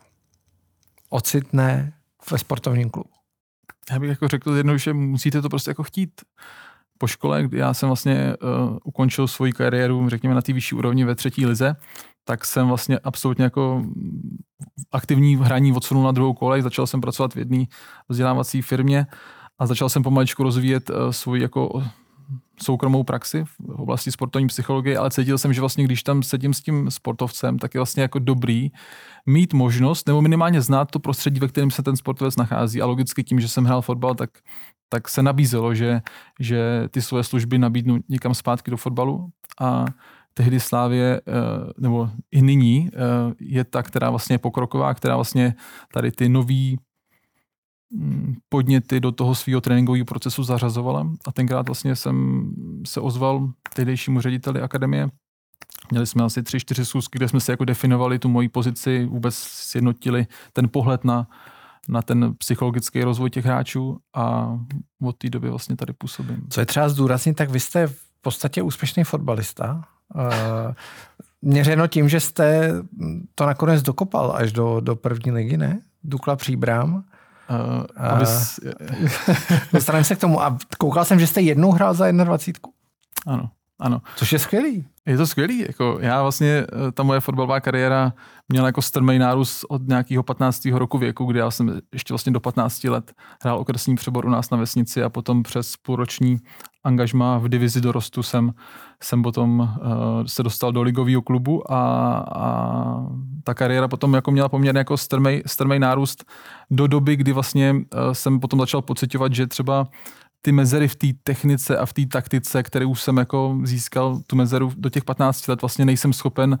ocitne 1.09 1.93
ve 2.31 2.37
sportovním 2.37 2.89
klubu? 2.89 3.09
Já 3.91 3.99
bych 3.99 4.09
jako 4.09 4.27
řekl 4.27 4.51
jednoduše, 4.51 4.93
musíte 4.93 5.41
to 5.41 5.49
prostě 5.49 5.71
jako 5.71 5.83
chtít. 5.83 6.11
Po 6.97 7.07
škole, 7.07 7.43
kdy 7.43 7.57
já 7.57 7.73
jsem 7.73 7.89
vlastně 7.89 8.35
uh, 8.41 8.77
ukončil 8.83 9.27
svoji 9.27 9.51
kariéru, 9.51 10.09
řekněme, 10.09 10.35
na 10.35 10.41
té 10.41 10.53
vyšší 10.53 10.75
úrovni 10.75 11.05
ve 11.05 11.15
třetí 11.15 11.45
lize, 11.45 11.75
tak 12.23 12.45
jsem 12.45 12.67
vlastně 12.67 12.99
absolutně 12.99 13.43
jako 13.43 13.83
aktivní 14.91 15.35
hraní 15.35 15.73
odsunul 15.73 16.03
na 16.03 16.11
druhou 16.11 16.33
kolej. 16.33 16.61
Začal 16.61 16.87
jsem 16.87 17.01
pracovat 17.01 17.33
v 17.33 17.37
jedné 17.37 17.65
vzdělávací 18.09 18.61
firmě 18.61 19.07
a 19.59 19.65
začal 19.65 19.89
jsem 19.89 20.03
pomaličku 20.03 20.43
rozvíjet 20.43 20.89
uh, 20.89 20.95
svůj 21.09 21.41
jako 21.41 21.83
soukromou 22.63 23.03
praxi 23.03 23.43
v 23.45 23.81
oblasti 23.81 24.11
sportovní 24.11 24.47
psychologie, 24.47 24.97
ale 24.97 25.11
cítil 25.11 25.37
jsem, 25.37 25.53
že 25.53 25.61
vlastně 25.61 25.83
když 25.83 26.03
tam 26.03 26.23
sedím 26.23 26.53
s 26.53 26.61
tím 26.61 26.91
sportovcem, 26.91 27.59
tak 27.59 27.73
je 27.73 27.79
vlastně 27.79 28.01
jako 28.01 28.19
dobrý 28.19 28.71
mít 29.25 29.53
možnost 29.53 30.07
nebo 30.07 30.21
minimálně 30.21 30.61
znát 30.61 30.91
to 30.91 30.99
prostředí, 30.99 31.39
ve 31.39 31.47
kterém 31.47 31.71
se 31.71 31.83
ten 31.83 31.95
sportovec 31.95 32.35
nachází. 32.35 32.81
A 32.81 32.85
logicky 32.85 33.23
tím, 33.23 33.39
že 33.39 33.47
jsem 33.47 33.65
hrál 33.65 33.81
fotbal, 33.81 34.15
tak, 34.15 34.29
tak 34.89 35.09
se 35.09 35.23
nabízelo, 35.23 35.75
že, 35.75 36.01
že 36.39 36.87
ty 36.91 37.01
svoje 37.01 37.23
služby 37.23 37.57
nabídnu 37.57 37.99
někam 38.09 38.33
zpátky 38.33 38.71
do 38.71 38.77
fotbalu 38.77 39.29
a 39.61 39.85
tehdy 40.33 40.59
Slávě, 40.59 41.21
eh, 41.27 41.31
nebo 41.77 42.09
i 42.31 42.41
nyní, 42.41 42.89
eh, 42.93 43.33
je 43.39 43.63
ta, 43.63 43.83
která 43.83 44.09
vlastně 44.09 44.33
je 44.33 44.39
pokroková, 44.39 44.93
která 44.93 45.15
vlastně 45.15 45.55
tady 45.93 46.11
ty 46.11 46.29
nový 46.29 46.77
podněty 48.49 48.99
do 48.99 49.11
toho 49.11 49.35
svého 49.35 49.61
tréninkového 49.61 50.05
procesu 50.05 50.43
zařazovala. 50.43 51.09
A 51.25 51.31
tenkrát 51.31 51.67
vlastně 51.67 51.95
jsem 51.95 52.47
se 52.85 52.99
ozval 52.99 53.49
tehdejšímu 53.73 54.21
řediteli 54.21 54.61
akademie. 54.61 55.09
Měli 55.91 56.07
jsme 56.07 56.23
asi 56.23 56.43
tři, 56.43 56.59
čtyři 56.59 56.85
schůzky, 56.85 57.17
kde 57.17 57.27
jsme 57.27 57.39
se 57.39 57.51
jako 57.51 57.65
definovali 57.65 58.19
tu 58.19 58.29
moji 58.29 58.49
pozici, 58.49 59.05
vůbec 59.05 59.35
sjednotili 59.35 60.27
ten 60.53 60.69
pohled 60.69 61.03
na, 61.03 61.27
na 61.89 62.01
ten 62.01 62.33
psychologický 62.37 63.03
rozvoj 63.03 63.29
těch 63.29 63.45
hráčů 63.45 63.97
a 64.13 64.57
od 65.01 65.17
té 65.17 65.29
doby 65.29 65.49
vlastně 65.49 65.75
tady 65.75 65.93
působím. 65.93 66.47
Co 66.49 66.59
je 66.59 66.65
třeba 66.65 66.89
zdůraznit, 66.89 67.33
tak 67.33 67.49
vy 67.49 67.59
jste 67.59 67.87
v 67.87 67.97
podstatě 68.21 68.61
úspěšný 68.61 69.03
fotbalista. 69.03 69.83
Uh, 70.15 70.73
měřeno 71.41 71.87
tím, 71.87 72.09
že 72.09 72.19
jste 72.19 72.73
to 73.35 73.45
nakonec 73.45 73.81
dokopal 73.81 74.31
až 74.35 74.51
do, 74.51 74.79
do 74.79 74.95
první 74.95 75.31
ligy, 75.31 75.57
ne? 75.57 75.81
Dukla 76.03 76.35
Příbram. 76.35 77.03
Uh, 77.49 78.05
abys... 78.05 78.59
Dostaneme 79.73 80.03
se 80.03 80.15
k 80.15 80.19
tomu. 80.19 80.41
A 80.41 80.57
koukal 80.77 81.05
jsem, 81.05 81.19
že 81.19 81.27
jste 81.27 81.41
jednou 81.41 81.71
hrál 81.71 81.93
za 81.93 82.11
21. 82.11 82.69
Ano, 83.27 83.49
ano. 83.79 84.01
Což 84.15 84.33
je 84.33 84.39
skvělý. 84.39 84.85
Je 85.05 85.17
to 85.17 85.27
skvělý. 85.27 85.59
Jako 85.59 85.97
já 86.01 86.21
vlastně, 86.21 86.47
eh, 86.47 86.91
ta 86.91 87.03
moje 87.03 87.19
fotbalová 87.19 87.59
kariéra 87.59 88.13
měla 88.49 88.67
jako 88.67 88.81
strmý 88.81 89.19
nárůst 89.19 89.65
od 89.69 89.87
nějakého 89.87 90.23
15. 90.23 90.65
roku 90.71 90.97
věku, 90.97 91.25
kdy 91.25 91.39
já 91.39 91.51
jsem 91.51 91.81
ještě 91.93 92.13
vlastně 92.13 92.31
do 92.31 92.39
15 92.39 92.89
let 92.89 93.13
hrál 93.43 93.59
okresní 93.59 93.95
přebor 93.95 94.25
u 94.25 94.29
nás 94.29 94.49
na 94.49 94.57
vesnici 94.57 95.03
a 95.03 95.09
potom 95.09 95.43
přes 95.43 95.77
půlroční 95.77 96.39
angažma 96.83 97.37
v 97.37 97.49
divizi 97.49 97.81
dorostu 97.81 98.23
jsem, 98.23 98.53
jsem 99.03 99.23
potom 99.23 99.59
uh, 99.59 99.67
se 100.25 100.43
dostal 100.43 100.71
do 100.71 100.81
ligového 100.81 101.21
klubu 101.21 101.71
a, 101.71 101.79
a 102.35 102.99
ta 103.45 103.53
kariéra 103.53 103.87
potom 103.87 104.13
jako 104.13 104.31
měla 104.31 104.49
poměrně 104.49 104.77
jako 104.77 104.97
strmej, 104.97 105.43
strmej 105.45 105.79
nárůst 105.79 106.25
do 106.71 106.87
doby, 106.87 107.15
kdy 107.15 107.31
vlastně 107.31 107.73
uh, 107.73 108.11
jsem 108.11 108.39
potom 108.39 108.59
začal 108.59 108.81
pocitovat, 108.81 109.33
že 109.33 109.47
třeba 109.47 109.87
ty 110.41 110.51
mezery 110.51 110.87
v 110.87 110.95
té 110.95 111.07
technice 111.23 111.77
a 111.77 111.85
v 111.85 111.93
té 111.93 112.05
taktice, 112.05 112.63
které 112.63 112.85
už 112.85 113.01
jsem 113.01 113.17
jako 113.17 113.57
získal 113.63 114.19
tu 114.27 114.35
mezeru 114.35 114.71
do 114.77 114.89
těch 114.89 115.03
15 115.03 115.47
let, 115.47 115.61
vlastně 115.61 115.85
nejsem 115.85 116.13
schopen 116.13 116.59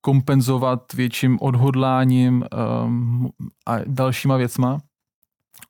kompenzovat 0.00 0.92
větším 0.92 1.38
odhodláním 1.40 2.44
um, 2.84 3.28
a 3.66 3.76
dalšíma 3.86 4.36
věcma. 4.36 4.78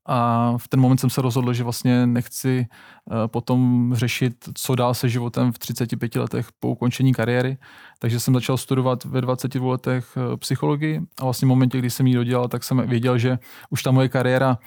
A 0.09 0.53
v 0.57 0.68
ten 0.68 0.81
moment 0.81 0.99
jsem 0.99 1.11
se 1.11 1.23
rozhodl, 1.23 1.53
že 1.53 1.64
vlastně 1.64 2.07
nechci 2.07 2.66
uh, 3.05 3.16
potom 3.27 3.90
řešit, 3.94 4.35
co 4.55 4.75
dál 4.75 4.94
se 4.94 5.09
životem 5.09 5.53
v 5.53 5.59
35 5.59 6.16
letech 6.16 6.49
po 6.61 6.68
ukončení 6.68 7.14
kariéry. 7.14 7.59
Takže 7.99 8.21
jsem 8.21 8.35
začal 8.35 8.57
studovat 8.57 9.05
ve 9.05 9.21
22 9.21 9.71
letech 9.71 10.16
uh, 10.16 10.37
psychologii 10.37 11.01
a 11.21 11.25
vlastně 11.25 11.47
v 11.47 11.49
momentě, 11.49 11.79
kdy 11.79 11.90
jsem 11.90 12.07
ji 12.07 12.14
dodělal, 12.14 12.49
tak 12.49 12.64
jsem 12.64 12.87
věděl, 12.87 13.18
že 13.18 13.38
už 13.71 13.83
ta 13.83 13.90
moje 13.90 14.09
kariéra 14.09 14.59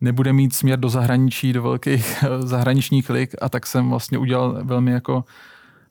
nebude 0.00 0.32
mít 0.32 0.54
směr 0.54 0.78
do 0.78 0.88
zahraničí, 0.88 1.52
do 1.52 1.62
velkých 1.62 2.24
zahraničních 2.38 3.10
lig 3.10 3.34
a 3.42 3.48
tak 3.48 3.66
jsem 3.66 3.90
vlastně 3.90 4.18
udělal 4.18 4.64
velmi 4.64 4.92
jako 4.92 5.24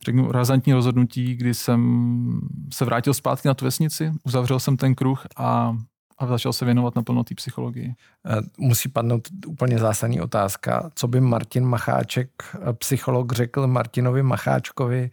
řeknu, 0.06 0.32
razantní 0.32 0.74
rozhodnutí, 0.74 1.36
kdy 1.36 1.54
jsem 1.54 2.42
se 2.74 2.86
vrátil 2.86 3.14
zpátky 3.14 3.48
na 3.48 3.54
tu 3.54 3.66
vesnici, 3.66 4.12
uzavřel 4.24 4.60
jsem 4.60 4.78
ten 4.78 4.96
kruh 4.96 5.26
a, 5.38 5.78
a 6.22 6.28
začal 6.28 6.54
se 6.54 6.66
věnovat 6.66 6.96
naplno 6.96 7.24
té 7.24 7.36
psychologii. 7.36 7.94
Eh, 8.26 8.42
musí 8.58 8.90
padnout 8.90 9.28
úplně 9.48 9.80
zásadní 9.80 10.22
otázka. 10.22 10.90
Co 10.96 11.08
by 11.08 11.22
Martin 11.22 11.66
Macháček, 11.66 12.30
eh, 12.56 12.74
psycholog, 12.74 13.32
řekl 13.32 13.68
Martinovi 13.68 14.24
Macháčkovi, 14.24 15.12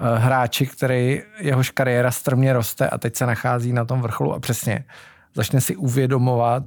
eh, 0.00 0.18
hráči, 0.18 0.66
který 0.66 1.22
jehož 1.38 1.70
kariéra 1.70 2.10
strmě 2.10 2.52
roste 2.52 2.88
a 2.88 2.98
teď 2.98 3.16
se 3.16 3.26
nachází 3.26 3.72
na 3.72 3.84
tom 3.84 4.02
vrcholu 4.02 4.34
a 4.34 4.40
přesně 4.40 4.84
začne 5.34 5.60
si 5.60 5.76
uvědomovat, 5.76 6.62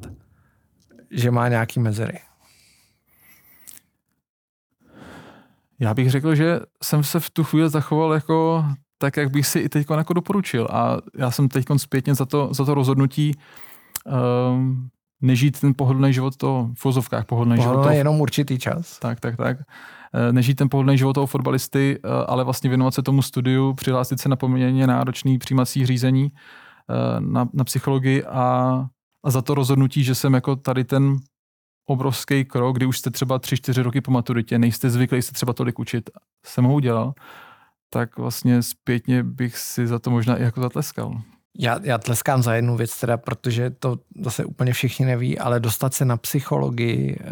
že 1.12 1.32
má 1.32 1.47
nějaký 1.47 1.80
mezery? 1.80 2.19
Já 5.80 5.93
bych 5.93 6.12
řekl, 6.12 6.36
že 6.36 6.60
jsem 6.84 7.04
se 7.04 7.19
v 7.19 7.30
tu 7.30 7.43
chvíli 7.43 7.69
zachoval 7.69 8.13
jako 8.13 8.65
tak, 9.01 9.17
jak 9.17 9.32
bych 9.32 9.47
si 9.47 9.60
i 9.60 9.69
teď 9.69 9.88
jako 9.97 10.13
doporučil. 10.13 10.67
A 10.71 10.97
já 11.17 11.32
jsem 11.32 11.49
teď 11.49 11.65
zpětně 11.77 12.15
za 12.15 12.25
to, 12.25 12.54
za 12.54 12.65
to 12.65 12.73
rozhodnutí 12.73 13.34
um, 14.06 14.90
nežít 15.22 15.60
ten 15.60 15.74
pohodlný 15.74 16.14
život 16.14 16.38
to 16.38 16.70
v 16.74 16.80
fozovkách 16.80 17.26
pohodlný, 17.26 17.62
život. 17.62 17.74
Toho, 17.74 17.90
jenom 17.90 18.22
určitý 18.22 18.60
čas. 18.60 19.00
Tak, 19.00 19.20
tak, 19.20 19.38
tak. 19.38 19.58
Eh, 20.14 20.34
nežít 20.34 20.58
ten 20.58 20.70
pohodlný 20.70 20.98
život 20.98 21.14
toho 21.14 21.28
fotbalisty, 21.28 22.00
eh, 22.04 22.10
ale 22.28 22.44
vlastně 22.44 22.70
věnovat 22.70 22.94
se 22.94 23.04
tomu 23.04 23.22
studiu, 23.22 23.74
přihlásit 23.74 24.20
se 24.20 24.30
na 24.30 24.36
poměrně 24.36 24.88
náročný 24.88 25.38
přijímací 25.38 25.86
řízení 25.86 26.32
eh, 26.32 27.20
na, 27.20 27.50
na 27.54 27.64
psychologii 27.64 28.24
a 28.24 28.86
a 29.24 29.30
za 29.30 29.42
to 29.42 29.56
rozhodnutí, 29.56 30.04
že 30.04 30.16
jsem 30.16 30.34
jako 30.34 30.56
tady 30.56 30.84
ten 30.84 31.18
obrovský 31.86 32.46
krok, 32.46 32.76
kdy 32.76 32.86
už 32.86 33.00
jste 33.00 33.12
třeba 33.12 33.40
3-4 33.40 33.84
roky 33.84 34.02
po 34.02 34.12
maturitě, 34.12 34.60
nejste 34.60 34.90
zvyklí 34.90 35.22
se 35.22 35.32
třeba 35.32 35.54
tolik 35.54 35.80
učit, 35.80 36.10
jsem 36.46 36.64
ho 36.64 36.74
udělal, 36.74 37.14
tak 37.90 38.18
vlastně 38.18 38.64
zpětně 38.64 39.24
bych 39.24 39.58
si 39.58 39.88
za 39.88 40.00
to 40.00 40.10
možná 40.10 40.38
i 40.38 40.44
jako 40.44 40.62
zatleskal. 40.62 41.22
Já, 41.60 41.80
já 41.84 41.98
tleskám 41.98 42.44
za 42.44 42.54
jednu 42.54 42.78
věc, 42.78 43.00
teda, 43.00 43.18
protože 43.18 43.70
to 43.70 43.98
zase 44.24 44.46
úplně 44.46 44.74
všichni 44.74 45.06
neví, 45.06 45.40
ale 45.40 45.60
dostat 45.60 45.94
se 45.94 46.06
na 46.06 46.18
psychologii 46.18 47.20
eh, 47.22 47.32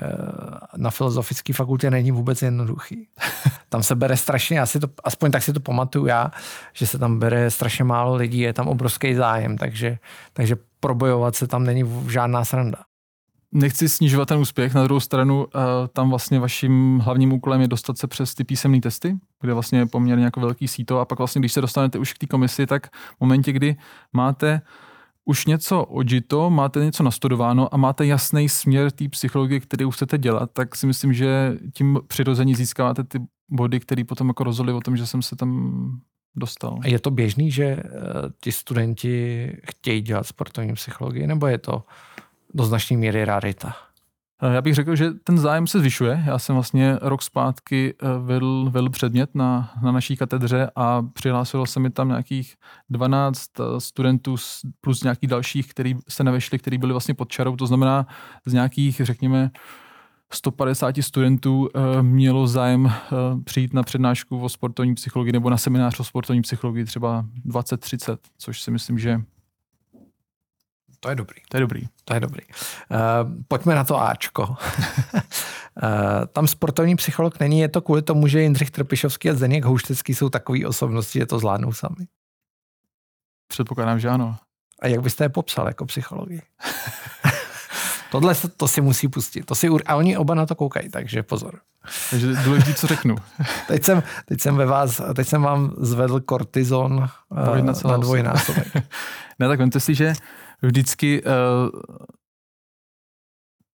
na 0.77 0.89
filozofické 0.89 1.53
fakultě 1.53 1.91
není 1.91 2.12
vůbec 2.12 2.41
jednoduchý. 2.41 3.08
Tam 3.69 3.84
se 3.84 3.95
bere 3.95 4.17
strašně, 4.17 4.60
já 4.60 4.65
si 4.65 4.79
to, 4.79 4.88
aspoň 5.03 5.32
tak 5.32 5.43
si 5.43 5.53
to 5.53 5.60
pamatuju 5.60 6.05
já, 6.05 6.32
že 6.73 6.88
se 6.88 6.99
tam 6.99 7.19
bere 7.19 7.51
strašně 7.51 7.84
málo 7.84 8.15
lidí, 8.15 8.39
je 8.39 8.53
tam 8.53 8.67
obrovský 8.67 9.15
zájem, 9.15 9.58
takže, 9.58 9.97
takže 10.34 10.55
probojovat 10.79 11.36
se 11.36 11.47
tam 11.47 11.63
není 11.63 11.84
žádná 12.10 12.45
sranda. 12.45 12.77
Nechci 13.51 13.89
snižovat 13.89 14.27
ten 14.27 14.39
úspěch, 14.39 14.73
na 14.73 14.83
druhou 14.83 14.99
stranu 14.99 15.45
uh, 15.45 15.62
tam 15.93 16.09
vlastně 16.09 16.39
vaším 16.39 16.99
hlavním 16.99 17.33
úkolem 17.33 17.62
je 17.62 17.67
dostat 17.67 17.97
se 17.97 18.07
přes 18.07 18.33
ty 18.33 18.43
písemné 18.43 18.81
testy, 18.81 19.17
kde 19.41 19.53
vlastně 19.53 19.79
je 19.79 19.85
poměrně 19.85 20.23
jako 20.23 20.39
velký 20.39 20.67
síto 20.67 20.99
a 20.99 21.05
pak 21.05 21.17
vlastně, 21.17 21.39
když 21.39 21.53
se 21.53 21.62
dostanete 21.62 21.99
už 21.99 22.13
k 22.13 22.17
té 22.17 22.27
komisi, 22.27 22.65
tak 22.65 22.88
v 22.88 23.19
momentě, 23.19 23.51
kdy 23.51 23.75
máte 24.13 24.62
už 25.25 25.45
něco 25.45 25.83
odžito, 25.83 26.49
máte 26.49 26.85
něco 26.85 27.03
nastudováno 27.03 27.73
a 27.73 27.77
máte 27.77 28.05
jasný 28.05 28.49
směr 28.49 28.91
té 28.91 29.09
psychologie, 29.09 29.59
který 29.59 29.85
už 29.85 29.95
chcete 29.95 30.17
dělat, 30.17 30.49
tak 30.53 30.75
si 30.75 30.88
myslím, 30.88 31.13
že 31.13 31.57
tím 31.73 31.99
přirození 32.07 32.55
získáváte 32.55 33.03
ty 33.03 33.19
body, 33.49 33.79
které 33.79 34.03
potom 34.03 34.27
jako 34.27 34.43
rozhodli 34.43 34.73
o 34.73 34.81
tom, 34.81 34.97
že 34.97 35.05
jsem 35.05 35.21
se 35.21 35.35
tam 35.35 36.01
dostal. 36.35 36.79
A 36.81 36.88
je 36.88 36.99
to 36.99 37.12
běžný, 37.12 37.51
že 37.51 37.75
uh, 37.75 37.81
ti 38.41 38.51
studenti 38.51 39.47
chtějí 39.69 40.01
dělat 40.01 40.27
sportovní 40.27 40.73
psychologii, 40.73 41.27
nebo 41.27 41.47
je 41.47 41.57
to 41.57 41.83
do 42.53 42.65
značné 42.65 42.97
míry 42.97 43.25
rarita? 43.25 43.75
Eh, 44.41 44.53
já 44.53 44.62
bych 44.62 44.75
řekl, 44.75 44.95
že 44.95 45.12
ten 45.12 45.38
zájem 45.38 45.67
se 45.67 45.79
zvyšuje. 45.79 46.23
Já 46.25 46.39
jsem 46.39 46.55
vlastně 46.55 46.97
rok 47.01 47.21
zpátky 47.21 47.93
eh, 48.01 48.07
vedl, 48.19 48.69
vedl 48.69 48.89
předmět 48.89 49.35
na, 49.35 49.73
na 49.81 49.91
naší 49.91 50.17
katedře 50.17 50.71
a 50.75 51.01
přihlásilo 51.13 51.65
se 51.65 51.79
mi 51.79 51.89
tam 51.89 52.07
nějakých 52.07 52.55
12 52.89 53.49
studentů 53.77 54.35
plus 54.81 55.03
nějakých 55.03 55.29
dalších, 55.29 55.69
kteří 55.69 55.97
se 56.09 56.23
nevešli, 56.23 56.59
kteří 56.59 56.77
byli 56.77 56.91
vlastně 56.91 57.13
pod 57.13 57.29
čarou. 57.29 57.55
To 57.55 57.67
znamená 57.67 58.07
z 58.45 58.53
nějakých, 58.53 59.01
řekněme, 59.03 59.51
150 60.33 60.95
studentů 61.01 61.69
mělo 62.01 62.47
zájem 62.47 62.91
přijít 63.43 63.73
na 63.73 63.83
přednášku 63.83 64.39
o 64.39 64.49
sportovní 64.49 64.95
psychologii 64.95 65.33
nebo 65.33 65.49
na 65.49 65.57
seminář 65.57 65.99
o 65.99 66.03
sportovní 66.03 66.41
psychologii 66.41 66.85
třeba 66.85 67.25
20-30, 67.45 68.17
což 68.38 68.62
si 68.62 68.71
myslím, 68.71 68.99
že 68.99 69.21
to 70.99 71.09
je 71.09 71.15
dobrý. 71.15 71.41
To 71.49 71.57
je 71.57 71.62
dobrý. 71.62 71.81
To 72.05 72.13
je 72.13 72.19
dobrý. 72.19 72.41
Uh, 72.45 72.97
pojďme 73.47 73.75
na 73.75 73.83
to 73.83 74.01
Ačko. 74.01 74.43
uh, 74.43 74.55
tam 76.33 76.47
sportovní 76.47 76.95
psycholog 76.95 77.39
není, 77.39 77.59
je 77.59 77.69
to 77.69 77.81
kvůli 77.81 78.01
tomu, 78.01 78.27
že 78.27 78.41
Jindřich 78.41 78.71
Trpišovský 78.71 79.29
a 79.29 79.33
Zdeněk 79.33 79.65
Houštecký 79.65 80.15
jsou 80.15 80.29
takový 80.29 80.65
osobnosti, 80.65 81.19
že 81.19 81.25
to 81.25 81.39
zvládnou 81.39 81.73
sami. 81.73 82.07
Předpokládám, 83.47 83.99
že 83.99 84.09
ano. 84.09 84.38
A 84.81 84.88
jak 84.88 85.01
byste 85.01 85.23
je 85.23 85.29
popsal 85.29 85.67
jako 85.67 85.85
psychologii? 85.85 86.41
Tohle 88.12 88.35
to 88.57 88.67
si 88.67 88.81
musí 88.81 89.07
pustit. 89.07 89.45
To 89.45 89.55
si, 89.55 89.67
a 89.85 89.95
oni 89.95 90.17
oba 90.17 90.35
na 90.35 90.45
to 90.45 90.55
koukají, 90.55 90.89
takže 90.89 91.23
pozor. 91.23 91.59
Takže 92.09 92.27
důležité, 92.27 92.73
co 92.73 92.88
řeknu. 92.88 93.15
teď, 93.67 93.83
jsem, 93.83 94.03
teď, 94.25 94.41
jsem 94.41 94.55
ve 94.55 94.65
vás, 94.65 95.01
teď 95.15 95.27
jsem 95.27 95.41
vám 95.41 95.71
zvedl 95.77 96.19
kortizon 96.19 97.09
uh, 97.29 97.89
na 97.91 97.97
dvojnásobek. 97.97 98.67
ne, 99.39 99.47
tak 99.47 99.59
vemte 99.59 99.79
si, 99.79 99.95
že 99.95 100.13
vždycky 100.61 101.23
uh, 101.23 101.29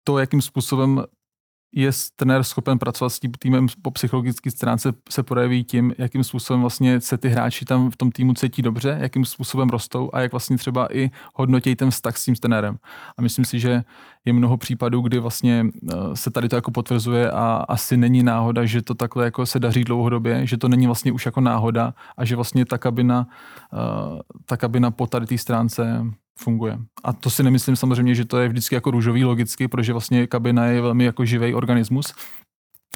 to, 0.04 0.18
jakým 0.18 0.42
způsobem 0.42 1.04
je 1.76 1.92
trenér 2.16 2.44
schopen 2.44 2.80
pracovat 2.80 3.10
s 3.10 3.20
tím 3.20 3.32
týmem 3.40 3.68
po 3.82 3.92
psychologické 3.92 4.52
stránce, 4.52 4.94
se 5.10 5.24
projeví 5.24 5.64
tím, 5.64 5.94
jakým 5.98 6.24
způsobem 6.24 6.62
vlastně 6.62 7.02
se 7.02 7.18
ty 7.18 7.30
hráči 7.30 7.66
tam 7.66 7.92
v 7.92 7.98
tom 7.98 8.12
týmu 8.12 8.34
cítí 8.34 8.62
dobře, 8.62 8.98
jakým 9.02 9.26
způsobem 9.26 9.70
rostou 9.70 10.10
a 10.14 10.20
jak 10.20 10.32
vlastně 10.32 10.58
třeba 10.58 10.96
i 10.96 11.12
hodnotí 11.36 11.76
ten 11.76 11.92
vztah 11.92 12.18
s 12.18 12.26
tím 12.26 12.36
trenérem. 12.36 12.78
A 13.18 13.22
myslím 13.22 13.46
si, 13.46 13.60
že 13.60 13.84
je 14.26 14.34
mnoho 14.34 14.58
případů, 14.58 15.02
kdy 15.02 15.20
vlastně 15.20 15.66
eh, 15.66 15.96
se 16.14 16.32
tady 16.32 16.50
to 16.50 16.56
jako 16.56 16.72
potvrzuje 16.72 17.32
a 17.32 17.66
asi 17.70 17.98
není 17.98 18.24
náhoda, 18.24 18.66
že 18.66 18.82
to 18.82 18.94
takhle 18.94 19.26
jako 19.26 19.46
se 19.46 19.60
daří 19.60 19.84
dlouhodobě, 19.84 20.48
že 20.48 20.58
to 20.58 20.68
není 20.68 20.86
vlastně 20.86 21.12
už 21.12 21.26
jako 21.26 21.42
náhoda 21.42 21.94
a 22.18 22.26
že 22.26 22.36
vlastně 22.36 22.66
ta 22.66 22.78
kabina, 22.78 23.28
eh, 23.74 24.22
ta 24.46 24.58
kabina 24.58 24.92
po 24.92 25.08
tady 25.08 25.26
té 25.26 25.38
stránce 25.38 26.06
funguje. 26.40 26.78
A 27.04 27.14
to 27.14 27.30
si 27.30 27.44
nemyslím 27.44 27.76
samozřejmě, 27.76 28.16
že 28.16 28.26
to 28.26 28.40
je 28.40 28.50
vždycky 28.50 28.76
jako 28.76 28.92
růžový 28.92 29.26
logicky, 29.26 29.68
protože 29.68 29.92
vlastně 29.92 30.28
kabina 30.28 30.66
je 30.66 30.82
velmi 30.82 31.04
jako 31.04 31.26
živý 31.26 31.54
organismus 31.54 32.14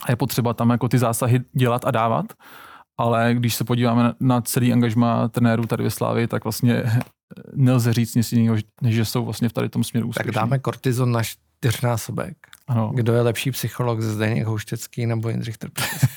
a 0.03 0.11
je 0.11 0.15
potřeba 0.15 0.53
tam 0.53 0.69
jako 0.69 0.87
ty 0.87 0.97
zásahy 0.97 1.41
dělat 1.53 1.85
a 1.85 1.91
dávat. 1.91 2.25
Ale 2.97 3.33
když 3.33 3.55
se 3.55 3.63
podíváme 3.63 4.13
na 4.19 4.41
celý 4.41 4.73
angažma 4.73 5.27
trenérů 5.27 5.65
tady 5.65 5.83
ve 5.83 5.91
Slávě, 5.91 6.27
tak 6.27 6.43
vlastně 6.43 6.83
nelze 7.53 7.93
říct 7.93 8.15
nic 8.15 8.31
jiného, 8.31 8.55
než 8.81 8.95
že 8.95 9.05
jsou 9.05 9.25
vlastně 9.25 9.49
v 9.49 9.53
tady 9.53 9.69
tom 9.69 9.83
směru 9.83 10.07
úspěšní. 10.07 10.33
Tak 10.33 10.35
dáme 10.35 10.59
kortizon 10.59 11.11
na 11.11 11.21
čtyřnásobek. 11.23 12.37
Ano. 12.67 12.91
Kdo 12.95 13.13
je 13.13 13.21
lepší 13.21 13.51
psycholog, 13.51 14.01
Zdeněk 14.01 14.47
Houštecký 14.47 15.05
nebo 15.05 15.29
Jindřich 15.29 15.57
Trpišovský? 15.57 16.07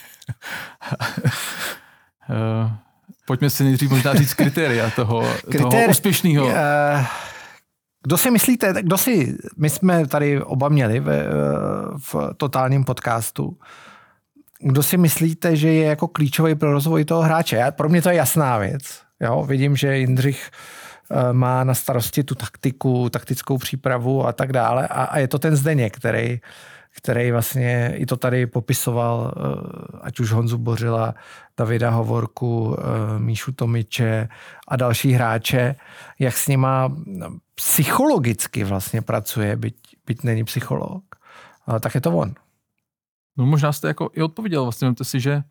Pojďme 3.29 3.51
si 3.51 3.65
nejdřív 3.65 3.91
možná 3.91 4.15
říct 4.15 4.35
kritéria 4.35 4.91
toho, 4.91 5.21
Kritéri- 5.49 5.71
toho 5.71 5.87
úspěšného. 5.91 6.47
Uh, 6.47 6.53
Kdo 8.05 8.17
si 8.17 8.31
myslíte, 8.31 8.75
kdo 8.83 8.99
si, 8.99 9.37
my 9.57 9.71
jsme 9.71 10.07
tady 10.07 10.43
oba 10.43 10.69
měli 10.69 11.01
v, 11.01 11.09
v 11.99 12.17
totálním 12.37 12.85
podcastu, 12.85 13.57
kdo 14.61 14.83
si 14.83 14.97
myslíte, 14.97 15.57
že 15.57 15.73
je 15.73 15.85
jako 15.85 16.09
klíčový 16.09 16.55
pro 16.55 16.73
rozvoj 16.73 17.05
toho 17.05 17.23
hráče? 17.23 17.57
Já, 17.57 17.71
pro 17.71 17.89
mě 17.89 18.03
to 18.03 18.09
je 18.09 18.15
jasná 18.15 18.59
věc. 18.59 18.83
Jo? 19.21 19.45
Vidím, 19.49 19.77
že 19.77 19.99
Jindřich 19.99 20.51
eh, 20.51 20.88
má 21.33 21.65
na 21.65 21.75
starosti 21.75 22.25
tu 22.25 22.35
taktiku, 22.35 23.11
taktickou 23.11 23.59
přípravu 23.59 24.27
a 24.27 24.33
tak 24.33 24.53
dále. 24.53 24.89
A, 24.89 25.03
a 25.05 25.19
je 25.19 25.29
to 25.29 25.39
ten 25.39 25.57
Zdeněk, 25.57 25.97
který, 25.97 26.41
který 26.91 27.33
vlastně 27.33 27.93
i 27.97 28.07
to 28.07 28.17
tady 28.17 28.47
popisoval, 28.47 29.35
eh, 29.37 29.99
ať 30.03 30.21
už 30.21 30.33
Honzu 30.33 30.59
Bořila, 30.59 31.15
Davida 31.57 31.91
Hovorku, 31.91 32.77
eh, 32.79 33.19
Míšu 33.19 33.53
Tomiče 33.53 34.29
a 34.69 34.77
další 34.77 35.13
hráče, 35.13 35.75
jak 36.19 36.37
s 36.37 36.49
nima 36.49 36.97
psychologicky 37.55 38.65
vlastně 38.65 39.03
pracuje, 39.03 39.57
byť, 39.57 39.75
byť 40.07 40.23
není 40.23 40.45
psycholog, 40.45 41.03
tak 41.81 41.95
je 41.95 42.01
to 42.01 42.17
on. 42.17 42.35
No 43.37 43.47
možná 43.47 43.73
jste 43.73 43.89
jako 43.89 44.11
i 44.15 44.23
odpověděl, 44.23 44.63
vlastně 44.63 44.95
si, 45.03 45.21
že 45.21 45.43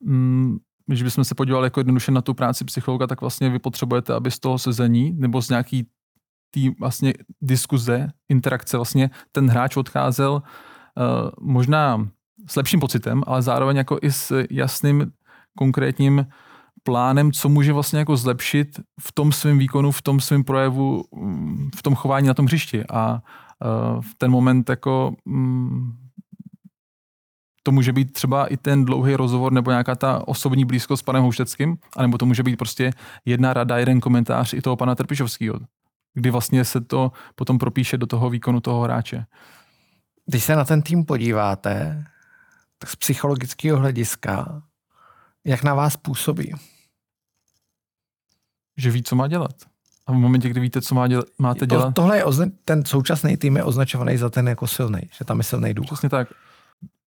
mm, 0.00 0.58
když 0.88 1.02
bychom 1.02 1.24
se 1.24 1.34
podívali 1.34 1.66
jako 1.66 1.80
jednoduše 1.80 2.12
na 2.12 2.22
tu 2.22 2.34
práci 2.34 2.64
psychologa, 2.64 3.06
tak 3.06 3.20
vlastně 3.20 3.50
vy 3.50 3.58
potřebujete, 3.58 4.14
aby 4.14 4.30
z 4.30 4.38
toho 4.38 4.58
sezení 4.58 5.14
nebo 5.16 5.42
z 5.42 5.48
nějaký 5.48 5.86
tý 6.50 6.70
vlastně 6.80 7.14
diskuze, 7.42 8.08
interakce 8.28 8.76
vlastně 8.76 9.10
ten 9.32 9.50
hráč 9.50 9.76
odcházel 9.76 10.32
uh, 10.32 10.42
možná 11.40 12.08
s 12.46 12.56
lepším 12.56 12.80
pocitem, 12.80 13.22
ale 13.26 13.42
zároveň 13.42 13.76
jako 13.76 13.98
i 14.02 14.12
s 14.12 14.44
jasným 14.50 15.12
konkrétním 15.58 16.26
plánem, 16.82 17.32
co 17.32 17.48
může 17.48 17.72
vlastně 17.72 17.98
jako 17.98 18.16
zlepšit 18.16 18.80
v 19.00 19.12
tom 19.12 19.32
svém 19.32 19.58
výkonu, 19.58 19.90
v 19.90 20.02
tom 20.02 20.20
svém 20.20 20.44
projevu, 20.44 21.04
mm, 21.14 21.70
v 21.76 21.82
tom 21.82 21.94
chování 21.94 22.28
na 22.28 22.34
tom 22.34 22.46
hřišti. 22.46 22.84
A 22.90 23.12
uh, 23.12 24.00
v 24.00 24.14
ten 24.18 24.30
moment 24.30 24.70
jako 24.70 25.14
um, 25.24 26.07
to 27.68 27.72
může 27.72 27.92
být 27.92 28.12
třeba 28.12 28.46
i 28.46 28.56
ten 28.56 28.84
dlouhý 28.84 29.16
rozhovor 29.16 29.52
nebo 29.52 29.70
nějaká 29.70 29.94
ta 29.94 30.28
osobní 30.28 30.64
blízkost 30.64 31.00
s 31.00 31.04
panem 31.04 31.22
Houšteckým, 31.22 31.78
anebo 31.96 32.18
to 32.18 32.26
může 32.26 32.42
být 32.42 32.56
prostě 32.56 32.92
jedna 33.24 33.52
rada, 33.52 33.78
jeden 33.78 34.00
komentář 34.00 34.52
i 34.54 34.62
toho 34.62 34.76
pana 34.76 34.94
Trpišovského, 34.94 35.60
kdy 36.14 36.30
vlastně 36.30 36.64
se 36.64 36.80
to 36.80 37.12
potom 37.34 37.58
propíše 37.58 37.98
do 37.98 38.06
toho 38.06 38.30
výkonu 38.30 38.60
toho 38.60 38.82
hráče. 38.82 39.26
Když 40.26 40.44
se 40.44 40.56
na 40.56 40.64
ten 40.64 40.82
tým 40.82 41.04
podíváte, 41.04 42.04
tak 42.78 42.90
z 42.90 42.96
psychologického 42.96 43.78
hlediska, 43.78 44.62
jak 45.44 45.62
na 45.62 45.74
vás 45.74 45.96
působí? 45.96 46.54
Že 48.76 48.90
ví, 48.90 49.02
co 49.02 49.16
má 49.16 49.28
dělat. 49.28 49.54
A 50.06 50.12
v 50.12 50.14
momentě, 50.14 50.48
kdy 50.48 50.60
víte, 50.60 50.80
co 50.80 50.94
má 50.94 51.08
dělat, 51.08 51.24
máte 51.38 51.66
dělat. 51.66 51.86
To, 51.86 51.92
tohle 51.92 52.16
je 52.16 52.24
ozna- 52.24 52.52
ten 52.64 52.84
současný 52.84 53.36
tým 53.36 53.56
je 53.56 53.64
označovaný 53.64 54.16
za 54.16 54.30
ten 54.30 54.48
jako 54.48 54.66
silný, 54.66 55.00
že 55.18 55.24
tam 55.24 55.38
je 55.38 55.44
silný 55.44 55.74
duch. 55.74 55.86
Přesně 55.86 56.08
tak 56.08 56.28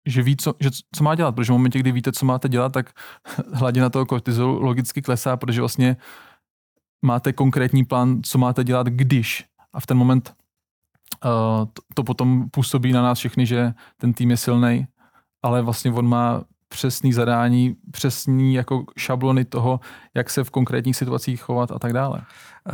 že 0.06 0.22
ví, 0.22 0.38
co, 0.38 0.54
že, 0.60 0.70
co 0.96 1.04
má 1.04 1.16
dělat, 1.16 1.36
protože 1.36 1.52
v 1.52 1.56
momentě, 1.56 1.80
kdy 1.80 1.92
víte, 1.92 2.12
co 2.12 2.26
máte 2.26 2.50
dělat, 2.50 2.74
tak 2.74 2.90
hladina 3.54 3.90
toho 3.90 4.06
kortizolu 4.06 4.62
logicky 4.62 5.02
klesá, 5.02 5.38
protože 5.38 5.62
vlastně 5.62 5.98
máte 7.06 7.34
konkrétní 7.34 7.86
plán, 7.86 8.20
co 8.24 8.38
máte 8.38 8.64
dělat, 8.64 8.88
když. 8.88 9.46
A 9.74 9.80
v 9.80 9.86
ten 9.86 9.98
moment 9.98 10.34
uh, 11.26 11.66
to, 11.74 11.82
to 11.94 12.04
potom 12.04 12.50
působí 12.50 12.92
na 12.92 13.02
nás 13.02 13.20
všechny, 13.20 13.46
že 13.46 13.74
ten 13.98 14.14
tým 14.14 14.32
je 14.32 14.38
silný, 14.38 14.88
ale 15.44 15.62
vlastně 15.62 15.92
on 15.92 16.08
má 16.08 16.44
přesný 16.72 17.14
zadání, 17.14 17.76
přesný 17.92 18.54
jako 18.54 18.84
šablony 18.98 19.46
toho, 19.46 19.80
jak 20.14 20.30
se 20.30 20.44
v 20.44 20.50
konkrétních 20.50 20.96
situacích 20.96 21.42
chovat 21.42 21.72
a 21.72 21.80
tak 21.80 21.94
dále. 21.94 22.22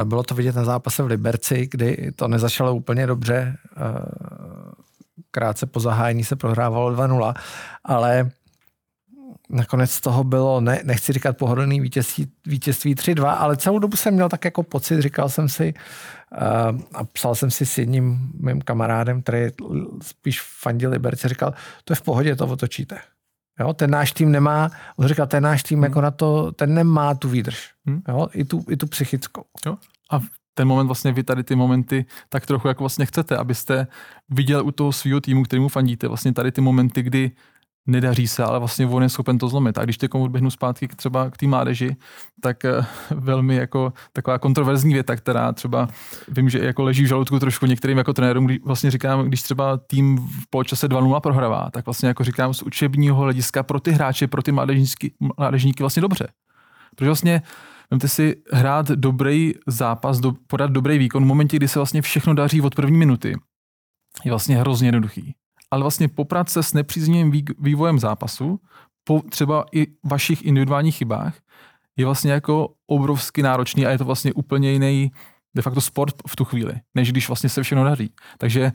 Bylo 0.04 0.24
to 0.24 0.36
vidět 0.36 0.56
na 0.56 0.64
zápase 0.64 1.04
v 1.04 1.08
Liberci, 1.08 1.68
kdy 1.72 2.12
to 2.16 2.28
nezačalo 2.28 2.76
úplně 2.76 3.08
dobře. 3.08 3.58
Krátce 5.38 5.66
po 5.66 5.80
zahájení 5.80 6.24
se 6.24 6.36
prohrávalo 6.36 6.96
2-0, 6.96 7.34
ale 7.84 8.32
nakonec 9.50 9.92
z 9.92 10.02
toho 10.02 10.24
bylo, 10.24 10.62
ne, 10.62 10.82
nechci 10.84 11.14
říkat 11.14 11.38
pohodlný 11.38 11.82
vítězství, 11.82 12.32
vítězství 12.46 12.96
3-2, 12.96 13.36
ale 13.38 13.58
celou 13.58 13.80
dobu 13.80 13.98
jsem 13.98 14.14
měl 14.14 14.30
tak 14.30 14.46
jako 14.46 14.64
pocit, 14.64 15.02
říkal 15.02 15.30
jsem 15.30 15.50
si 15.50 15.74
uh, 15.74 16.82
a 16.94 17.04
psal 17.04 17.36
jsem 17.36 17.52
si 17.52 17.66
s 17.66 17.78
jedním 17.78 18.32
mým 18.40 18.62
kamarádem, 18.62 19.22
který 19.22 19.48
spíš 20.02 20.42
fandil 20.42 20.90
Liberce, 20.90 21.30
říkal, 21.30 21.54
to 21.84 21.94
je 21.94 21.96
v 21.96 22.02
pohodě, 22.02 22.36
to 22.36 22.48
otočíte. 22.48 22.98
Jo, 23.60 23.74
ten 23.74 23.92
náš 23.92 24.12
tým 24.12 24.32
nemá, 24.32 24.70
on 24.98 25.08
říkal, 25.08 25.28
ten 25.28 25.44
náš 25.44 25.64
tým 25.64 25.78
hmm. 25.78 25.84
jako 25.84 26.02
na 26.02 26.12
to, 26.12 26.52
ten 26.52 26.74
nemá 26.74 27.16
tu 27.16 27.30
výdrž, 27.30 27.72
hmm. 27.86 28.02
jo, 28.08 28.28
i 28.34 28.46
tu, 28.46 28.66
i 28.70 28.78
tu 28.78 28.88
psychickou. 28.88 29.44
Jo. 29.66 29.78
A 30.12 30.20
ten 30.58 30.68
moment 30.68 30.88
vlastně 30.88 31.12
vy 31.12 31.24
tady 31.24 31.44
ty 31.44 31.56
momenty 31.56 32.06
tak 32.30 32.46
trochu 32.46 32.68
jak 32.68 32.80
vlastně 32.80 33.06
chcete, 33.06 33.38
abyste 33.38 33.88
viděl 34.30 34.66
u 34.66 34.72
toho 34.72 34.92
svého 34.92 35.22
týmu, 35.22 35.44
kterýmu 35.44 35.70
fandíte, 35.70 36.08
vlastně 36.08 36.34
tady 36.34 36.52
ty 36.52 36.62
momenty, 36.62 37.04
kdy 37.04 37.32
nedaří 37.88 38.28
se, 38.28 38.44
ale 38.44 38.60
vlastně 38.60 38.88
on 38.88 39.04
je 39.04 39.10
schopen 39.10 39.38
to 39.38 39.48
zlomit. 39.48 39.78
A 39.78 39.84
když 39.84 39.98
teď 39.98 40.12
odběhnu 40.14 40.52
zpátky 40.52 40.88
třeba 40.88 41.30
k 41.30 41.38
té 41.38 41.48
mládeži, 41.48 41.96
tak 42.42 42.66
eh, 42.66 42.86
velmi 43.16 43.56
jako 43.56 43.94
taková 44.14 44.40
kontroverzní 44.40 44.94
věta, 44.94 45.16
která 45.16 45.54
třeba 45.54 45.88
vím, 46.28 46.50
že 46.50 46.60
jako 46.60 46.84
leží 46.84 47.04
v 47.04 47.08
žaludku 47.08 47.40
trošku 47.40 47.66
některým 47.66 47.98
jako 47.98 48.14
trenérům, 48.14 48.46
když 48.46 48.60
vlastně 48.66 48.92
říkám, 48.92 49.26
když 49.26 49.42
třeba 49.42 49.78
tým 49.78 50.18
v 50.18 50.50
poločase 50.50 50.88
2-0 50.88 51.20
prohrává, 51.20 51.70
tak 51.72 51.86
vlastně 51.86 52.08
jako 52.08 52.24
říkám 52.24 52.54
z 52.54 52.64
učebního 52.64 53.16
hlediska 53.16 53.64
pro 53.64 53.80
ty 53.80 53.92
hráče, 53.92 54.28
pro 54.28 54.42
ty 54.42 54.52
mládežníky, 54.52 55.14
mládežníky 55.38 55.84
vlastně 55.84 56.02
dobře. 56.02 56.28
Protože 56.96 57.10
vlastně 57.10 57.42
Vemte 57.92 58.08
si 58.08 58.36
hrát 58.52 58.88
dobrý 58.88 59.54
zápas, 59.68 60.20
do, 60.20 60.34
podat 60.48 60.72
dobrý 60.72 60.98
výkon 60.98 61.24
v 61.24 61.28
momentě, 61.28 61.58
kdy 61.58 61.68
se 61.68 61.80
vlastně 61.80 62.02
všechno 62.02 62.34
daří 62.34 62.62
od 62.62 62.76
první 62.76 62.98
minuty. 62.98 63.36
Je 64.26 64.32
vlastně 64.32 64.58
hrozně 64.58 64.88
jednoduchý. 64.88 65.36
Ale 65.72 65.82
vlastně 65.82 66.08
poprat 66.08 66.50
se 66.50 66.64
s 66.64 66.74
nepříznivým 66.74 67.46
vývojem 67.60 68.00
zápasu, 68.00 68.60
po 69.04 69.22
třeba 69.30 69.66
i 69.72 69.88
vašich 70.04 70.46
individuálních 70.46 70.96
chybách, 70.96 71.36
je 71.98 72.06
vlastně 72.06 72.32
jako 72.32 72.74
obrovsky 72.88 73.42
náročný 73.42 73.86
a 73.86 73.90
je 73.90 73.98
to 73.98 74.06
vlastně 74.06 74.34
úplně 74.34 74.72
jiný 74.72 75.12
de 75.56 75.62
facto 75.62 75.82
sport 75.82 76.16
v 76.28 76.36
tu 76.36 76.46
chvíli, 76.46 76.74
než 76.96 77.12
když 77.12 77.28
vlastně 77.28 77.50
se 77.50 77.64
všechno 77.64 77.84
daří. 77.84 78.14
Takže 78.38 78.72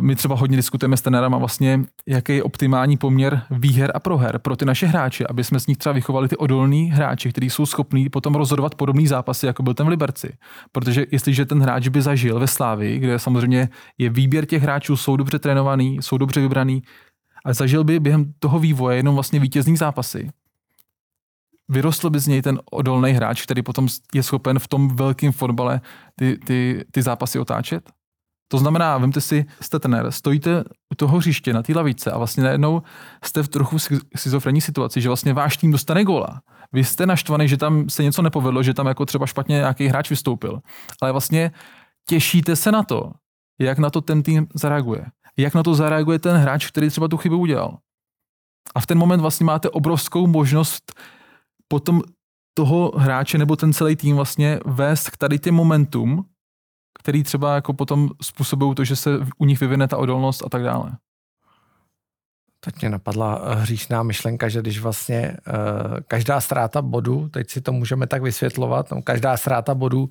my 0.00 0.16
třeba 0.16 0.36
hodně 0.36 0.56
diskutujeme 0.56 0.96
s 0.96 1.02
trenérem 1.02 1.34
a 1.34 1.38
vlastně, 1.38 1.80
jaký 2.06 2.36
je 2.36 2.42
optimální 2.42 2.96
poměr 2.96 3.42
výher 3.50 3.92
a 3.94 4.00
proher 4.00 4.38
pro 4.38 4.56
ty 4.56 4.64
naše 4.64 4.86
hráče, 4.86 5.26
aby 5.26 5.44
jsme 5.44 5.60
z 5.60 5.66
nich 5.66 5.78
třeba 5.78 5.92
vychovali 5.92 6.28
ty 6.28 6.36
odolní 6.36 6.90
hráči, 6.90 7.28
kteří 7.28 7.50
jsou 7.50 7.66
schopní 7.66 8.08
potom 8.08 8.34
rozhodovat 8.34 8.74
podobný 8.74 9.06
zápasy, 9.06 9.46
jako 9.46 9.62
byl 9.62 9.74
ten 9.74 9.86
v 9.86 9.88
Liberci. 9.88 10.36
Protože 10.72 11.06
jestliže 11.10 11.46
ten 11.46 11.62
hráč 11.62 11.88
by 11.88 12.02
zažil 12.02 12.40
ve 12.40 12.46
Slávi, 12.46 12.98
kde 12.98 13.18
samozřejmě 13.18 13.68
je 13.98 14.10
výběr 14.10 14.46
těch 14.46 14.62
hráčů, 14.62 14.96
jsou 14.96 15.16
dobře 15.16 15.38
trénovaný, 15.38 15.98
jsou 16.00 16.18
dobře 16.18 16.40
vybraný, 16.40 16.82
a 17.44 17.52
zažil 17.52 17.84
by 17.84 18.00
během 18.00 18.32
toho 18.38 18.58
vývoje 18.58 18.96
jenom 18.96 19.14
vlastně 19.14 19.40
vítězný 19.40 19.76
zápasy, 19.76 20.30
vyrostl 21.68 22.10
by 22.10 22.20
z 22.20 22.26
něj 22.26 22.42
ten 22.42 22.60
odolný 22.70 23.12
hráč, 23.12 23.42
který 23.42 23.62
potom 23.62 23.88
je 24.14 24.22
schopen 24.22 24.58
v 24.58 24.68
tom 24.68 24.96
velkém 24.96 25.32
fotbale 25.32 25.80
ty, 26.16 26.38
ty, 26.46 26.84
ty 26.90 27.02
zápasy 27.02 27.38
otáčet? 27.38 27.90
To 28.48 28.58
znamená, 28.58 28.98
vemte 28.98 29.20
si, 29.20 29.44
jste 29.60 29.78
trenér, 29.78 30.10
stojíte 30.10 30.64
u 30.92 30.94
toho 30.96 31.18
hřiště 31.18 31.52
na 31.52 31.62
té 31.62 31.72
lavice 31.76 32.10
a 32.10 32.18
vlastně 32.18 32.42
najednou 32.42 32.82
jste 33.24 33.42
v 33.42 33.48
trochu 33.48 33.78
schizofrenní 34.16 34.60
situaci, 34.60 35.00
že 35.00 35.08
vlastně 35.08 35.32
váš 35.32 35.56
tým 35.56 35.72
dostane 35.72 36.04
góla. 36.04 36.40
Vy 36.72 36.84
jste 36.84 37.06
naštvaný, 37.06 37.48
že 37.48 37.56
tam 37.56 37.90
se 37.90 38.02
něco 38.02 38.22
nepovedlo, 38.22 38.62
že 38.62 38.74
tam 38.74 38.86
jako 38.86 39.06
třeba 39.06 39.26
špatně 39.26 39.56
nějaký 39.56 39.86
hráč 39.86 40.10
vystoupil. 40.10 40.60
Ale 41.02 41.12
vlastně 41.12 41.52
těšíte 42.08 42.56
se 42.56 42.72
na 42.72 42.82
to, 42.82 43.12
jak 43.60 43.78
na 43.78 43.90
to 43.90 44.00
ten 44.00 44.22
tým 44.22 44.46
zareaguje. 44.54 45.06
Jak 45.36 45.54
na 45.54 45.62
to 45.62 45.74
zareaguje 45.74 46.18
ten 46.18 46.36
hráč, 46.36 46.66
který 46.66 46.90
třeba 46.90 47.08
tu 47.08 47.16
chybu 47.16 47.38
udělal. 47.38 47.78
A 48.74 48.80
v 48.80 48.86
ten 48.86 48.98
moment 48.98 49.20
vlastně 49.20 49.46
máte 49.46 49.70
obrovskou 49.70 50.26
možnost 50.26 50.92
potom 51.68 52.02
toho 52.54 52.92
hráče 52.96 53.38
nebo 53.38 53.56
ten 53.56 53.72
celý 53.72 53.96
tým 53.96 54.16
vlastně 54.16 54.60
vést 54.66 55.10
k 55.10 55.16
tady 55.16 55.38
těm 55.38 55.54
momentům, 55.54 56.24
který 56.98 57.22
třeba 57.22 57.54
jako 57.54 57.72
potom 57.72 58.08
způsobují 58.22 58.74
to, 58.74 58.84
že 58.84 58.96
se 58.96 59.10
u 59.38 59.44
nich 59.44 59.60
vyvine 59.60 59.88
ta 59.88 59.96
odolnost 59.96 60.42
a 60.46 60.48
tak 60.48 60.62
dále. 60.62 60.92
Teď 62.64 62.80
mě 62.80 62.90
napadla 62.90 63.42
eh, 63.44 63.54
hříšná 63.54 64.02
myšlenka, 64.02 64.48
že 64.48 64.60
když 64.60 64.78
vlastně 64.78 65.36
uh, 65.48 65.54
každá 66.08 66.40
ztráta 66.40 66.82
bodu, 66.82 67.28
teď 67.28 67.50
si 67.50 67.60
to 67.60 67.72
můžeme 67.72 68.06
tak 68.06 68.22
vysvětlovat, 68.22 68.90
no, 68.90 69.02
každá 69.02 69.36
ztráta 69.36 69.74
bodu 69.74 70.08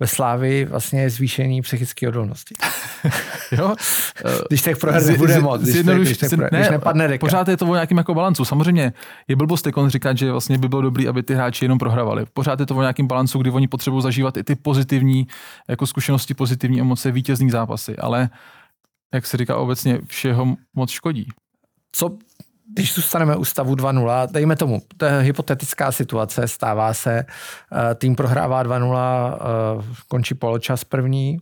ve 0.00 0.06
Slávi 0.06 0.64
vlastně 0.64 1.02
je 1.02 1.10
zvýšení 1.10 1.62
psychické 1.62 2.08
odolnosti. 2.08 2.54
jo? 3.52 3.74
když 4.48 4.62
těch 4.62 4.76
proher 4.76 5.06
nebude 5.06 5.40
moc, 5.40 5.62
když, 5.62 5.74
když, 5.74 6.18
když, 6.18 6.30
ne, 6.30 6.48
když 6.52 6.68
nepadne 6.68 7.08
deka. 7.08 7.26
Pořád 7.26 7.48
je 7.48 7.56
to 7.56 7.66
o 7.66 7.74
nějakým 7.74 7.98
jako 7.98 8.14
balancu. 8.14 8.44
Samozřejmě 8.44 8.92
je 9.28 9.36
blbost 9.36 9.62
tekon 9.62 9.90
říkat, 9.90 10.18
že 10.18 10.32
vlastně 10.32 10.58
by 10.58 10.68
bylo 10.68 10.82
dobré, 10.82 11.08
aby 11.08 11.22
ty 11.22 11.34
hráči 11.34 11.64
jenom 11.64 11.78
prohrávali. 11.78 12.26
Pořád 12.32 12.60
je 12.60 12.66
to 12.66 12.76
o 12.76 12.80
nějakým 12.80 13.06
balancu, 13.06 13.38
kdy 13.38 13.50
oni 13.50 13.68
potřebují 13.68 14.02
zažívat 14.02 14.36
i 14.36 14.44
ty 14.44 14.54
pozitivní 14.54 15.26
jako 15.68 15.86
zkušenosti, 15.86 16.34
pozitivní 16.34 16.80
emoce, 16.80 17.10
vítězní 17.10 17.50
zápasy, 17.50 17.96
ale 17.96 18.30
jak 19.14 19.26
se 19.26 19.36
říká 19.36 19.56
obecně, 19.56 19.98
všeho 20.06 20.56
moc 20.74 20.90
škodí 20.90 21.28
co 21.92 22.16
když 22.74 22.94
zůstaneme 22.94 23.36
u 23.36 23.44
stavu 23.44 23.74
2-0, 23.74 24.28
dejme 24.30 24.56
tomu, 24.56 24.82
to 24.96 25.04
je 25.04 25.20
hypotetická 25.20 25.92
situace, 25.92 26.48
stává 26.48 26.94
se, 26.94 27.18
eh, 27.18 27.94
tým 27.94 28.16
prohrává 28.16 28.62
2-0, 28.62 29.38
eh, 29.40 29.84
končí 30.08 30.34
poločas 30.34 30.84
první, 30.84 31.38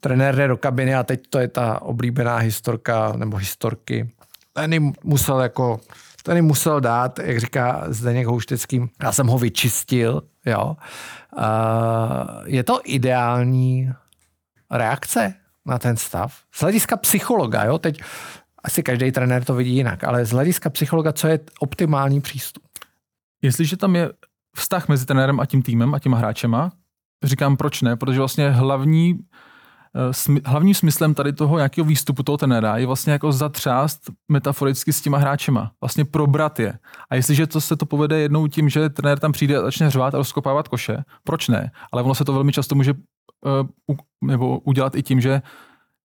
trenér 0.00 0.36
jde 0.36 0.48
do 0.48 0.56
kabiny 0.56 0.94
a 0.94 1.02
teď 1.02 1.20
to 1.30 1.38
je 1.38 1.48
ta 1.48 1.82
oblíbená 1.82 2.36
historka 2.36 3.12
nebo 3.16 3.36
historky. 3.36 4.10
Ten 4.52 4.92
musel 5.04 5.40
jako 5.40 5.80
ten 6.22 6.44
musel 6.44 6.80
dát, 6.80 7.18
jak 7.18 7.40
říká 7.40 7.84
Zdeněk 7.88 8.26
Houštecký, 8.26 8.90
já 9.02 9.12
jsem 9.12 9.26
ho 9.26 9.38
vyčistil, 9.38 10.22
jo. 10.46 10.76
Je 12.44 12.62
to 12.62 12.80
ideální 12.84 13.92
reakce 14.70 15.34
na 15.66 15.78
ten 15.78 15.96
stav? 15.96 16.34
Z 16.52 16.60
hlediska 16.60 16.96
psychologa, 16.96 17.64
jo, 17.64 17.78
teď 17.78 18.02
asi 18.64 18.82
každý 18.82 19.12
trenér 19.12 19.44
to 19.44 19.54
vidí 19.54 19.74
jinak, 19.74 20.04
ale 20.04 20.24
z 20.24 20.30
hlediska 20.30 20.70
psychologa, 20.70 21.12
co 21.12 21.28
je 21.28 21.40
optimální 21.60 22.20
přístup? 22.20 22.62
Jestliže 23.42 23.76
tam 23.76 23.96
je 23.96 24.10
vztah 24.56 24.88
mezi 24.88 25.06
trenérem 25.06 25.40
a 25.40 25.46
tím 25.46 25.62
týmem 25.62 25.94
a 25.94 25.98
těma 25.98 26.18
hráčema, 26.18 26.72
říkám 27.24 27.56
proč 27.56 27.82
ne, 27.82 27.96
protože 27.96 28.18
vlastně 28.18 28.50
hlavní 28.50 29.18
eh, 29.96 30.40
hlavním 30.44 30.74
smyslem 30.74 31.14
tady 31.14 31.32
toho 31.32 31.56
nějakého 31.56 31.84
výstupu 31.84 32.22
toho 32.22 32.38
trenéra 32.38 32.76
je 32.76 32.86
vlastně 32.86 33.12
jako 33.12 33.32
zatřást 33.32 34.00
metaforicky 34.28 34.92
s 34.92 35.00
těma 35.00 35.18
hráčema. 35.18 35.72
Vlastně 35.80 36.04
probrat 36.04 36.60
je. 36.60 36.78
A 37.10 37.14
jestliže 37.14 37.46
to 37.46 37.60
se 37.60 37.76
to 37.76 37.86
povede 37.86 38.18
jednou 38.18 38.46
tím, 38.46 38.68
že 38.68 38.88
trenér 38.88 39.18
tam 39.18 39.32
přijde 39.32 39.56
a 39.56 39.62
začne 39.62 39.90
řvát 39.90 40.14
a 40.14 40.18
rozkopávat 40.18 40.68
koše, 40.68 41.04
proč 41.24 41.48
ne? 41.48 41.70
Ale 41.92 42.02
ono 42.02 42.14
se 42.14 42.24
to 42.24 42.32
velmi 42.32 42.52
často 42.52 42.74
může 42.74 42.92
uh, 42.92 43.96
nebo 44.24 44.58
udělat 44.58 44.94
i 44.94 45.02
tím, 45.02 45.20
že 45.20 45.42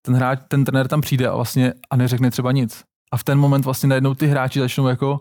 ten 0.06 0.14
hráč, 0.14 0.38
ten 0.48 0.64
trenér 0.64 0.88
tam 0.88 1.00
přijde 1.00 1.28
a 1.28 1.36
vlastně 1.36 1.72
a 1.90 1.96
neřekne 1.96 2.30
třeba 2.30 2.52
nic. 2.52 2.84
A 3.12 3.16
v 3.16 3.24
ten 3.24 3.38
moment 3.38 3.64
vlastně 3.64 3.88
najednou 3.88 4.14
ty 4.14 4.26
hráči 4.26 4.60
začnou 4.60 4.86
jako 4.86 5.20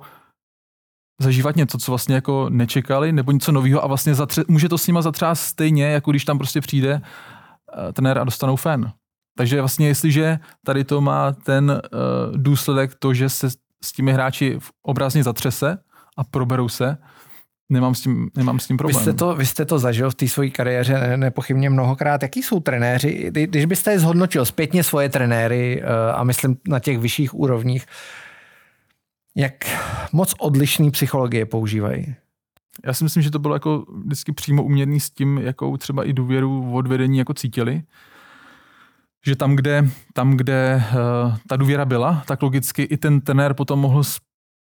zažívat 1.22 1.56
něco, 1.56 1.78
co 1.78 1.92
vlastně 1.92 2.16
jako 2.16 2.50
nečekali, 2.50 3.12
nebo 3.12 3.32
něco 3.32 3.52
nového 3.52 3.84
a 3.84 3.88
vlastně 3.88 4.14
zatře- 4.14 4.46
může 4.48 4.70
to 4.70 4.78
s 4.78 4.88
nima 4.88 5.02
zatřást 5.02 5.42
stejně, 5.42 5.86
jako 5.86 6.12
když 6.12 6.26
tam 6.26 6.38
prostě 6.38 6.62
přijde 6.62 7.02
uh, 7.02 7.92
trenér 7.92 8.18
a 8.18 8.24
dostanou 8.24 8.56
fan. 8.56 8.92
Takže 9.38 9.62
vlastně 9.62 9.88
jestliže 9.88 10.40
tady 10.66 10.84
to 10.84 11.02
má 11.02 11.32
ten 11.32 11.72
uh, 11.72 12.38
důsledek 12.38 12.96
to, 13.00 13.14
že 13.14 13.30
se 13.30 13.50
s 13.84 13.92
těmi 13.96 14.14
hráči 14.14 14.60
obrazně 14.86 15.24
zatřese 15.24 15.78
a 16.18 16.24
proberou 16.24 16.70
se, 16.70 16.98
nemám 17.70 17.96
s 17.96 18.02
tím, 18.02 18.30
nemám 18.38 18.60
s 18.60 18.68
tím 18.68 18.78
problém. 18.78 18.98
Vy 18.98 19.04
jste 19.04 19.14
to, 19.14 19.36
vy 19.36 19.46
jste 19.46 19.66
to 19.66 19.80
zažil 19.80 20.12
v 20.12 20.16
té 20.16 20.28
své 20.28 20.50
kariéře 20.50 21.18
nepochybně 21.18 21.70
mnohokrát. 21.70 22.22
Jaký 22.22 22.44
jsou 22.44 22.60
trenéři? 22.60 23.32
Když 23.32 23.66
byste 23.66 23.92
je 23.92 24.00
zhodnotil 24.00 24.46
zpětně 24.46 24.84
svoje 24.84 25.10
trenéry 25.10 25.82
eh, 25.82 26.14
a 26.14 26.24
myslím 26.24 26.58
na 26.68 26.80
těch 26.80 27.00
vyšších 27.00 27.34
úrovních, 27.34 27.86
jak 29.36 29.54
moc 30.14 30.34
odlišný 30.40 30.92
psychologie 30.92 31.46
používají? 31.46 32.16
Já 32.86 32.94
si 32.94 33.04
myslím, 33.04 33.24
že 33.24 33.32
to 33.32 33.40
bylo 33.40 33.56
jako 33.56 33.86
vždycky 34.06 34.32
přímo 34.32 34.64
uměrný 34.64 35.00
s 35.00 35.10
tím, 35.10 35.38
jakou 35.38 35.78
třeba 35.78 36.04
i 36.04 36.14
důvěru 36.14 36.62
v 36.62 36.76
odvedení 36.76 37.18
jako 37.18 37.34
cítili. 37.34 37.84
Že 39.26 39.36
tam, 39.36 39.56
kde, 39.56 39.90
tam, 40.14 40.38
kde 40.38 40.84
uh, 41.26 41.38
ta 41.48 41.56
důvěra 41.56 41.86
byla, 41.86 42.24
tak 42.28 42.42
logicky 42.42 42.84
i 42.84 42.98
ten 42.98 43.22
trenér 43.22 43.54
potom 43.54 43.80
mohl 43.80 44.04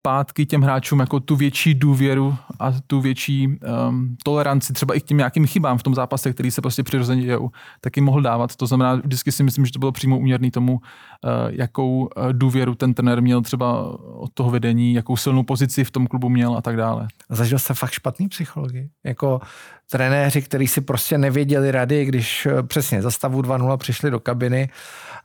zpátky 0.06 0.46
těm 0.46 0.62
hráčům 0.62 1.00
jako 1.00 1.20
tu 1.20 1.36
větší 1.36 1.74
důvěru 1.74 2.36
a 2.60 2.72
tu 2.88 3.02
větší 3.02 3.48
um, 3.48 4.16
toleranci 4.24 4.74
třeba 4.74 4.94
i 4.94 5.02
k 5.02 5.04
těm 5.04 5.18
nějakým 5.18 5.48
chybám 5.48 5.78
v 5.78 5.84
tom 5.84 5.96
zápase, 5.96 6.34
který 6.34 6.52
se 6.52 6.62
prostě 6.62 6.84
přirozeně 6.84 7.22
dějou, 7.22 7.50
taky 7.82 8.02
mohl 8.02 8.22
dávat. 8.22 8.56
To 8.56 8.68
znamená, 8.68 8.96
vždycky 8.96 9.32
si 9.32 9.44
myslím, 9.44 9.66
že 9.66 9.72
to 9.72 9.80
bylo 9.80 9.92
přímo 9.92 10.18
uměrný 10.18 10.52
tomu, 10.52 10.74
uh, 10.74 10.80
jakou 11.50 12.00
uh, 12.00 12.34
důvěru 12.34 12.76
ten 12.76 12.94
trenér 12.94 13.22
měl 13.22 13.42
třeba 13.42 13.98
od 14.14 14.34
toho 14.34 14.52
vedení, 14.52 14.94
jakou 14.94 15.18
silnou 15.18 15.44
pozici 15.44 15.84
v 15.84 15.92
tom 15.92 16.08
klubu 16.08 16.30
měl 16.30 16.58
a 16.58 16.62
tak 16.62 16.78
dále. 16.78 17.08
Zažil 17.30 17.60
jste 17.60 17.74
fakt 17.74 17.92
špatný 17.92 18.28
psychologii? 18.28 18.90
Jako 19.04 19.42
trenéři, 19.92 20.42
kteří 20.42 20.68
si 20.68 20.82
prostě 20.82 21.18
nevěděli 21.18 21.72
rady, 21.72 22.06
když 22.06 22.46
uh, 22.46 22.68
přesně 22.68 23.02
za 23.02 23.12
stavu 23.12 23.42
2-0 23.42 23.78
přišli 23.78 24.12
do 24.12 24.20
kabiny 24.20 24.70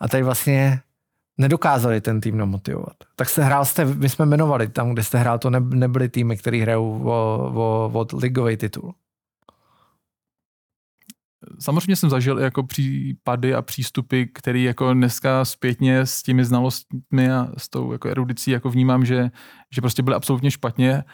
a 0.00 0.08
tady 0.08 0.22
vlastně 0.22 0.80
nedokázali 1.40 2.00
ten 2.00 2.20
tým 2.20 2.38
namotivovat. 2.38 2.96
Tak 3.16 3.28
se 3.28 3.44
hrál 3.44 3.64
jste, 3.64 3.84
my 3.84 4.08
jsme 4.08 4.26
jmenovali 4.26 4.68
tam, 4.68 4.92
kde 4.92 5.02
jste 5.02 5.18
hrál, 5.18 5.38
to 5.38 5.50
ne, 5.50 5.60
nebyly 5.60 6.08
týmy, 6.08 6.36
které 6.36 6.62
hrajou 6.62 7.02
o, 7.04 7.90
o, 7.92 8.00
o 8.00 8.06
ligový 8.16 8.56
titul. 8.56 8.94
Samozřejmě 11.58 11.96
jsem 11.96 12.10
zažil 12.10 12.38
jako 12.38 12.62
případy 12.62 13.54
a 13.54 13.62
přístupy, 13.62 14.24
které 14.24 14.58
jako 14.58 14.94
dneska 14.94 15.44
zpětně 15.44 16.06
s 16.06 16.22
těmi 16.22 16.44
znalostmi 16.44 17.32
a 17.32 17.48
s 17.56 17.68
tou 17.68 17.92
jako 17.92 18.08
erudicí 18.08 18.50
jako 18.50 18.70
vnímám, 18.70 19.04
že, 19.04 19.30
že 19.74 19.80
prostě 19.80 20.02
byly 20.02 20.16
absolutně 20.16 20.50
špatně 20.50 21.04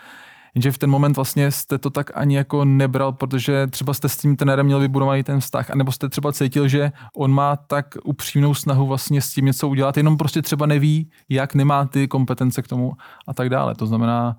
jenže 0.56 0.72
v 0.72 0.78
ten 0.78 0.90
moment 0.90 1.16
vlastně 1.16 1.50
jste 1.50 1.78
to 1.78 1.90
tak 1.90 2.10
ani 2.14 2.36
jako 2.36 2.64
nebral, 2.64 3.12
protože 3.12 3.66
třeba 3.66 3.94
jste 3.94 4.08
s 4.08 4.16
tím 4.16 4.36
trenérem 4.36 4.66
měl 4.66 4.80
vybudovaný 4.80 5.22
ten 5.22 5.40
vztah, 5.40 5.70
anebo 5.70 5.92
jste 5.92 6.08
třeba 6.08 6.32
cítil, 6.32 6.68
že 6.68 6.92
on 7.16 7.32
má 7.32 7.56
tak 7.56 7.94
upřímnou 8.04 8.54
snahu 8.54 8.86
vlastně 8.86 9.22
s 9.22 9.32
tím 9.32 9.44
něco 9.44 9.68
udělat, 9.68 9.96
jenom 9.96 10.16
prostě 10.16 10.42
třeba 10.42 10.66
neví, 10.66 11.10
jak 11.28 11.54
nemá 11.54 11.84
ty 11.84 12.08
kompetence 12.08 12.62
k 12.62 12.68
tomu 12.68 12.92
a 13.28 13.34
tak 13.34 13.50
dále. 13.50 13.74
To 13.74 13.86
znamená, 13.86 14.36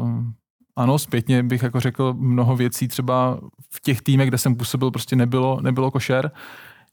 uh, 0.00 0.24
ano, 0.76 0.98
zpětně 0.98 1.42
bych 1.42 1.62
jako 1.62 1.80
řekl 1.80 2.14
mnoho 2.18 2.56
věcí 2.56 2.88
třeba 2.88 3.40
v 3.70 3.80
těch 3.80 4.02
týmech, 4.02 4.28
kde 4.28 4.38
jsem 4.38 4.54
působil, 4.54 4.90
prostě 4.90 5.16
nebylo, 5.16 5.60
nebylo 5.60 5.90
košer. 5.90 6.30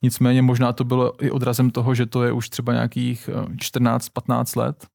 Nicméně 0.02 0.42
možná 0.42 0.72
to 0.72 0.84
bylo 0.84 1.24
i 1.24 1.30
odrazem 1.30 1.70
toho, 1.70 1.94
že 1.94 2.06
to 2.06 2.24
je 2.24 2.32
už 2.32 2.48
třeba 2.48 2.72
nějakých 2.72 3.30
14-15 3.56 4.44
eh, 4.56 4.60
let, 4.60 4.86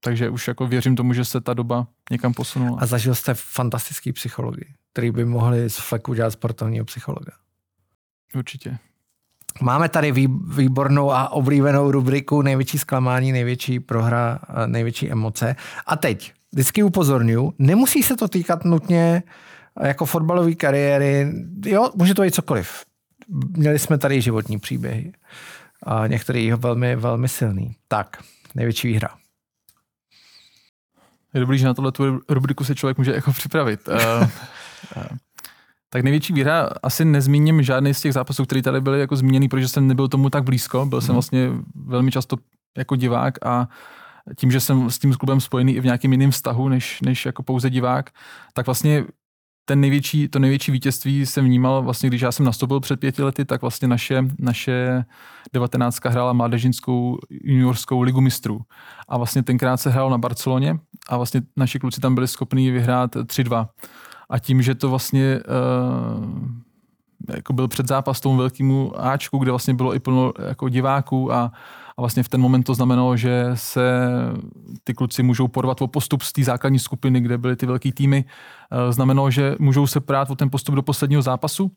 takže 0.00 0.30
už 0.30 0.48
jako 0.48 0.66
věřím 0.66 0.96
tomu, 0.96 1.12
že 1.12 1.24
se 1.24 1.40
ta 1.40 1.54
doba 1.54 1.86
někam 2.10 2.34
posunula. 2.34 2.78
A 2.80 2.86
zažil 2.86 3.14
jste 3.14 3.34
fantastický 3.34 4.12
psychologii, 4.12 4.74
který 4.92 5.10
by 5.10 5.24
mohli 5.24 5.70
z 5.70 5.76
fleku 5.76 6.14
dělat 6.14 6.30
sportovního 6.30 6.84
psychologa. 6.84 7.32
Určitě. 8.34 8.78
Máme 9.60 9.88
tady 9.88 10.12
výbornou 10.56 11.10
a 11.10 11.28
oblíbenou 11.28 11.90
rubriku 11.90 12.42
největší 12.42 12.78
zklamání, 12.78 13.32
největší 13.32 13.80
prohra, 13.80 14.38
největší 14.66 15.10
emoce. 15.10 15.56
A 15.86 15.96
teď, 15.96 16.32
vždycky 16.52 16.82
upozorňuji, 16.82 17.52
nemusí 17.58 18.02
se 18.02 18.16
to 18.16 18.28
týkat 18.28 18.64
nutně 18.64 19.22
jako 19.82 20.06
fotbalové 20.06 20.54
kariéry, 20.54 21.32
jo, 21.66 21.90
může 21.94 22.14
to 22.14 22.22
být 22.22 22.34
cokoliv. 22.34 22.84
Měli 23.56 23.78
jsme 23.78 23.98
tady 23.98 24.20
životní 24.20 24.58
příběhy 24.58 25.12
a 25.82 26.06
některý 26.06 26.52
velmi, 26.52 26.96
velmi 26.96 27.28
silný. 27.28 27.76
Tak, 27.88 28.22
největší 28.54 28.88
výhra. 28.88 29.08
Je 31.34 31.40
dobrý, 31.40 31.58
že 31.58 31.66
na 31.66 31.74
tohle 31.74 31.92
rubriku 32.28 32.64
se 32.64 32.74
člověk 32.74 32.98
může 32.98 33.14
jako 33.14 33.32
připravit. 33.32 33.88
Uh, 33.88 34.28
tak 35.90 36.02
největší 36.02 36.32
výhra, 36.32 36.70
asi 36.82 37.04
nezmíním 37.04 37.62
žádný 37.62 37.94
z 37.94 38.00
těch 38.00 38.12
zápasů, 38.12 38.44
které 38.44 38.62
tady 38.62 38.80
byly 38.80 39.00
jako 39.00 39.16
zmíněný, 39.16 39.48
protože 39.48 39.68
jsem 39.68 39.86
nebyl 39.86 40.08
tomu 40.08 40.30
tak 40.30 40.44
blízko. 40.44 40.86
Byl 40.86 41.00
jsem 41.00 41.08
mhm. 41.08 41.14
vlastně 41.14 41.50
velmi 41.74 42.10
často 42.10 42.36
jako 42.78 42.96
divák 42.96 43.46
a 43.46 43.68
tím, 44.36 44.50
že 44.50 44.60
jsem 44.60 44.90
s 44.90 44.98
tím 44.98 45.14
klubem 45.14 45.40
spojený 45.40 45.76
i 45.76 45.80
v 45.80 45.84
nějakým 45.84 46.12
jiném 46.12 46.30
vztahu, 46.30 46.68
než, 46.68 47.00
než 47.00 47.26
jako 47.26 47.42
pouze 47.42 47.70
divák, 47.70 48.10
tak 48.52 48.66
vlastně 48.66 49.04
ten 49.64 49.80
největší, 49.80 50.28
to 50.28 50.38
největší 50.38 50.72
vítězství 50.72 51.26
jsem 51.26 51.44
vnímal 51.44 51.82
vlastně, 51.82 52.08
když 52.08 52.22
já 52.22 52.32
jsem 52.32 52.46
nastoupil 52.46 52.80
před 52.80 53.00
pěti 53.00 53.22
lety, 53.22 53.44
tak 53.44 53.60
vlastně 53.60 53.88
naše, 53.88 54.22
naše 54.38 55.04
19 55.52 56.04
hrála 56.04 56.32
mládežinskou 56.32 57.18
juniorskou 57.30 58.00
ligu 58.00 58.20
mistrů. 58.20 58.60
A 59.08 59.16
vlastně 59.16 59.42
tenkrát 59.42 59.76
se 59.76 59.90
hrál 59.90 60.10
na 60.10 60.18
Barceloně 60.18 60.78
a 61.08 61.16
vlastně 61.16 61.42
naši 61.56 61.78
kluci 61.78 62.00
tam 62.00 62.14
byli 62.14 62.28
schopni 62.28 62.70
vyhrát 62.70 63.16
3-2. 63.16 63.68
A 64.30 64.38
tím, 64.38 64.62
že 64.62 64.74
to 64.74 64.90
vlastně 64.90 65.40
uh, 66.18 67.34
jako 67.34 67.52
byl 67.52 67.68
před 67.68 67.88
zápas 67.88 68.20
tomu 68.20 68.36
velkému 68.36 69.00
Ačku, 69.00 69.38
kde 69.38 69.52
vlastně 69.52 69.74
bylo 69.74 69.94
i 69.94 69.98
plno 69.98 70.32
jako 70.46 70.68
diváků 70.68 71.32
a 71.32 71.52
a 71.98 72.02
vlastně 72.02 72.22
v 72.22 72.28
ten 72.28 72.40
moment 72.40 72.62
to 72.62 72.74
znamenalo, 72.74 73.16
že 73.16 73.50
se 73.54 73.82
ty 74.84 74.94
kluci 74.94 75.22
můžou 75.22 75.48
porvat 75.48 75.82
o 75.82 75.86
postup 75.86 76.22
z 76.22 76.32
té 76.32 76.44
základní 76.44 76.78
skupiny, 76.78 77.20
kde 77.20 77.38
byly 77.38 77.56
ty 77.56 77.66
velké 77.66 77.92
týmy. 77.92 78.24
Eh, 78.70 78.92
znamenalo, 78.92 79.30
že 79.30 79.56
můžou 79.58 79.86
se 79.86 80.00
prát 80.00 80.30
o 80.30 80.36
ten 80.36 80.50
postup 80.50 80.74
do 80.74 80.82
posledního 80.82 81.22
zápasu. 81.22 81.70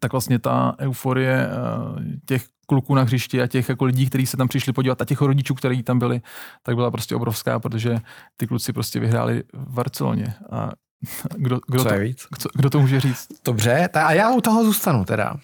Tak 0.00 0.12
vlastně 0.12 0.38
ta 0.38 0.76
euforie 0.78 1.48
eh, 1.48 2.16
těch 2.26 2.44
kluků 2.66 2.94
na 2.94 3.02
hřišti 3.02 3.42
a 3.42 3.46
těch 3.46 3.68
jako 3.68 3.84
lidí, 3.84 4.06
kteří 4.06 4.26
se 4.26 4.36
tam 4.36 4.48
přišli 4.48 4.72
podívat 4.72 5.02
a 5.02 5.04
těch 5.04 5.20
rodičů, 5.20 5.54
kteří 5.54 5.82
tam 5.82 5.98
byli, 5.98 6.20
tak 6.62 6.74
byla 6.74 6.90
prostě 6.90 7.14
obrovská, 7.14 7.60
protože 7.60 7.98
ty 8.36 8.46
kluci 8.46 8.72
prostě 8.72 9.00
vyhráli 9.00 9.42
v 9.52 9.74
Barceloně. 9.74 10.34
A 10.50 10.70
kdo, 11.36 11.60
kdo, 11.68 11.78
Co 11.82 11.88
to, 11.88 11.98
víc? 11.98 12.26
Kdo, 12.30 12.50
kdo 12.54 12.70
to 12.70 12.80
může 12.80 13.00
říct? 13.00 13.28
Dobře, 13.44 13.88
a 13.88 14.12
já 14.12 14.30
u 14.34 14.40
toho 14.40 14.64
zůstanu 14.64 15.04
teda. 15.04 15.36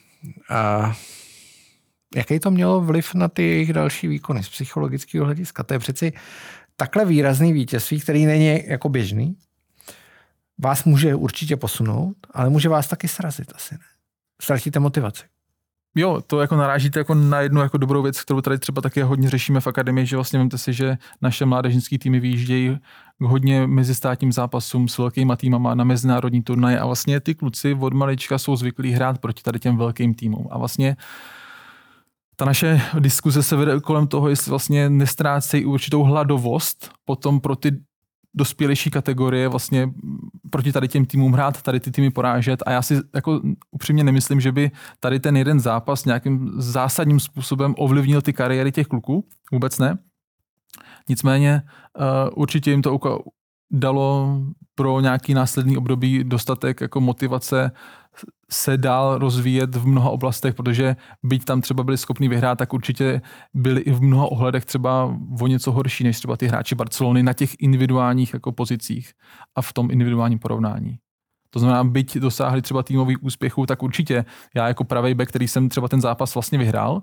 A 0.50 0.92
jaký 2.16 2.40
to 2.40 2.50
mělo 2.50 2.80
vliv 2.80 3.14
na 3.14 3.28
ty 3.28 3.42
jejich 3.42 3.72
další 3.72 4.08
výkony 4.08 4.42
z 4.42 4.48
psychologického 4.48 5.24
hlediska? 5.24 5.62
To 5.62 5.74
je 5.74 5.78
přeci 5.78 6.12
takhle 6.76 7.04
výrazný 7.04 7.52
vítězství, 7.52 8.00
který 8.00 8.26
není 8.26 8.60
jako 8.66 8.88
běžný. 8.88 9.36
Vás 10.58 10.84
může 10.84 11.14
určitě 11.14 11.56
posunout, 11.56 12.16
ale 12.34 12.50
může 12.50 12.68
vás 12.68 12.88
taky 12.88 13.08
srazit 13.08 13.52
asi 13.54 13.74
ne. 13.74 13.80
Ztratíte 14.42 14.80
motivaci. 14.80 15.22
Jo, 15.94 16.20
to 16.26 16.40
jako 16.40 16.56
narážíte 16.56 17.00
jako 17.00 17.14
na 17.14 17.40
jednu 17.40 17.60
jako 17.60 17.78
dobrou 17.78 18.02
věc, 18.02 18.22
kterou 18.22 18.40
tady 18.40 18.58
třeba 18.58 18.82
taky 18.82 19.02
hodně 19.02 19.30
řešíme 19.30 19.60
v 19.60 19.66
akademii, 19.66 20.06
že 20.06 20.16
vlastně 20.16 20.38
vemte 20.38 20.58
si, 20.58 20.72
že 20.72 20.98
naše 21.22 21.44
mládežnické 21.44 21.98
týmy 21.98 22.20
vyjíždějí 22.20 22.78
hodně 23.20 23.66
mezistátním 23.66 24.32
zápasům 24.32 24.88
s 24.88 24.98
velkýma 24.98 25.36
týmama 25.36 25.74
na 25.74 25.84
mezinárodní 25.84 26.42
turnaje 26.42 26.78
a 26.78 26.86
vlastně 26.86 27.20
ty 27.20 27.34
kluci 27.34 27.74
od 27.74 27.92
malička 27.92 28.38
jsou 28.38 28.56
zvyklí 28.56 28.92
hrát 28.92 29.18
proti 29.18 29.42
tady 29.42 29.58
těm 29.58 29.76
velkým 29.76 30.14
týmům. 30.14 30.48
A 30.50 30.58
vlastně 30.58 30.96
ta 32.42 32.46
naše 32.46 32.80
diskuze 32.98 33.42
se 33.42 33.56
vede 33.56 33.80
kolem 33.80 34.06
toho, 34.06 34.28
jestli 34.28 34.50
vlastně 34.50 34.90
nestrácejí 34.90 35.64
určitou 35.64 36.02
hladovost 36.02 36.90
potom 37.04 37.40
pro 37.40 37.56
ty 37.56 37.70
dospělejší 38.34 38.90
kategorie 38.90 39.48
vlastně 39.48 39.90
proti 40.50 40.72
tady 40.72 40.88
těm 40.88 41.04
týmům 41.04 41.32
hrát, 41.32 41.62
tady 41.62 41.80
ty 41.80 41.90
týmy 41.90 42.10
porážet 42.10 42.62
a 42.66 42.70
já 42.70 42.82
si 42.82 43.00
jako 43.14 43.40
upřímně 43.70 44.04
nemyslím, 44.04 44.40
že 44.40 44.52
by 44.52 44.70
tady 45.00 45.20
ten 45.20 45.36
jeden 45.36 45.60
zápas 45.60 46.04
nějakým 46.04 46.52
zásadním 46.56 47.20
způsobem 47.20 47.74
ovlivnil 47.78 48.22
ty 48.22 48.32
kariéry 48.32 48.72
těch 48.72 48.86
kluků, 48.86 49.24
vůbec 49.52 49.78
ne. 49.78 49.98
Nicméně 51.08 51.62
uh, 51.98 52.42
určitě 52.42 52.70
jim 52.70 52.82
to 52.82 52.98
dalo 53.70 54.38
pro 54.74 55.00
nějaký 55.00 55.34
následný 55.34 55.76
období 55.76 56.24
dostatek 56.24 56.80
jako 56.80 57.00
motivace 57.00 57.70
se 58.52 58.76
dál 58.76 59.18
rozvíjet 59.18 59.76
v 59.76 59.86
mnoha 59.86 60.10
oblastech, 60.10 60.54
protože 60.54 60.96
byť 61.22 61.44
tam 61.44 61.60
třeba 61.60 61.82
byli 61.82 61.98
schopni 61.98 62.28
vyhrát, 62.28 62.58
tak 62.58 62.72
určitě 62.72 63.20
byli 63.54 63.80
i 63.80 63.92
v 63.92 64.02
mnoha 64.02 64.26
ohledech 64.26 64.64
třeba 64.64 65.18
o 65.40 65.46
něco 65.46 65.72
horší 65.72 66.04
než 66.04 66.16
třeba 66.18 66.36
ty 66.36 66.46
hráči 66.46 66.74
Barcelony 66.74 67.22
na 67.22 67.32
těch 67.32 67.50
individuálních 67.58 68.34
jako 68.34 68.52
pozicích 68.52 69.12
a 69.54 69.62
v 69.62 69.72
tom 69.72 69.90
individuálním 69.90 70.38
porovnání. 70.38 70.98
To 71.50 71.58
znamená, 71.58 71.84
byť 71.84 72.16
dosáhli 72.16 72.62
třeba 72.62 72.82
týmových 72.82 73.22
úspěchů, 73.22 73.66
tak 73.66 73.82
určitě 73.82 74.24
já 74.54 74.68
jako 74.68 74.84
pravý 74.84 75.14
back, 75.14 75.28
který 75.28 75.48
jsem 75.48 75.68
třeba 75.68 75.88
ten 75.88 76.00
zápas 76.00 76.34
vlastně 76.34 76.58
vyhrál, 76.58 77.02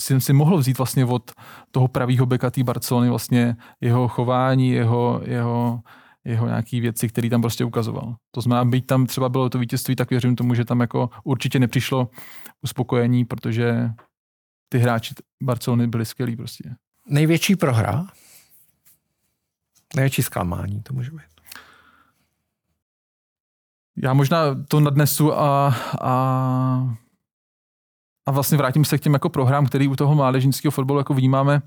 jsem 0.00 0.20
si 0.20 0.32
mohl 0.32 0.58
vzít 0.58 0.78
vlastně 0.78 1.04
od 1.04 1.30
toho 1.70 1.88
pravýho 1.88 2.26
beka 2.26 2.50
té 2.50 2.64
Barcelony 2.64 3.08
vlastně 3.08 3.56
jeho 3.80 4.08
chování, 4.08 4.68
jeho, 4.68 5.20
jeho, 5.24 5.80
jeho 6.24 6.46
nějaký 6.46 6.80
věci, 6.80 7.08
které 7.08 7.30
tam 7.30 7.40
prostě 7.40 7.64
ukazoval. 7.64 8.16
To 8.30 8.40
znamená, 8.40 8.70
byť 8.70 8.86
tam 8.86 9.06
třeba 9.06 9.28
bylo 9.28 9.50
to 9.50 9.58
vítězství, 9.58 9.96
tak 9.96 10.10
věřím 10.10 10.36
tomu, 10.36 10.54
že 10.54 10.64
tam 10.64 10.80
jako 10.80 11.10
určitě 11.24 11.58
nepřišlo 11.58 12.10
uspokojení, 12.62 13.24
protože 13.24 13.90
ty 14.68 14.78
hráči 14.78 15.14
Barcelony 15.42 15.86
byli 15.86 16.04
skvělí 16.04 16.36
prostě. 16.36 16.74
Největší 17.08 17.56
prohra? 17.56 18.06
Největší 19.96 20.22
zklamání 20.22 20.82
to 20.82 20.94
může 20.94 21.10
být. 21.10 21.34
Já 23.96 24.14
možná 24.14 24.64
to 24.68 24.80
nadnesu 24.80 25.32
a, 25.32 25.74
a, 26.00 26.96
a 28.26 28.30
vlastně 28.30 28.58
vrátím 28.58 28.84
se 28.84 28.98
k 28.98 29.00
těm 29.00 29.12
jako 29.12 29.28
prohrám, 29.28 29.66
který 29.66 29.88
u 29.88 29.96
toho 29.96 30.14
mládežnického 30.14 30.72
fotbalu 30.72 31.00
jako 31.00 31.14
vnímáme 31.14 31.62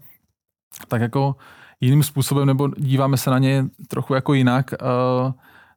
tak 0.87 1.01
jako 1.01 1.35
jiným 1.81 2.03
způsobem, 2.03 2.47
nebo 2.47 2.69
díváme 2.77 3.17
se 3.17 3.29
na 3.29 3.39
ně 3.39 3.65
trochu 3.87 4.13
jako 4.13 4.33
jinak. 4.33 4.71
Uh, 4.81 5.31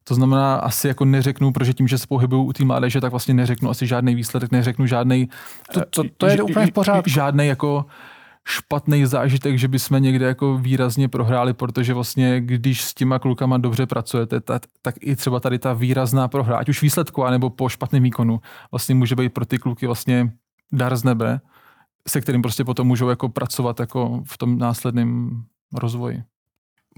to 0.05 0.15
znamená, 0.15 0.57
asi 0.57 0.89
jako 0.89 1.05
neřeknu, 1.05 1.53
protože 1.53 1.75
tím, 1.75 1.89
že 1.89 1.99
se 1.99 2.07
pohybuju 2.07 2.43
u 2.43 2.53
té 2.53 2.65
mládeže, 2.65 3.01
tak 3.01 3.11
vlastně 3.11 3.35
neřeknu 3.35 3.71
asi 3.71 3.87
žádný 3.87 4.15
výsledek, 4.15 4.53
neřeknu 4.53 4.87
žádný. 4.87 5.29
To, 5.73 5.81
to, 5.91 6.03
to 6.17 6.27
je 6.27 6.43
úplně 6.43 6.67
v 6.67 6.73
pořádku. 6.73 7.11
Žádný 7.11 7.47
jako 7.47 7.85
špatný 8.45 9.07
zážitek, 9.07 9.59
že 9.59 9.69
bychom 9.69 10.03
někde 10.03 10.27
jako 10.27 10.59
výrazně 10.59 11.09
prohráli, 11.09 11.53
protože 11.53 11.95
vlastně, 11.95 12.41
když 12.41 12.85
s 12.85 12.95
těma 12.95 13.19
klukama 13.19 13.59
dobře 13.59 13.87
pracujete, 13.87 14.41
tak, 14.41 14.63
tak 14.83 14.95
i 15.01 15.17
třeba 15.17 15.41
tady 15.41 15.59
ta 15.59 15.73
výrazná 15.73 16.29
prohra, 16.29 16.57
ať 16.57 16.69
už 16.69 16.83
výsledková 16.83 17.31
nebo 17.31 17.51
po 17.51 17.69
špatném 17.69 18.03
výkonu, 18.03 18.41
vlastně 18.71 18.95
může 18.95 19.17
být 19.17 19.35
pro 19.35 19.47
ty 19.47 19.59
kluky 19.59 19.87
vlastně 19.87 20.33
dar 20.73 20.97
z 20.97 21.05
nebe, 21.05 21.41
se 22.09 22.21
kterým 22.21 22.43
prostě 22.43 22.65
potom 22.65 22.87
můžou 22.87 23.09
jako 23.09 23.29
pracovat 23.29 23.81
jako 23.81 24.23
v 24.27 24.39
tom 24.39 24.59
následném 24.59 25.31
rozvoji. 25.73 26.23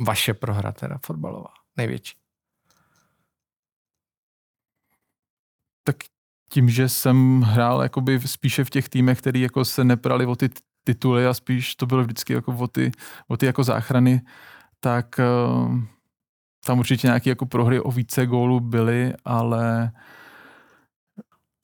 Vaše 0.07 0.35
prohra 0.35 0.73
teda 0.73 0.99
fotbalová, 1.07 1.53
největší. 1.77 2.17
Tak 5.85 5.97
tím, 6.49 6.69
že 6.71 6.89
jsem 6.89 7.41
hrál 7.41 7.83
jakoby 7.83 8.21
spíše 8.21 8.65
v 8.65 8.71
těch 8.71 8.89
týmech, 8.89 9.19
který 9.19 9.41
jako 9.41 9.65
se 9.65 9.85
neprali 9.85 10.27
o 10.27 10.37
ty 10.37 10.51
tituly 10.85 11.27
a 11.27 11.35
spíš 11.35 11.75
to 11.77 11.87
bylo 11.87 12.03
vždycky 12.03 12.33
jako 12.33 12.53
o 12.53 12.67
ty, 12.67 12.93
o 13.29 13.37
ty 13.37 13.47
jako 13.47 13.65
záchrany, 13.65 14.21
tak 14.81 15.21
uh, 15.65 15.79
tam 16.67 16.79
určitě 16.79 17.07
nějaké 17.07 17.31
jako 17.31 17.47
prohry 17.47 17.81
o 17.81 17.91
více 17.91 18.27
gólů 18.27 18.61
byly, 18.61 19.13
ale 19.25 19.93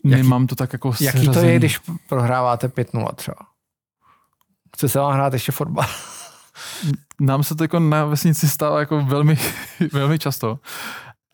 jaký, 0.04 0.22
nemám 0.22 0.46
to 0.46 0.54
tak 0.54 0.72
jako 0.72 0.88
Jaký 0.88 1.18
seřazený. 1.18 1.34
to 1.34 1.40
je, 1.40 1.58
když 1.58 1.78
prohráváte 2.08 2.68
5-0 2.68 3.14
třeba? 3.14 3.38
Chce 4.76 4.88
se 4.88 4.98
vám 4.98 5.12
hrát 5.12 5.32
ještě 5.32 5.52
fotbal? 5.52 5.86
Nám 7.20 7.42
se 7.42 7.54
to 7.54 7.64
jako 7.64 7.78
na 7.78 8.04
vesnici 8.04 8.48
stává 8.48 8.80
jako 8.80 9.02
velmi, 9.02 9.38
velmi 9.92 10.18
často. 10.18 10.58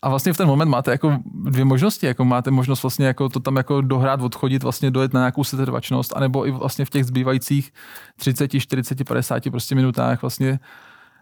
A 0.03 0.09
vlastně 0.09 0.33
v 0.33 0.37
ten 0.37 0.47
moment 0.47 0.68
máte 0.68 0.91
jako 0.91 1.18
dvě 1.25 1.64
možnosti, 1.64 2.07
jako 2.07 2.25
máte 2.25 2.51
možnost 2.51 2.83
vlastně 2.83 3.07
jako 3.07 3.29
to 3.29 3.41
tam 3.41 3.57
jako 3.57 3.81
dohrát, 3.81 4.20
odchodit, 4.22 4.62
vlastně 4.62 4.91
dojet 4.91 5.12
na 5.12 5.20
nějakou 5.20 5.45
setrvačnost, 5.45 6.16
anebo 6.16 6.47
i 6.47 6.51
vlastně 6.51 6.85
v 6.85 6.91
těch 6.91 7.05
zbývajících 7.05 7.72
30, 8.16 8.51
40, 8.59 9.05
50 9.05 9.51
prostě 9.51 9.75
minutách 9.75 10.22
vlastně 10.22 10.59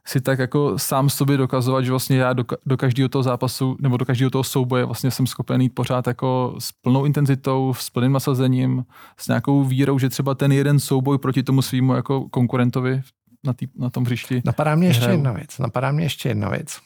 si 0.06 0.20
tak 0.20 0.38
jako 0.38 0.78
sám 0.78 1.10
sobě 1.10 1.36
dokazovat, 1.36 1.84
že 1.84 1.90
vlastně 1.90 2.18
já 2.18 2.32
do, 2.32 2.44
do 2.66 2.76
každého 2.76 3.08
toho 3.08 3.22
zápasu 3.22 3.76
nebo 3.80 3.96
do 3.96 4.04
každého 4.04 4.30
toho 4.30 4.44
souboje 4.44 4.84
vlastně 4.84 5.10
jsem 5.10 5.26
schopen 5.26 5.60
jít 5.60 5.74
pořád 5.74 6.06
jako 6.06 6.54
s 6.58 6.72
plnou 6.72 7.04
intenzitou, 7.04 7.74
s 7.74 7.90
plným 7.90 8.12
nasazením, 8.12 8.84
s 9.18 9.28
nějakou 9.28 9.64
vírou, 9.64 9.98
že 9.98 10.08
třeba 10.08 10.34
ten 10.34 10.52
jeden 10.52 10.80
souboj 10.80 11.18
proti 11.18 11.42
tomu 11.42 11.62
svýmu 11.62 11.94
jako 11.94 12.28
konkurentovi 12.28 13.02
na, 13.44 13.52
tý, 13.52 13.66
na 13.76 13.90
tom 13.90 14.04
hřišti. 14.04 14.42
Napadá 14.44 14.74
mě 14.74 14.88
ještě 14.88 15.10
jedna 15.10 15.32
věc. 15.32 15.58
Napadá 15.58 15.92
mě 15.92 16.04
ještě 16.04 16.28
jedna 16.28 16.48
věc. 16.48 16.78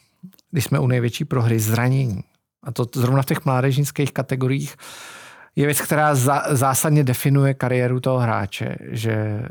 Když 0.51 0.65
jsme 0.65 0.79
u 0.79 0.87
největší 0.87 1.25
prohry 1.25 1.59
zranění, 1.59 2.23
a 2.63 2.71
to 2.71 2.85
zrovna 2.95 3.21
v 3.21 3.25
těch 3.25 3.45
mládežnických 3.45 4.11
kategoriích, 4.13 4.75
je 5.55 5.65
věc, 5.65 5.81
která 5.81 6.15
zásadně 6.51 7.03
definuje 7.03 7.53
kariéru 7.53 7.99
toho 7.99 8.19
hráče, 8.19 8.75
že 8.81 9.43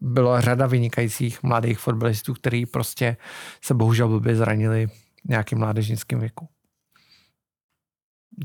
bylo 0.00 0.40
řada 0.40 0.66
vynikajících 0.66 1.42
mladých 1.42 1.78
fotbalistů, 1.78 2.34
kteří 2.34 2.66
prostě 2.66 3.16
se 3.62 3.74
bohužel 3.74 4.08
blbě 4.08 4.36
zranili 4.36 4.86
v 4.86 5.28
nějakým 5.28 5.58
mládežnickém 5.58 6.20
věku. 6.20 6.48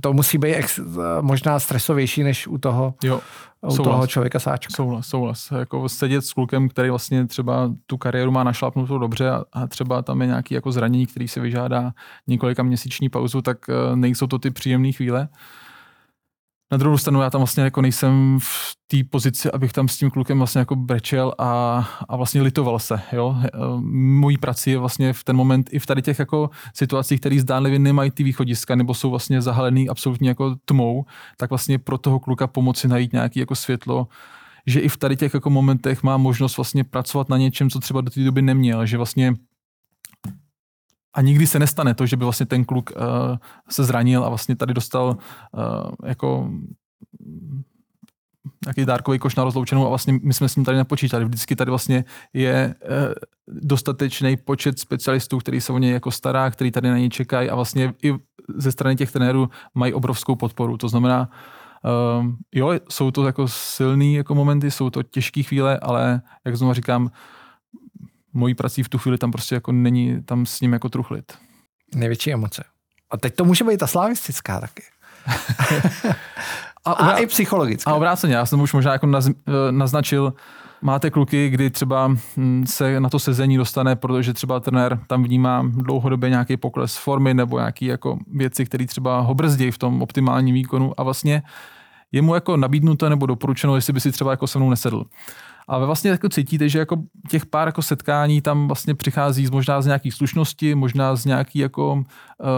To 0.01 0.13
musí 0.13 0.37
být 0.37 0.53
ex, 0.53 0.79
možná 1.21 1.59
stresovější 1.59 2.23
než 2.23 2.47
u 2.47 2.57
toho, 2.57 2.93
jo, 3.03 3.21
u 3.61 3.75
toho 3.75 4.07
člověka 4.07 4.39
sáčka. 4.39 4.73
Souhlas, 4.75 5.07
souhlas. 5.07 5.51
Jako 5.51 5.89
sedět 5.89 6.25
s 6.25 6.33
klukem, 6.33 6.69
který 6.69 6.89
vlastně 6.89 7.27
třeba 7.27 7.71
tu 7.85 7.97
kariéru 7.97 8.31
má 8.31 8.43
našlapnutou 8.43 8.97
dobře 8.97 9.29
a, 9.29 9.43
a 9.53 9.67
třeba 9.67 10.01
tam 10.01 10.21
je 10.21 10.27
nějaký 10.27 10.53
jako 10.53 10.71
zranění, 10.71 11.05
který 11.05 11.27
se 11.27 11.39
vyžádá 11.39 11.91
několika 12.27 12.63
měsíční 12.63 13.09
pauzu, 13.09 13.41
tak 13.41 13.57
eh, 13.69 13.95
nejsou 13.95 14.27
to 14.27 14.39
ty 14.39 14.51
příjemné 14.51 14.91
chvíle. 14.91 15.27
Na 16.71 16.77
druhou 16.77 16.97
stranu 16.97 17.21
já 17.21 17.29
tam 17.29 17.39
vlastně 17.41 17.63
jako 17.63 17.81
nejsem 17.81 18.39
v 18.41 18.75
té 18.87 18.97
pozici, 19.09 19.51
abych 19.51 19.73
tam 19.73 19.87
s 19.87 19.97
tím 19.97 20.11
klukem 20.11 20.37
vlastně 20.37 20.59
jako 20.59 20.75
brečel 20.75 21.33
a, 21.37 21.79
a 22.09 22.15
vlastně 22.15 22.41
litoval 22.41 22.79
se. 22.79 23.01
Jo? 23.11 23.35
E, 23.43 23.49
mojí 23.91 24.37
prací 24.37 24.69
je 24.69 24.77
vlastně 24.77 25.13
v 25.13 25.23
ten 25.23 25.35
moment 25.35 25.69
i 25.71 25.79
v 25.79 25.85
tady 25.85 26.01
těch 26.01 26.19
jako 26.19 26.49
situacích, 26.73 27.19
které 27.19 27.39
zdánlivě 27.39 27.79
nemají 27.79 28.11
ty 28.11 28.23
východiska 28.23 28.75
nebo 28.75 28.93
jsou 28.93 29.09
vlastně 29.09 29.41
zahalený 29.41 29.89
absolutně 29.89 30.29
jako 30.29 30.55
tmou, 30.65 31.05
tak 31.37 31.49
vlastně 31.49 31.79
pro 31.79 31.97
toho 31.97 32.19
kluka 32.19 32.47
pomoci 32.47 32.87
najít 32.87 33.13
nějaký 33.13 33.39
jako 33.39 33.55
světlo, 33.55 34.07
že 34.67 34.79
i 34.79 34.89
v 34.89 34.97
tady 34.97 35.15
těch 35.15 35.33
jako 35.33 35.49
momentech 35.49 36.03
má 36.03 36.17
možnost 36.17 36.57
vlastně 36.57 36.83
pracovat 36.83 37.29
na 37.29 37.37
něčem, 37.37 37.69
co 37.69 37.79
třeba 37.79 38.01
do 38.01 38.09
té 38.09 38.23
doby 38.23 38.41
neměl, 38.41 38.85
že 38.85 38.97
vlastně 38.97 39.33
a 41.15 41.21
nikdy 41.21 41.47
se 41.47 41.59
nestane 41.59 41.93
to, 41.93 42.05
že 42.05 42.17
by 42.17 42.23
vlastně 42.23 42.45
ten 42.45 42.65
kluk 42.65 42.91
uh, 42.95 43.01
se 43.69 43.83
zranil 43.83 44.23
a 44.23 44.29
vlastně 44.29 44.55
tady 44.55 44.73
dostal 44.73 45.07
uh, 45.07 45.61
jako 46.05 46.49
nějaký 48.65 48.85
dárkový 48.85 49.19
koš 49.19 49.35
na 49.35 49.43
rozloučenou 49.43 49.85
a 49.85 49.89
vlastně 49.89 50.19
my 50.23 50.33
jsme 50.33 50.49
s 50.49 50.55
ním 50.55 50.65
tady 50.65 50.77
nepočítali. 50.77 51.25
Vždycky 51.25 51.55
tady 51.55 51.71
vlastně 51.71 52.05
je 52.33 52.75
uh, 52.83 53.13
dostatečný 53.47 54.37
počet 54.37 54.79
specialistů, 54.79 55.37
který 55.37 55.61
se 55.61 55.73
o 55.73 55.77
něj 55.77 55.91
jako 55.91 56.11
stará, 56.11 56.51
který 56.51 56.71
tady 56.71 56.89
na 56.89 56.97
něj 56.97 57.09
čekají 57.09 57.49
a 57.49 57.55
vlastně 57.55 57.93
i 58.03 58.13
ze 58.55 58.71
strany 58.71 58.95
těch 58.95 59.11
trenérů 59.11 59.49
mají 59.73 59.93
obrovskou 59.93 60.35
podporu. 60.35 60.77
To 60.77 60.89
znamená, 60.89 61.29
jo, 62.55 62.73
jsou 62.89 63.11
to 63.11 63.25
jako 63.25 63.47
silný 63.47 64.13
jako 64.13 64.35
momenty, 64.35 64.71
jsou 64.71 64.89
to 64.89 65.03
těžké 65.03 65.43
chvíle, 65.43 65.79
ale 65.79 66.21
jak 66.45 66.57
znovu 66.57 66.73
říkám, 66.73 67.11
mojí 68.35 68.55
prací 68.55 68.83
v 68.83 68.89
tu 68.89 68.97
chvíli 68.97 69.17
tam 69.17 69.31
prostě 69.31 69.55
jako 69.55 69.71
není 69.71 70.23
tam 70.23 70.45
s 70.45 70.61
ním 70.61 70.73
jako 70.73 70.89
truchlit. 70.89 71.33
Největší 71.95 72.33
emoce. 72.33 72.63
A 73.11 73.17
teď 73.17 73.35
to 73.35 73.45
může 73.45 73.63
být 73.63 73.77
ta 73.77 73.87
slavistická 73.87 74.59
taky. 74.59 74.83
a, 76.85 76.91
a, 76.91 76.91
a 76.91 77.17
i 77.17 77.25
psychologická. 77.25 77.91
A 77.91 77.93
obráceně, 77.93 78.35
já 78.35 78.45
jsem 78.45 78.61
už 78.61 78.73
možná 78.73 78.91
jako 78.91 79.07
naz, 79.07 79.27
eh, 79.27 79.31
naznačil, 79.71 80.33
máte 80.81 81.09
kluky, 81.09 81.49
kdy 81.49 81.69
třeba 81.69 82.07
hm, 82.37 82.65
se 82.67 82.99
na 82.99 83.09
to 83.09 83.19
sezení 83.19 83.57
dostane, 83.57 83.95
protože 83.95 84.33
třeba 84.33 84.59
trenér 84.59 84.99
tam 85.07 85.23
vnímá 85.23 85.63
dlouhodobě 85.65 86.29
nějaký 86.29 86.57
pokles 86.57 86.97
formy 86.97 87.33
nebo 87.33 87.57
nějaké 87.57 87.85
jako 87.85 88.19
věci, 88.27 88.65
které 88.65 88.85
třeba 88.85 89.19
ho 89.19 89.33
brzdí 89.33 89.71
v 89.71 89.77
tom 89.77 90.01
optimálním 90.01 90.55
výkonu 90.55 90.99
a 90.99 91.03
vlastně 91.03 91.43
je 92.11 92.21
mu 92.21 92.35
jako 92.35 92.57
nabídnuto 92.57 93.09
nebo 93.09 93.25
doporučeno, 93.25 93.75
jestli 93.75 93.93
by 93.93 93.99
si 93.99 94.11
třeba 94.11 94.31
jako 94.31 94.47
se 94.47 94.57
mnou 94.57 94.69
nesedl. 94.69 95.05
Ale 95.67 95.85
vlastně 95.85 96.11
jako 96.11 96.29
cítíte, 96.29 96.69
že 96.69 96.79
jako 96.79 96.97
těch 97.29 97.45
pár 97.45 97.67
jako 97.67 97.81
setkání 97.81 98.41
tam 98.41 98.67
vlastně 98.67 98.95
přichází 98.95 99.45
z, 99.45 99.49
možná 99.49 99.81
z 99.81 99.85
nějaký 99.85 100.11
slušnosti, 100.11 100.75
možná 100.75 101.15
z 101.15 101.25
nějaký 101.25 101.59
jako 101.59 102.03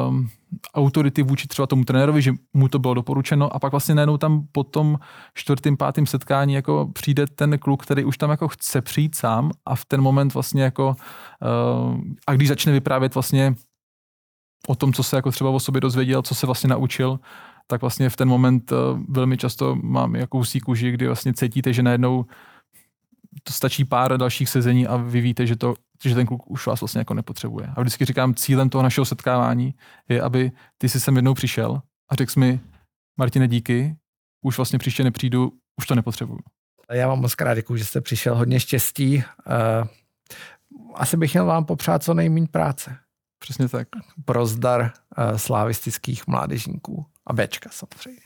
um, 0.10 0.30
autority 0.74 1.24
vůči 1.24 1.48
třeba 1.48 1.68
tomu 1.68 1.84
trenérovi, 1.84 2.22
že 2.22 2.34
mu 2.54 2.68
to 2.68 2.80
bylo 2.80 2.94
doporučeno. 2.94 3.56
A 3.56 3.60
pak 3.60 3.72
vlastně 3.72 3.96
najednou 3.96 4.18
tam 4.18 4.48
po 4.52 4.64
tom 4.64 5.00
čtvrtým, 5.34 5.78
pátým 5.78 6.06
setkání 6.06 6.54
jako 6.54 6.90
přijde 6.94 7.28
ten 7.28 7.60
kluk, 7.60 7.84
který 7.84 8.04
už 8.04 8.18
tam 8.18 8.30
jako 8.30 8.48
chce 8.48 8.82
přijít 8.82 9.16
sám 9.16 9.52
a 9.66 9.76
v 9.76 9.86
ten 9.86 10.02
moment 10.02 10.34
vlastně 10.34 10.64
jako 10.64 10.96
uh, 11.88 12.02
a 12.28 12.34
když 12.34 12.48
začne 12.48 12.72
vyprávět 12.72 13.14
vlastně 13.14 13.56
o 14.68 14.76
tom, 14.76 14.94
co 14.94 15.04
se 15.04 15.16
jako 15.16 15.32
třeba 15.32 15.50
o 15.50 15.60
sobě 15.60 15.82
dozvěděl, 15.82 16.22
co 16.22 16.36
se 16.36 16.46
vlastně 16.46 16.70
naučil, 16.70 17.20
tak 17.68 17.82
vlastně 17.82 18.10
v 18.10 18.16
ten 18.16 18.28
moment 18.28 18.72
uh, 18.72 18.78
velmi 19.10 19.38
často 19.38 19.76
mám 19.76 20.16
jakousi 20.16 20.60
kůži, 20.60 20.92
kdy 20.92 21.08
vlastně 21.08 21.34
cítíte, 21.34 21.74
že 21.74 21.84
najednou 21.84 22.26
to 23.48 23.54
stačí 23.54 23.86
pár 23.86 24.18
dalších 24.18 24.50
sezení 24.50 24.88
a 24.88 24.98
vy 24.98 25.22
víte, 25.22 25.48
že, 25.48 25.56
to, 25.56 25.74
že 26.04 26.16
ten 26.16 26.28
kluk 26.28 26.52
už 26.52 26.68
vás 26.68 26.82
vlastně 26.82 27.00
jako 27.00 27.14
nepotřebuje. 27.14 27.68
A 27.76 27.82
vždycky 27.82 28.06
říkám, 28.06 28.36
cílem 28.36 28.70
toho 28.70 28.84
našeho 28.84 29.06
setkávání 29.06 29.74
je, 30.10 30.22
aby 30.22 30.52
ty 30.78 30.90
si 30.90 31.00
sem 31.00 31.16
jednou 31.16 31.34
přišel 31.34 31.82
a 32.12 32.16
řekl 32.16 32.40
mi, 32.40 32.60
Martine, 33.20 33.48
díky, 33.48 33.96
už 34.46 34.58
vlastně 34.58 34.80
příště 34.80 35.04
nepřijdu, 35.04 35.52
už 35.80 35.86
to 35.86 35.96
nepotřebuju. 35.96 36.40
Já 36.94 37.08
vám 37.08 37.20
moc 37.20 37.36
krát 37.36 37.56
děkuji, 37.56 37.76
že 37.76 37.86
jste 37.86 38.02
přišel. 38.02 38.36
Hodně 38.36 38.60
štěstí. 38.60 39.18
Uh, 39.18 39.88
asi 40.96 41.18
bych 41.18 41.34
měl 41.34 41.46
vám 41.46 41.66
popřát 41.66 42.04
co 42.04 42.14
nejméně 42.14 42.48
práce. 42.48 42.98
Přesně 43.40 43.70
tak. 43.70 43.88
Pro 44.26 44.46
zdar 44.46 44.82
uh, 44.82 45.38
slavistických 45.38 46.28
mládežníků 46.28 47.06
a 47.28 47.34
Bčka 47.34 47.70
samozřejmě. 47.74 48.22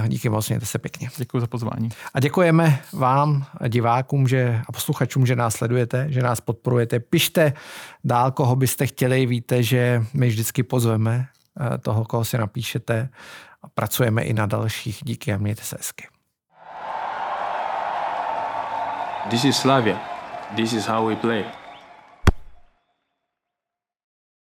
Uh, 0.00 0.08
díky 0.08 0.28
moc, 0.28 0.48
mějte 0.48 0.66
se 0.66 0.78
pěkně. 0.78 1.08
Děkuji 1.16 1.40
za 1.40 1.46
pozvání. 1.46 1.88
A 2.14 2.20
děkujeme 2.20 2.78
vám, 2.92 3.46
divákům 3.68 4.28
že, 4.28 4.62
a 4.68 4.72
posluchačům, 4.72 5.26
že 5.26 5.36
nás 5.36 5.54
sledujete, 5.54 6.06
že 6.08 6.22
nás 6.22 6.40
podporujete. 6.40 7.00
Pište 7.00 7.52
dál, 8.04 8.30
koho 8.30 8.56
byste 8.56 8.86
chtěli. 8.86 9.26
Víte, 9.26 9.62
že 9.62 10.04
my 10.14 10.28
vždycky 10.28 10.62
pozveme 10.62 11.26
uh, 11.60 11.78
toho, 11.78 12.04
koho 12.04 12.24
si 12.24 12.38
napíšete 12.38 13.08
a 13.62 13.68
pracujeme 13.68 14.22
i 14.22 14.32
na 14.32 14.46
dalších. 14.46 15.00
Díky 15.04 15.32
a 15.32 15.38
mějte 15.38 15.62
se 15.62 15.76
hezky. 15.76 16.06
This 19.30 19.44
is 19.44 19.56
Slavia. 19.56 20.00
This 20.56 20.72
is 20.72 20.86
how 20.86 21.08
we 21.08 21.16
play. 21.16 21.65